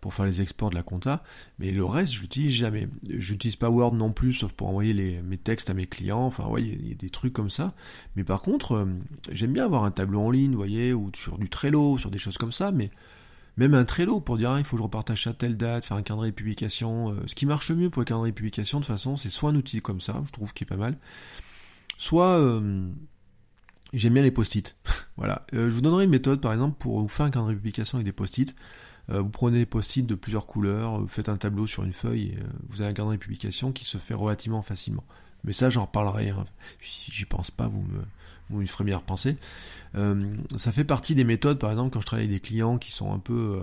pour 0.00 0.14
faire 0.14 0.24
les 0.24 0.40
exports 0.40 0.70
de 0.70 0.74
la 0.74 0.82
compta, 0.82 1.22
mais 1.58 1.70
le 1.70 1.84
reste, 1.84 2.14
je 2.14 2.20
l'utilise 2.20 2.52
jamais. 2.52 2.88
J'utilise 3.08 3.56
pas 3.56 3.70
Word 3.70 3.94
non 3.94 4.12
plus, 4.12 4.32
sauf 4.32 4.52
pour 4.52 4.68
envoyer 4.68 4.92
les, 4.92 5.20
mes 5.22 5.36
textes 5.36 5.70
à 5.70 5.74
mes 5.74 5.86
clients, 5.86 6.24
enfin, 6.24 6.46
ouais, 6.46 6.62
il 6.62 6.88
y, 6.88 6.92
a 6.92 6.94
des 6.94 7.10
trucs 7.10 7.32
comme 7.32 7.50
ça. 7.50 7.74
Mais 8.16 8.24
par 8.24 8.40
contre, 8.40 8.72
euh, 8.72 8.86
j'aime 9.30 9.52
bien 9.52 9.64
avoir 9.64 9.84
un 9.84 9.90
tableau 9.90 10.20
en 10.20 10.30
ligne, 10.30 10.52
vous 10.52 10.58
voyez, 10.58 10.92
ou 10.92 11.10
sur 11.14 11.38
du 11.38 11.48
Trello, 11.48 11.98
sur 11.98 12.10
des 12.10 12.18
choses 12.18 12.38
comme 12.38 12.52
ça, 12.52 12.72
mais 12.72 12.90
même 13.56 13.74
un 13.74 13.84
Trello 13.84 14.20
pour 14.20 14.36
dire, 14.38 14.50
ah, 14.52 14.58
il 14.58 14.64
faut 14.64 14.76
que 14.76 14.78
je 14.78 14.84
repartage 14.84 15.26
à 15.26 15.34
telle 15.34 15.56
date, 15.56 15.84
faire 15.84 15.96
un 15.96 16.02
calendrier 16.02 16.32
de 16.32 16.36
publication. 16.36 17.10
Euh, 17.10 17.22
ce 17.26 17.34
qui 17.34 17.46
marche 17.46 17.70
mieux 17.70 17.90
pour 17.90 18.02
les 18.02 18.06
calendriers 18.06 18.32
de 18.32 18.36
publication, 18.36 18.80
de 18.80 18.84
toute 18.84 18.94
façon, 18.94 19.16
c'est 19.16 19.30
soit 19.30 19.50
un 19.50 19.56
outil 19.56 19.82
comme 19.82 20.00
ça, 20.00 20.22
je 20.26 20.32
trouve 20.32 20.52
qu'il 20.54 20.64
est 20.64 20.68
pas 20.68 20.76
mal, 20.76 20.96
soit... 21.98 22.38
Euh, 22.38 22.88
j'aime 23.92 24.14
bien 24.14 24.22
les 24.22 24.30
post-it. 24.30 24.76
voilà. 25.16 25.44
je 25.52 25.68
vous 25.68 25.80
donnerai 25.80 26.04
une 26.04 26.10
méthode, 26.10 26.40
par 26.40 26.52
exemple, 26.52 26.76
pour 26.78 27.00
vous 27.00 27.08
faire 27.08 27.26
un 27.26 27.30
calendrier 27.30 27.56
de 27.56 27.60
publication 27.60 27.96
avec 27.96 28.06
des 28.06 28.12
post-it. 28.12 28.54
Euh, 29.10 29.20
vous 29.20 29.28
prenez 29.28 29.58
des 29.58 29.66
post-it 29.66 30.06
de 30.06 30.14
plusieurs 30.14 30.46
couleurs, 30.46 31.00
vous 31.00 31.08
faites 31.08 31.28
un 31.28 31.36
tableau 31.36 31.66
sur 31.66 31.84
une 31.84 31.92
feuille 31.92 32.28
et 32.28 32.38
euh, 32.38 32.46
vous 32.68 32.80
avez 32.80 32.90
un 32.90 32.94
calendrier 32.94 33.18
de 33.18 33.22
publication 33.22 33.72
qui 33.72 33.84
se 33.84 33.98
fait 33.98 34.14
relativement 34.14 34.62
facilement. 34.62 35.04
Mais 35.44 35.52
ça, 35.52 35.70
j'en 35.70 35.82
reparlerai. 35.86 36.30
Hein. 36.30 36.44
Si 36.82 37.10
j'y 37.10 37.24
pense 37.24 37.50
pas, 37.50 37.66
vous 37.66 37.80
me, 37.80 38.02
vous 38.50 38.60
me 38.60 38.66
ferez 38.66 38.84
bien 38.84 38.98
repenser. 38.98 39.36
Euh, 39.96 40.34
ça 40.56 40.70
fait 40.70 40.84
partie 40.84 41.14
des 41.14 41.24
méthodes, 41.24 41.58
par 41.58 41.70
exemple, 41.70 41.90
quand 41.90 42.00
je 42.00 42.06
travaille 42.06 42.26
avec 42.26 42.36
des 42.36 42.46
clients 42.46 42.78
qui 42.78 42.92
sont 42.92 43.12
un 43.12 43.18
peu, 43.18 43.60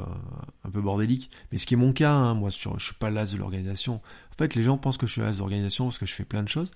un 0.66 0.70
peu 0.70 0.82
bordéliques. 0.82 1.30
Mais 1.52 1.58
ce 1.58 1.66
qui 1.66 1.76
est 1.76 1.78
mon 1.78 1.94
cas, 1.94 2.12
hein, 2.12 2.34
moi, 2.34 2.52
sur, 2.52 2.80
je 2.80 2.86
suis 2.86 2.96
pas 2.96 3.10
l'as 3.10 3.32
de 3.32 3.38
l'organisation. 3.38 3.96
En 3.96 4.38
fait, 4.38 4.56
les 4.56 4.64
gens 4.64 4.78
pensent 4.78 4.98
que 4.98 5.08
je 5.08 5.14
suis 5.14 5.22
l'as 5.22 5.34
de 5.34 5.38
l'organisation 5.38 5.86
parce 5.86 6.00
que 6.00 6.08
je 6.08 6.14
fais 6.14 6.26
plein 6.26 6.44
de 6.44 6.50
choses. 6.50 6.72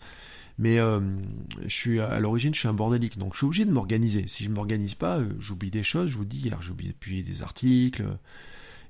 Mais 0.60 0.78
je 0.78 1.68
suis 1.68 2.00
à 2.00 2.20
l'origine, 2.20 2.54
je 2.54 2.60
suis 2.60 2.68
un 2.68 2.74
bordélique, 2.74 3.18
donc 3.18 3.34
je 3.34 3.38
suis 3.38 3.46
obligé 3.48 3.66
de 3.66 3.72
m'organiser. 3.72 4.28
Si 4.28 4.44
je 4.44 4.52
m'organise 4.52 4.94
pas, 4.94 5.20
j'oublie 5.40 5.72
des 5.72 5.82
choses. 5.82 6.10
Je 6.10 6.18
vous 6.18 6.26
dis, 6.26 6.52
j'ai 6.62 6.70
oublié 6.70 6.92
de 6.92 6.98
publier 6.98 7.24
des 7.24 7.42
articles, 7.42 8.06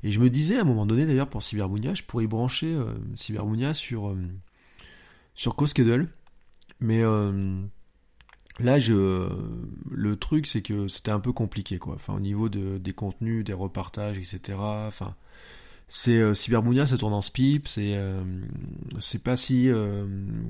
et 0.03 0.11
je 0.11 0.19
me 0.19 0.29
disais 0.29 0.57
à 0.57 0.61
un 0.61 0.65
moment 0.65 0.85
donné, 0.85 1.05
d'ailleurs, 1.05 1.29
pour 1.29 1.43
Cyberbounia, 1.43 1.93
je 1.93 2.03
pourrais 2.03 2.27
brancher 2.27 2.73
euh, 2.73 2.93
Cyberbounia 3.15 3.73
sur, 3.73 4.09
euh, 4.09 4.17
sur. 5.35 5.55
Mais 6.79 7.01
euh, 7.03 7.61
là, 8.59 8.79
le 8.79 10.15
truc, 10.15 10.47
c'est 10.47 10.63
que 10.63 10.87
c'était 10.87 11.11
un 11.11 11.19
peu 11.19 11.31
compliqué, 11.31 11.77
quoi. 11.77 11.97
Au 12.07 12.19
niveau 12.19 12.49
de, 12.49 12.79
des 12.79 12.93
contenus, 12.93 13.43
des 13.43 13.53
repartages, 13.53 14.17
etc. 14.17 14.57
Enfin, 14.59 15.15
c'est 15.87 16.33
Cyberbounia, 16.33 16.87
ça 16.87 16.97
tourne 16.97 17.13
en 17.13 17.21
SPIP, 17.21 17.67
c'est 17.67 17.99
c'est 18.99 19.21
pas 19.21 19.37
si 19.37 19.69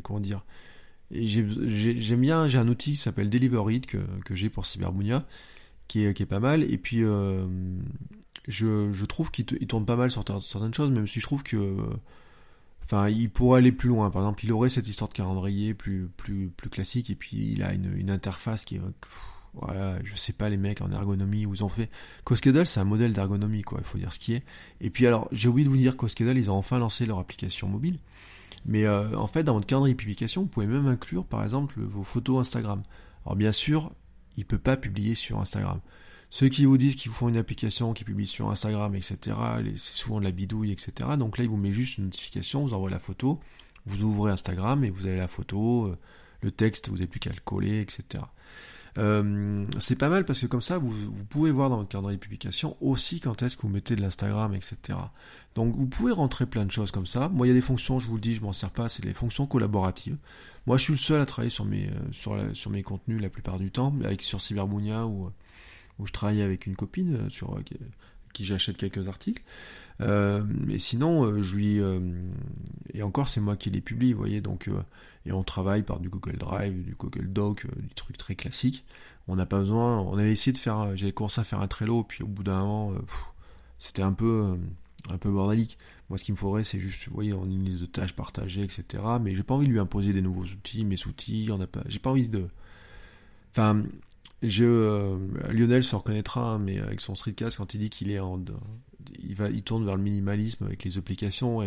comment 0.03 0.19
dire. 0.21 0.45
J'aime 1.11 2.21
bien, 2.21 2.47
j'ai 2.47 2.57
un 2.57 2.69
outil 2.69 2.91
qui 2.91 2.97
s'appelle 2.97 3.29
Deliverit 3.29 3.81
que, 3.81 3.97
que 4.23 4.33
j'ai 4.33 4.49
pour 4.49 4.65
est, 6.05 6.13
qui 6.13 6.23
est 6.23 6.27
pas 6.27 6.39
mal. 6.39 6.63
Et 6.63 6.77
puis 6.77 7.03
je, 8.47 9.05
trouve 9.05 9.31
qu'il 9.31 9.45
tourne 9.45 9.85
pas 9.85 9.95
mal 9.95 10.11
sur 10.11 10.23
certaines 10.41 10.73
choses, 10.73 10.91
même 10.91 11.07
si 11.07 11.19
je 11.19 11.25
trouve 11.25 11.43
que. 11.43 11.77
Enfin, 12.83 13.07
il 13.07 13.29
pourrait 13.29 13.59
aller 13.59 13.71
plus 13.71 13.89
loin. 13.89 14.09
Par 14.09 14.23
exemple, 14.23 14.43
il 14.43 14.51
aurait 14.51 14.69
cette 14.69 14.87
histoire 14.87 15.09
de 15.09 15.13
calendrier 15.13 15.73
plus, 15.73 16.09
plus, 16.17 16.49
plus 16.49 16.69
classique, 16.69 17.09
et 17.09 17.15
puis 17.15 17.53
il 17.53 17.63
a 17.63 17.73
une, 17.73 18.09
interface 18.09 18.65
qui 18.65 18.75
est. 18.75 18.81
voilà, 19.53 19.97
je 20.03 20.15
sais 20.15 20.33
pas 20.33 20.49
les 20.49 20.57
mecs 20.57 20.81
en 20.81 20.91
ergonomie 20.91 21.45
où 21.45 21.53
ils 21.53 21.63
ont 21.63 21.69
fait. 21.69 21.89
CoSchedule, 22.25 22.65
c'est 22.65 22.79
un 22.79 22.85
modèle 22.85 23.13
d'ergonomie, 23.13 23.61
quoi, 23.61 23.79
il 23.79 23.85
faut 23.85 23.97
dire 23.97 24.11
ce 24.11 24.19
qui 24.19 24.33
est. 24.33 24.43
Et 24.81 24.89
puis 24.89 25.07
alors, 25.07 25.29
j'ai 25.31 25.47
oublié 25.47 25.65
de 25.65 25.69
vous 25.69 25.77
dire 25.77 25.95
CoSchedule, 25.95 26.37
ils 26.37 26.51
ont 26.51 26.55
enfin 26.55 26.79
lancé 26.79 27.05
leur 27.05 27.19
application 27.19 27.67
mobile. 27.67 27.99
Mais 28.65 28.85
euh, 28.85 29.17
en 29.17 29.27
fait, 29.27 29.43
dans 29.43 29.53
votre 29.53 29.67
calendrier 29.67 29.93
de 29.93 29.99
publication, 29.99 30.41
vous 30.41 30.47
pouvez 30.47 30.67
même 30.67 30.87
inclure, 30.87 31.25
par 31.25 31.43
exemple, 31.43 31.79
vos 31.79 32.03
photos 32.03 32.39
Instagram. 32.41 32.83
Alors 33.25 33.35
bien 33.35 33.51
sûr, 33.51 33.91
il 34.37 34.45
peut 34.45 34.57
pas 34.57 34.77
publier 34.77 35.15
sur 35.15 35.39
Instagram. 35.39 35.79
Ceux 36.33 36.47
qui 36.47 36.63
vous 36.63 36.77
disent 36.77 36.95
qu'ils 36.95 37.11
vous 37.11 37.17
font 37.17 37.27
une 37.27 37.35
application, 37.35 37.91
qui 37.91 38.05
publient 38.05 38.25
sur 38.25 38.49
Instagram, 38.49 38.95
etc., 38.95 39.35
c'est 39.75 39.93
souvent 39.93 40.19
de 40.19 40.23
la 40.23 40.31
bidouille, 40.31 40.71
etc. 40.71 41.09
Donc 41.19 41.37
là, 41.37 41.43
il 41.43 41.49
vous 41.49 41.57
met 41.57 41.73
juste 41.73 41.97
une 41.97 42.05
notification, 42.05 42.65
vous 42.65 42.73
envoie 42.73 42.89
la 42.89 42.99
photo, 42.99 43.41
vous 43.85 44.03
ouvrez 44.03 44.31
Instagram 44.31 44.85
et 44.85 44.89
vous 44.89 45.07
avez 45.07 45.17
la 45.17 45.27
photo, 45.27 45.87
euh, 45.87 45.97
le 46.39 46.49
texte, 46.49 46.87
vous 46.87 46.95
n'avez 46.95 47.07
plus 47.07 47.19
qu'à 47.19 47.31
le 47.31 47.41
coller, 47.43 47.81
etc. 47.81 48.23
Euh, 48.97 49.65
c'est 49.79 49.97
pas 49.97 50.07
mal 50.07 50.23
parce 50.23 50.39
que 50.39 50.45
comme 50.45 50.61
ça, 50.61 50.77
vous, 50.77 50.93
pouvez 51.29 51.51
voir 51.51 51.69
dans 51.69 51.75
votre 51.75 51.89
calendrier 51.89 52.15
de 52.15 52.21
publication 52.21 52.77
aussi 52.79 53.19
quand 53.19 53.43
est-ce 53.43 53.57
que 53.57 53.63
vous 53.63 53.69
mettez 53.69 53.97
de 53.97 54.01
l'Instagram, 54.01 54.55
etc. 54.55 54.99
Donc 55.55 55.75
vous 55.75 55.87
pouvez 55.87 56.13
rentrer 56.13 56.45
plein 56.45 56.65
de 56.65 56.71
choses 56.71 56.91
comme 56.91 57.07
ça. 57.07 57.27
Moi, 57.27 57.45
il 57.47 57.49
y 57.49 57.51
a 57.51 57.55
des 57.55 57.61
fonctions, 57.61 57.99
je 57.99 58.07
vous 58.07 58.15
le 58.15 58.21
dis, 58.21 58.35
je 58.35 58.41
m'en 58.41 58.53
sers 58.53 58.71
pas, 58.71 58.87
c'est 58.87 59.03
des 59.03 59.13
fonctions 59.13 59.47
collaboratives. 59.47 60.15
Moi, 60.65 60.77
je 60.77 60.83
suis 60.83 60.93
le 60.93 60.99
seul 60.99 61.19
à 61.19 61.25
travailler 61.25 61.49
sur 61.49 61.65
mes, 61.65 61.87
euh, 61.87 62.11
sur, 62.13 62.37
sur 62.53 62.71
mes 62.71 62.83
contenus 62.83 63.21
la 63.21 63.29
plupart 63.29 63.59
du 63.59 63.69
temps, 63.69 63.93
avec 64.05 64.21
sur 64.21 64.39
Cyberbounia 64.39 65.07
ou 65.07 65.29
où 66.01 66.07
je 66.07 66.13
travaille 66.13 66.41
avec 66.41 66.65
une 66.65 66.75
copine 66.75 67.15
euh, 67.15 67.29
sur 67.29 67.53
euh, 67.55 67.61
qui, 68.33 68.45
j'achète 68.45 68.77
quelques 68.77 69.07
articles. 69.07 69.43
Euh, 70.01 70.43
mais 70.47 70.79
sinon, 70.79 71.41
je 71.41 71.55
lui 71.55 71.79
et 72.93 73.03
encore 73.03 73.27
c'est 73.27 73.41
moi 73.41 73.55
qui 73.55 73.69
les 73.69 73.81
publie, 73.81 74.13
vous 74.13 74.19
voyez. 74.19 74.41
Donc 74.41 74.69
et 75.25 75.31
on 75.31 75.43
travaille 75.43 75.83
par 75.83 75.99
du 75.99 76.09
Google 76.09 76.37
Drive, 76.37 76.83
du 76.83 76.95
Google 76.95 77.31
Doc, 77.31 77.67
du 77.77 77.93
truc 77.93 78.17
très 78.17 78.35
classique. 78.35 78.83
On 79.27 79.35
n'a 79.35 79.45
pas 79.45 79.59
besoin. 79.59 79.99
On 79.99 80.17
avait 80.17 80.31
essayé 80.31 80.53
de 80.53 80.57
faire. 80.57 80.95
J'avais 80.97 81.11
commencé 81.11 81.39
à 81.39 81.43
faire 81.43 81.59
un 81.59 81.67
Trello, 81.67 82.03
puis 82.03 82.23
au 82.23 82.27
bout 82.27 82.43
d'un 82.43 82.61
moment, 82.61 82.93
c'était 83.77 84.01
un 84.01 84.13
peu 84.13 84.57
un 85.09 85.17
peu 85.17 85.29
bordélique. 85.29 85.77
Moi, 86.09 86.17
ce 86.17 86.25
qu'il 86.25 86.33
me 86.33 86.37
faudrait, 86.37 86.63
c'est 86.63 86.79
juste, 86.79 87.07
vous 87.07 87.13
voyez, 87.13 87.31
une 87.31 87.63
liste 87.63 87.81
de 87.81 87.85
tâches 87.85 88.13
partagées, 88.13 88.63
etc. 88.63 89.03
Mais 89.21 89.35
j'ai 89.35 89.43
pas 89.43 89.53
envie 89.53 89.67
de 89.67 89.71
lui 89.71 89.79
imposer 89.79 90.13
des 90.13 90.21
nouveaux 90.21 90.43
outils, 90.43 90.83
mes 90.83 91.07
outils. 91.07 91.49
On 91.51 91.61
a 91.61 91.67
pas. 91.67 91.83
J'ai 91.87 91.99
pas 91.99 92.09
envie 92.09 92.27
de. 92.27 92.47
Enfin, 93.51 93.83
je, 94.41 94.65
euh, 94.65 95.17
Lionel 95.51 95.83
se 95.83 95.95
reconnaîtra, 95.95 96.53
hein, 96.53 96.59
mais 96.59 96.79
avec 96.79 96.99
son 96.99 97.15
streetcast, 97.15 97.57
quand 97.57 97.73
il 97.73 97.79
dit 97.79 97.89
qu'il 97.89 98.11
est 98.11 98.19
en, 98.19 98.43
il 99.19 99.35
va, 99.35 99.49
il 99.49 99.63
tourne 99.63 99.85
vers 99.85 99.95
le 99.95 100.03
minimalisme 100.03 100.65
avec 100.65 100.83
les 100.83 100.97
applications. 100.97 101.61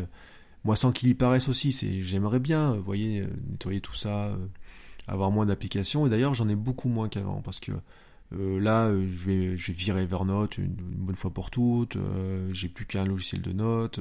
Moi, 0.65 0.77
sans 0.77 0.93
qu'il 0.93 1.09
y 1.09 1.15
paraisse 1.15 1.49
aussi, 1.49 1.73
c'est, 1.73 2.03
j'aimerais 2.03 2.41
bien, 2.41 2.75
vous 2.75 2.83
voyez, 2.83 3.21
euh, 3.21 3.29
nettoyer 3.51 3.81
tout 3.81 3.95
ça, 3.95 4.27
euh, 4.27 4.37
avoir 5.07 5.31
moins 5.31 5.47
d'applications. 5.47 6.07
Et 6.07 6.11
d'ailleurs, 6.11 6.35
j'en 6.35 6.49
ai 6.49 6.57
beaucoup 6.57 6.89
moins 6.89 7.09
qu'avant 7.09 7.43
parce 7.43 7.61
que 7.61 7.73
là, 8.33 8.91
je 8.91 9.27
vais, 9.27 9.57
je 9.57 9.69
vais 9.69 9.79
virer 9.79 10.03
Evernote 10.03 10.59
une, 10.59 10.65
une 10.65 11.05
bonne 11.07 11.15
fois 11.15 11.31
pour 11.33 11.51
toutes. 11.51 11.97
j'ai 12.51 12.69
plus 12.69 12.85
qu'un 12.85 13.05
logiciel 13.05 13.43
de 13.43 13.53
notes. 13.53 14.01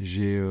j'ai 0.00 0.42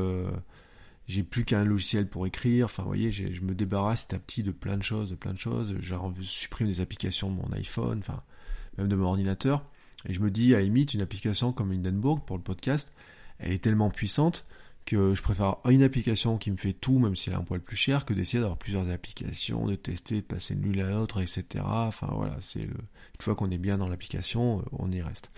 j'ai 1.08 1.22
plus 1.22 1.44
qu'un 1.44 1.64
logiciel 1.64 2.08
pour 2.08 2.26
écrire. 2.26 2.66
Enfin, 2.66 2.82
vous 2.82 2.88
voyez, 2.88 3.12
je 3.12 3.42
me 3.42 3.54
débarrasse 3.54 4.06
petit 4.06 4.14
à 4.14 4.18
petit 4.18 4.42
de 4.42 4.50
plein 4.50 4.76
de 4.76 4.82
choses, 4.82 5.10
de 5.10 5.14
plein 5.14 5.32
de 5.32 5.38
choses. 5.38 5.76
Je 5.78 5.94
supprime 6.22 6.66
des 6.66 6.80
applications 6.80 7.30
de 7.30 7.36
mon 7.36 7.52
iPhone, 7.52 7.98
enfin, 8.00 8.22
même 8.78 8.88
de 8.88 8.96
mon 8.96 9.06
ordinateur. 9.06 9.64
Et 10.08 10.14
je 10.14 10.20
me 10.20 10.30
dis, 10.30 10.54
à 10.54 10.60
une 10.94 11.02
application 11.02 11.52
comme 11.52 11.72
Hindenburg 11.72 12.24
pour 12.24 12.36
le 12.36 12.42
podcast, 12.42 12.92
elle 13.38 13.52
est 13.52 13.62
tellement 13.62 13.90
puissante 13.90 14.46
que 14.86 15.14
je 15.14 15.22
préfère 15.22 15.56
une 15.68 15.82
application 15.82 16.38
qui 16.38 16.50
me 16.50 16.56
fait 16.56 16.72
tout, 16.72 16.98
même 16.98 17.16
si 17.16 17.28
elle 17.28 17.34
est 17.34 17.38
un 17.38 17.42
poil 17.42 17.60
plus 17.60 17.76
cher, 17.76 18.04
que 18.04 18.14
d'essayer 18.14 18.38
d'avoir 18.38 18.56
plusieurs 18.56 18.88
applications, 18.88 19.66
de 19.66 19.74
tester, 19.74 20.16
de 20.22 20.26
passer 20.26 20.54
de 20.54 20.62
l'une 20.62 20.80
à 20.80 20.88
l'autre, 20.88 21.20
etc. 21.20 21.44
Enfin 21.64 22.08
voilà, 22.12 22.36
c'est 22.40 22.60
le... 22.60 22.66
une 22.66 23.20
fois 23.20 23.34
qu'on 23.34 23.50
est 23.50 23.58
bien 23.58 23.78
dans 23.78 23.88
l'application, 23.88 24.64
on 24.72 24.90
y 24.92 25.02
reste. 25.02 25.30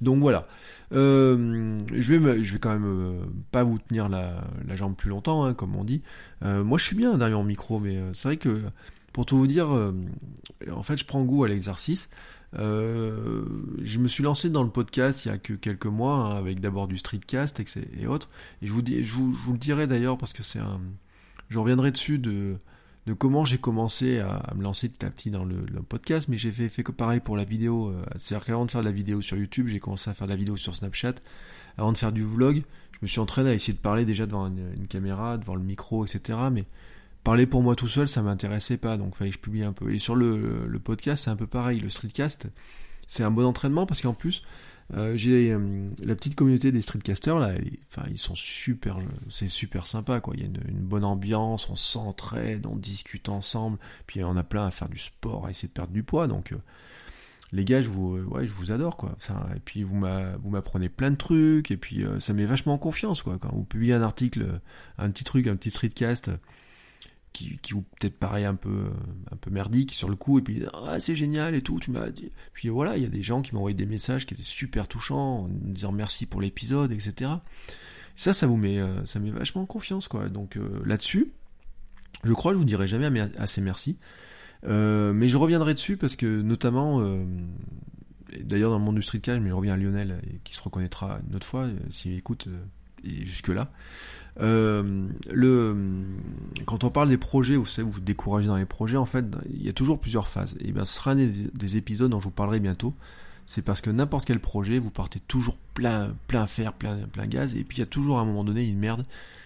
Donc 0.00 0.20
voilà. 0.20 0.46
Euh, 0.92 1.78
je 1.92 2.14
vais, 2.14 2.42
je 2.42 2.52
vais 2.52 2.58
quand 2.58 2.70
même 2.70 2.84
euh, 2.84 3.24
pas 3.50 3.62
vous 3.62 3.78
tenir 3.78 4.08
la, 4.08 4.44
jambe 4.74 4.94
plus 4.94 5.08
longtemps, 5.08 5.44
hein, 5.44 5.54
comme 5.54 5.76
on 5.76 5.84
dit. 5.84 6.02
Euh, 6.44 6.62
moi, 6.62 6.78
je 6.78 6.84
suis 6.84 6.96
bien 6.96 7.16
derrière 7.16 7.38
mon 7.38 7.44
micro, 7.44 7.80
mais 7.80 7.98
c'est 8.12 8.28
vrai 8.28 8.36
que 8.36 8.62
pour 9.12 9.26
tout 9.26 9.38
vous 9.38 9.46
dire, 9.46 9.68
en 10.70 10.82
fait, 10.82 10.98
je 10.98 11.04
prends 11.04 11.22
goût 11.22 11.44
à 11.44 11.48
l'exercice. 11.48 12.10
Je 12.52 13.98
me 13.98 14.08
suis 14.08 14.22
lancé 14.22 14.50
dans 14.50 14.62
le 14.62 14.70
podcast 14.70 15.24
il 15.24 15.28
y 15.28 15.30
a 15.30 15.38
que 15.38 15.52
quelques 15.52 15.86
mois, 15.86 16.16
hein, 16.16 16.36
avec 16.36 16.60
d'abord 16.60 16.88
du 16.88 16.98
streetcast 16.98 17.62
et, 17.98 18.06
autres. 18.06 18.28
Et 18.62 18.66
je 18.66 18.72
vous, 18.72 19.52
le 19.52 19.58
dirai 19.58 19.86
d'ailleurs 19.86 20.18
parce 20.18 20.32
que 20.32 20.42
c'est 20.42 20.58
un, 20.58 20.80
je 21.48 21.58
reviendrai 21.58 21.90
dessus 21.92 22.18
de 22.18 22.58
comment 23.14 23.44
j'ai 23.44 23.58
commencé 23.58 24.20
à, 24.20 24.52
me 24.56 24.62
lancer 24.62 24.88
petit 24.88 25.04
à 25.04 25.10
petit 25.10 25.30
dans 25.30 25.44
le, 25.44 25.64
podcast, 25.88 26.28
mais 26.28 26.38
j'ai 26.38 26.52
fait, 26.52 26.82
pareil 26.92 27.20
pour 27.20 27.36
la 27.36 27.44
vidéo. 27.44 27.88
Euh, 27.88 28.04
c'est-à-dire 28.16 28.46
qu'avant 28.46 28.66
de 28.66 28.70
faire 28.70 28.82
de 28.82 28.86
la 28.86 28.92
vidéo 28.92 29.22
sur 29.22 29.36
YouTube, 29.36 29.68
j'ai 29.68 29.80
commencé 29.80 30.10
à 30.10 30.14
faire 30.14 30.26
de 30.26 30.32
la 30.32 30.36
vidéo 30.36 30.56
sur 30.56 30.74
Snapchat. 30.74 31.14
Avant 31.76 31.92
de 31.92 31.98
faire 31.98 32.12
du 32.12 32.24
vlog, 32.24 32.62
je 32.92 32.98
me 33.02 33.06
suis 33.06 33.20
entraîné 33.20 33.50
à 33.50 33.54
essayer 33.54 33.72
de 33.72 33.78
parler 33.78 34.04
déjà 34.04 34.26
devant 34.26 34.46
une, 34.46 34.86
caméra, 34.86 35.38
devant 35.38 35.54
le 35.54 35.62
micro, 35.62 36.04
etc. 36.04 36.38
Mais 36.52 36.66
parler 37.24 37.46
pour 37.46 37.62
moi 37.62 37.76
tout 37.76 37.88
seul, 37.88 38.08
ça 38.08 38.22
m'intéressait 38.22 38.76
pas, 38.76 38.96
donc 38.96 39.14
fallait 39.16 39.30
que 39.30 39.36
je 39.36 39.40
publie 39.40 39.62
un 39.62 39.72
peu. 39.72 39.92
Et 39.92 39.98
sur 39.98 40.14
le, 40.14 40.80
podcast, 40.82 41.24
c'est 41.24 41.30
un 41.30 41.36
peu 41.36 41.46
pareil. 41.46 41.80
Le 41.80 41.90
streetcast, 41.90 42.48
c'est 43.06 43.22
un 43.22 43.30
bon 43.30 43.44
entraînement 43.44 43.86
parce 43.86 44.00
qu'en 44.00 44.14
plus, 44.14 44.42
euh, 44.94 45.16
j'ai 45.16 45.52
euh, 45.52 45.88
la 46.02 46.16
petite 46.16 46.34
communauté 46.34 46.72
des 46.72 46.82
streetcasters 46.82 47.38
là, 47.38 47.52
enfin 47.88 48.08
ils 48.10 48.18
sont 48.18 48.34
super, 48.34 48.98
c'est 49.28 49.48
super 49.48 49.86
sympa 49.86 50.20
quoi. 50.20 50.34
Il 50.36 50.40
y 50.40 50.44
a 50.44 50.46
une, 50.46 50.80
bonne 50.80 51.04
ambiance, 51.04 51.70
on 51.70 51.76
s'entraide, 51.76 52.66
on 52.66 52.74
discute 52.74 53.28
ensemble, 53.28 53.78
puis 54.06 54.24
on 54.24 54.36
a 54.36 54.42
plein 54.42 54.66
à 54.66 54.72
faire 54.72 54.88
du 54.88 54.98
sport, 54.98 55.46
à 55.46 55.50
essayer 55.50 55.68
de 55.68 55.72
perdre 55.72 55.92
du 55.92 56.02
poids. 56.02 56.26
Donc 56.26 56.50
euh, 56.50 56.56
les 57.52 57.64
gars, 57.64 57.82
je 57.82 57.88
vous, 57.88 58.16
ouais, 58.16 58.48
je 58.48 58.52
vous 58.52 58.72
adore 58.72 58.96
quoi. 58.96 59.14
et 59.54 59.60
puis 59.60 59.84
vous 59.84 59.96
m'apprenez 59.96 60.88
plein 60.88 61.12
de 61.12 61.16
trucs, 61.16 61.70
et 61.70 61.76
puis 61.76 62.04
ça 62.18 62.32
met 62.32 62.44
vachement 62.44 62.74
en 62.74 62.78
confiance 62.78 63.22
quoi. 63.22 63.38
Quand 63.38 63.52
vous 63.52 63.64
publiez 63.64 63.94
un 63.94 64.02
article, 64.02 64.60
un 64.98 65.10
petit 65.10 65.24
truc, 65.24 65.46
un 65.46 65.54
petit 65.54 65.70
streetcast 65.70 66.30
qui, 67.32 67.58
vous 67.72 67.82
peut-être 67.82 68.18
paraît 68.18 68.44
un 68.44 68.54
peu 68.54 68.90
un 69.30 69.36
peu 69.36 69.50
merdique 69.50 69.92
sur 69.92 70.08
le 70.08 70.16
coup 70.16 70.38
et 70.38 70.42
puis 70.42 70.62
ah, 70.72 70.98
c'est 71.00 71.16
génial 71.16 71.54
et 71.54 71.62
tout 71.62 71.78
tu 71.78 71.90
m'as 71.90 72.10
dit. 72.10 72.32
Puis 72.52 72.68
voilà 72.68 72.96
il 72.96 73.02
y 73.02 73.06
a 73.06 73.10
des 73.10 73.22
gens 73.22 73.42
qui 73.42 73.54
m'ont 73.54 73.60
envoyé 73.60 73.76
des 73.76 73.86
messages 73.86 74.26
qui 74.26 74.34
étaient 74.34 74.42
super 74.42 74.88
touchants 74.88 75.44
en 75.44 75.48
disant 75.48 75.92
merci 75.92 76.26
pour 76.26 76.40
l'épisode 76.40 76.92
etc 76.92 77.30
ça 78.20 78.34
ça 78.34 78.46
vous 78.46 78.58
met 78.58 78.78
euh, 78.78 79.04
ça 79.06 79.18
met 79.18 79.30
vachement 79.30 79.62
en 79.62 79.66
confiance 79.66 80.06
quoi. 80.06 80.28
Donc 80.28 80.56
euh, 80.56 80.82
là-dessus 80.84 81.32
je 82.22 82.32
crois 82.34 82.52
que 82.52 82.56
je 82.56 82.58
vous 82.58 82.66
dirai 82.66 82.86
jamais 82.86 83.20
assez 83.38 83.62
merci. 83.62 83.96
Euh, 84.66 85.14
mais 85.14 85.30
je 85.30 85.38
reviendrai 85.38 85.72
dessus 85.72 85.96
parce 85.96 86.16
que 86.16 86.42
notamment 86.42 87.00
d'ailleurs 88.42 88.72
dans 88.72 88.78
le 88.78 88.84
monde 88.84 88.96
du 88.96 89.02
streetcast 89.02 89.40
mais 89.40 89.48
je 89.48 89.54
reviens 89.54 89.72
à 89.72 89.76
Lionel 89.78 90.20
qui 90.44 90.54
se 90.54 90.60
reconnaîtra 90.60 91.18
une 91.26 91.34
autre 91.34 91.46
fois 91.46 91.68
s'il 91.88 92.12
écoute 92.14 92.48
et 93.04 93.24
jusque 93.24 93.48
là 93.48 93.72
euh, 94.40 95.08
le, 95.30 95.76
quand 96.66 96.84
on 96.84 96.90
parle 96.90 97.08
des 97.08 97.18
projets, 97.18 97.56
vous 97.56 97.66
savez, 97.66 97.84
vous 97.84 97.92
vous 97.92 98.00
découragez 98.00 98.48
dans 98.48 98.56
les 98.56 98.66
projets, 98.66 98.96
en 98.96 99.06
fait, 99.06 99.24
il 99.52 99.62
y 99.62 99.68
a 99.68 99.72
toujours 99.72 99.98
plusieurs 99.98 100.28
phases. 100.28 100.56
Et 100.60 100.72
bien, 100.72 100.84
ce 100.84 100.94
sera 100.94 101.12
un 101.12 101.16
des, 101.16 101.76
épisodes 101.76 102.10
dont 102.10 102.20
je 102.20 102.24
vous 102.24 102.30
parlerai 102.30 102.60
bientôt. 102.60 102.94
C'est 103.46 103.62
parce 103.62 103.80
que 103.80 103.90
n'importe 103.90 104.26
quel 104.26 104.40
projet, 104.40 104.78
vous 104.78 104.90
partez 104.90 105.20
toujours 105.20 105.56
plein, 105.74 106.14
plein 106.28 106.46
fer, 106.46 106.72
plein, 106.72 106.98
plein 107.08 107.26
gaz, 107.26 107.56
et 107.56 107.64
puis 107.64 107.78
il 107.78 107.80
y 107.80 107.82
a 107.82 107.86
toujours 107.86 108.18
à 108.18 108.22
un 108.22 108.24
moment 108.24 108.44
donné 108.44 108.68
une 108.68 108.78
merde 108.78 109.04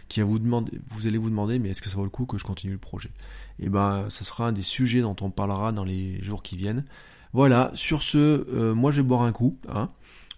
qui 0.09 0.21
va 0.21 0.27
vous 0.27 0.39
demander, 0.39 0.73
vous 0.89 1.07
allez 1.07 1.17
vous 1.17 1.31
demander, 1.31 1.59
mais 1.59 1.71
est-ce 1.71 1.81
que 1.81 1.89
ça 1.89 1.97
vaut 1.97 2.05
le 2.05 2.11
coup 2.11 2.27
que 2.27 2.37
je 2.37 2.45
continue 2.45 2.75
le 2.75 2.79
projet? 2.79 3.11
Et 3.59 3.71
ben, 3.71 4.11
ça 4.11 4.25
sera 4.25 4.49
un 4.49 4.53
des 4.53 4.63
sujets 4.63 5.01
dont 5.01 5.17
on 5.23 5.31
parlera 5.31 5.73
dans 5.73 5.85
les 5.85 6.23
jours 6.23 6.43
qui 6.43 6.57
viennent. 6.57 6.85
Voilà. 7.33 7.73
Sur 7.75 8.03
ce, 8.03 8.19
euh, 8.53 8.75
moi, 8.75 8.91
je 8.91 8.97
vais 8.97 9.03
boire 9.03 9.23
un 9.23 9.33
coup, 9.33 9.57
hein. 9.69 9.91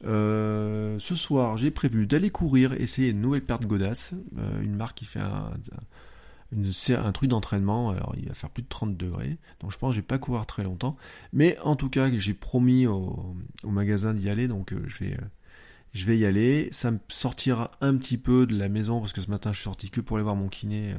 Euh, 0.04 0.98
ce 0.98 1.14
soir, 1.14 1.56
j'ai 1.56 1.70
prévu 1.70 2.06
d'aller 2.06 2.30
courir, 2.30 2.72
essayer 2.74 3.10
une 3.10 3.20
nouvelle 3.20 3.44
paire 3.44 3.58
de 3.58 3.66
godasses, 3.66 4.14
euh, 4.38 4.62
une 4.62 4.76
marque 4.76 4.98
qui 4.98 5.04
fait 5.06 5.20
un, 5.20 7.12
truc 7.12 7.30
d'entraînement, 7.30 7.90
alors 7.90 8.14
il 8.16 8.28
va 8.28 8.34
faire 8.34 8.50
plus 8.50 8.62
de 8.62 8.68
30 8.68 8.96
degrés, 8.96 9.38
donc 9.60 9.72
je 9.72 9.78
pense 9.78 9.90
que 9.90 9.96
je 9.96 10.00
vais 10.00 10.06
pas 10.06 10.18
courir 10.18 10.44
très 10.46 10.64
longtemps, 10.64 10.96
mais 11.32 11.58
en 11.60 11.76
tout 11.76 11.88
cas 11.88 12.10
j'ai 12.10 12.34
promis 12.34 12.86
au, 12.86 13.34
magasin 13.64 14.12
d'y 14.12 14.28
aller, 14.28 14.48
donc 14.48 14.72
euh, 14.72 14.84
je 14.86 16.06
vais 16.06 16.18
y 16.18 16.26
aller, 16.26 16.68
ça 16.72 16.90
me 16.90 16.98
sortira 17.08 17.70
un 17.80 17.96
petit 17.96 18.18
peu 18.18 18.46
de 18.46 18.56
la 18.56 18.68
maison, 18.68 19.00
parce 19.00 19.14
que 19.14 19.22
ce 19.22 19.30
matin 19.30 19.52
je 19.52 19.56
suis 19.56 19.64
sorti 19.64 19.90
que 19.90 20.02
pour 20.02 20.18
aller 20.18 20.24
voir 20.24 20.36
mon 20.36 20.48
kiné, 20.48 20.94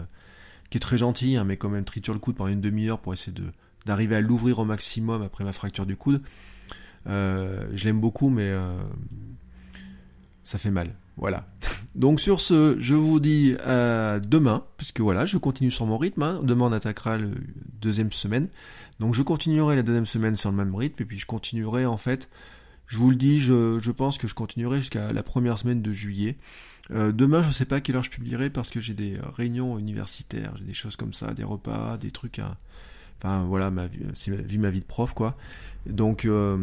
qui 0.72 0.78
est 0.78 0.82
très 0.82 0.98
gentil, 0.98 1.38
hein, 1.38 1.44
mais 1.44 1.56
quand 1.56 1.70
même 1.70 1.86
triture 1.86 2.14
le 2.14 2.20
coude 2.20 2.36
pendant 2.36 2.52
une 2.52 2.62
demi-heure 2.62 3.00
pour 3.00 3.14
essayer 3.14 3.36
d'arriver 3.86 4.16
à 4.16 4.22
l'ouvrir 4.22 4.58
au 4.58 4.66
maximum 4.66 5.22
après 5.22 5.44
ma 5.44 5.54
fracture 5.54 5.86
du 5.86 5.96
coude. 5.96 6.22
Euh, 7.08 7.66
je 7.74 7.86
l'aime 7.86 8.00
beaucoup, 8.00 8.30
mais 8.30 8.50
euh, 8.50 8.78
ça 10.44 10.58
fait 10.58 10.72
mal. 10.72 10.96
Voilà. 11.16 11.48
Donc 11.96 12.20
sur 12.20 12.42
ce, 12.42 12.76
je 12.80 12.94
vous 12.94 13.20
dis 13.20 13.56
à 13.66 14.20
demain, 14.20 14.66
puisque 14.78 15.00
voilà, 15.00 15.26
je 15.26 15.38
continue 15.38 15.72
sur 15.72 15.86
mon 15.86 15.98
rythme. 15.98 16.24
Hein. 16.24 16.42
Demain 16.44 16.66
on 16.66 16.72
attaquera 16.72 17.18
la 17.18 17.28
deuxième 17.82 18.12
semaine. 18.12 18.50
Donc 19.00 19.14
je 19.14 19.22
continuerai 19.22 19.76
la 19.76 19.84
deuxième 19.84 20.06
semaine 20.06 20.36
sur 20.36 20.52
le 20.52 20.58
même 20.58 20.76
rythme, 20.76 21.02
et 21.02 21.06
puis 21.06 21.20
je 21.20 21.26
continuerai 21.26 21.86
en 21.86 21.98
fait, 21.98 22.30
je 22.88 22.98
vous 22.98 23.10
le 23.10 23.16
dis, 23.16 23.40
je, 23.40 23.92
pense 23.92 24.18
que 24.18 24.28
je 24.28 24.34
continuerai 24.34 24.80
jusqu'à 24.80 25.12
la 25.14 25.24
première 25.24 25.60
semaine 25.60 25.82
de 25.82 25.94
juillet. 25.94 26.38
Euh, 26.92 27.12
demain, 27.12 27.42
je 27.42 27.48
ne 27.48 27.54
sais 27.54 27.66
pas 27.66 27.78
à 27.78 27.82
quelle 27.82 27.96
heure 27.96 28.04
je 28.04 28.10
publierai 28.10 28.50
parce 28.50 28.70
que 28.70 28.80
j'ai 28.80 28.94
des 28.94 29.20
réunions 29.36 29.78
universitaires, 29.78 30.54
j'ai 30.58 30.66
des 30.66 30.74
choses 30.74 30.96
comme 30.96 31.14
ça, 31.14 31.34
des 31.34 31.44
repas, 31.44 31.98
des 31.98 32.12
trucs 32.12 32.40
à, 32.40 32.58
Enfin 33.18 33.46
voilà, 33.46 33.72
ma 33.72 33.88
vie, 33.88 34.00
c'est 34.14 34.32
ma 34.32 34.38
vie, 34.38 34.58
ma 34.58 34.70
vie 34.70 34.82
de 34.82 34.86
prof 34.86 35.14
quoi. 35.14 35.36
Donc, 35.86 36.26
euh, 36.26 36.58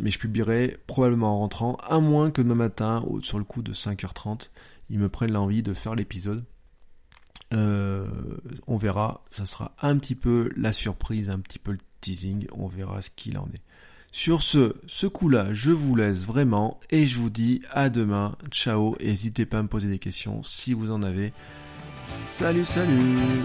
mais 0.00 0.10
je 0.10 0.18
publierai 0.18 0.78
probablement 0.86 1.34
en 1.34 1.38
rentrant, 1.38 1.76
à 1.82 2.00
moins 2.00 2.30
que 2.30 2.42
demain 2.42 2.54
matin, 2.54 3.04
sur 3.22 3.38
le 3.38 3.44
coup 3.44 3.62
de 3.62 3.72
5h30, 3.72 4.48
ils 4.88 4.98
me 4.98 5.08
prennent 5.08 5.32
l'envie 5.32 5.62
de 5.62 5.74
faire 5.74 5.94
l'épisode. 5.94 6.44
Euh, 7.52 8.06
on 8.66 8.76
verra, 8.76 9.24
ça 9.28 9.44
sera 9.44 9.74
un 9.82 9.98
petit 9.98 10.14
peu 10.14 10.50
la 10.56 10.72
surprise, 10.72 11.30
un 11.30 11.40
petit 11.40 11.58
peu 11.58 11.72
le 11.72 11.78
teasing, 12.00 12.46
on 12.52 12.68
verra 12.68 13.02
ce 13.02 13.10
qu'il 13.10 13.38
en 13.38 13.48
est. 13.54 13.62
Sur 14.12 14.42
ce, 14.42 14.74
ce 14.86 15.06
coup-là, 15.06 15.54
je 15.54 15.70
vous 15.70 15.94
laisse 15.94 16.26
vraiment 16.26 16.80
et 16.90 17.06
je 17.06 17.18
vous 17.18 17.30
dis 17.30 17.62
à 17.70 17.90
demain. 17.90 18.36
Ciao, 18.50 18.96
n'hésitez 19.00 19.46
pas 19.46 19.58
à 19.58 19.62
me 19.62 19.68
poser 19.68 19.88
des 19.88 20.00
questions 20.00 20.42
si 20.42 20.74
vous 20.74 20.90
en 20.90 21.02
avez. 21.02 21.32
Salut, 22.04 22.64
salut 22.64 23.44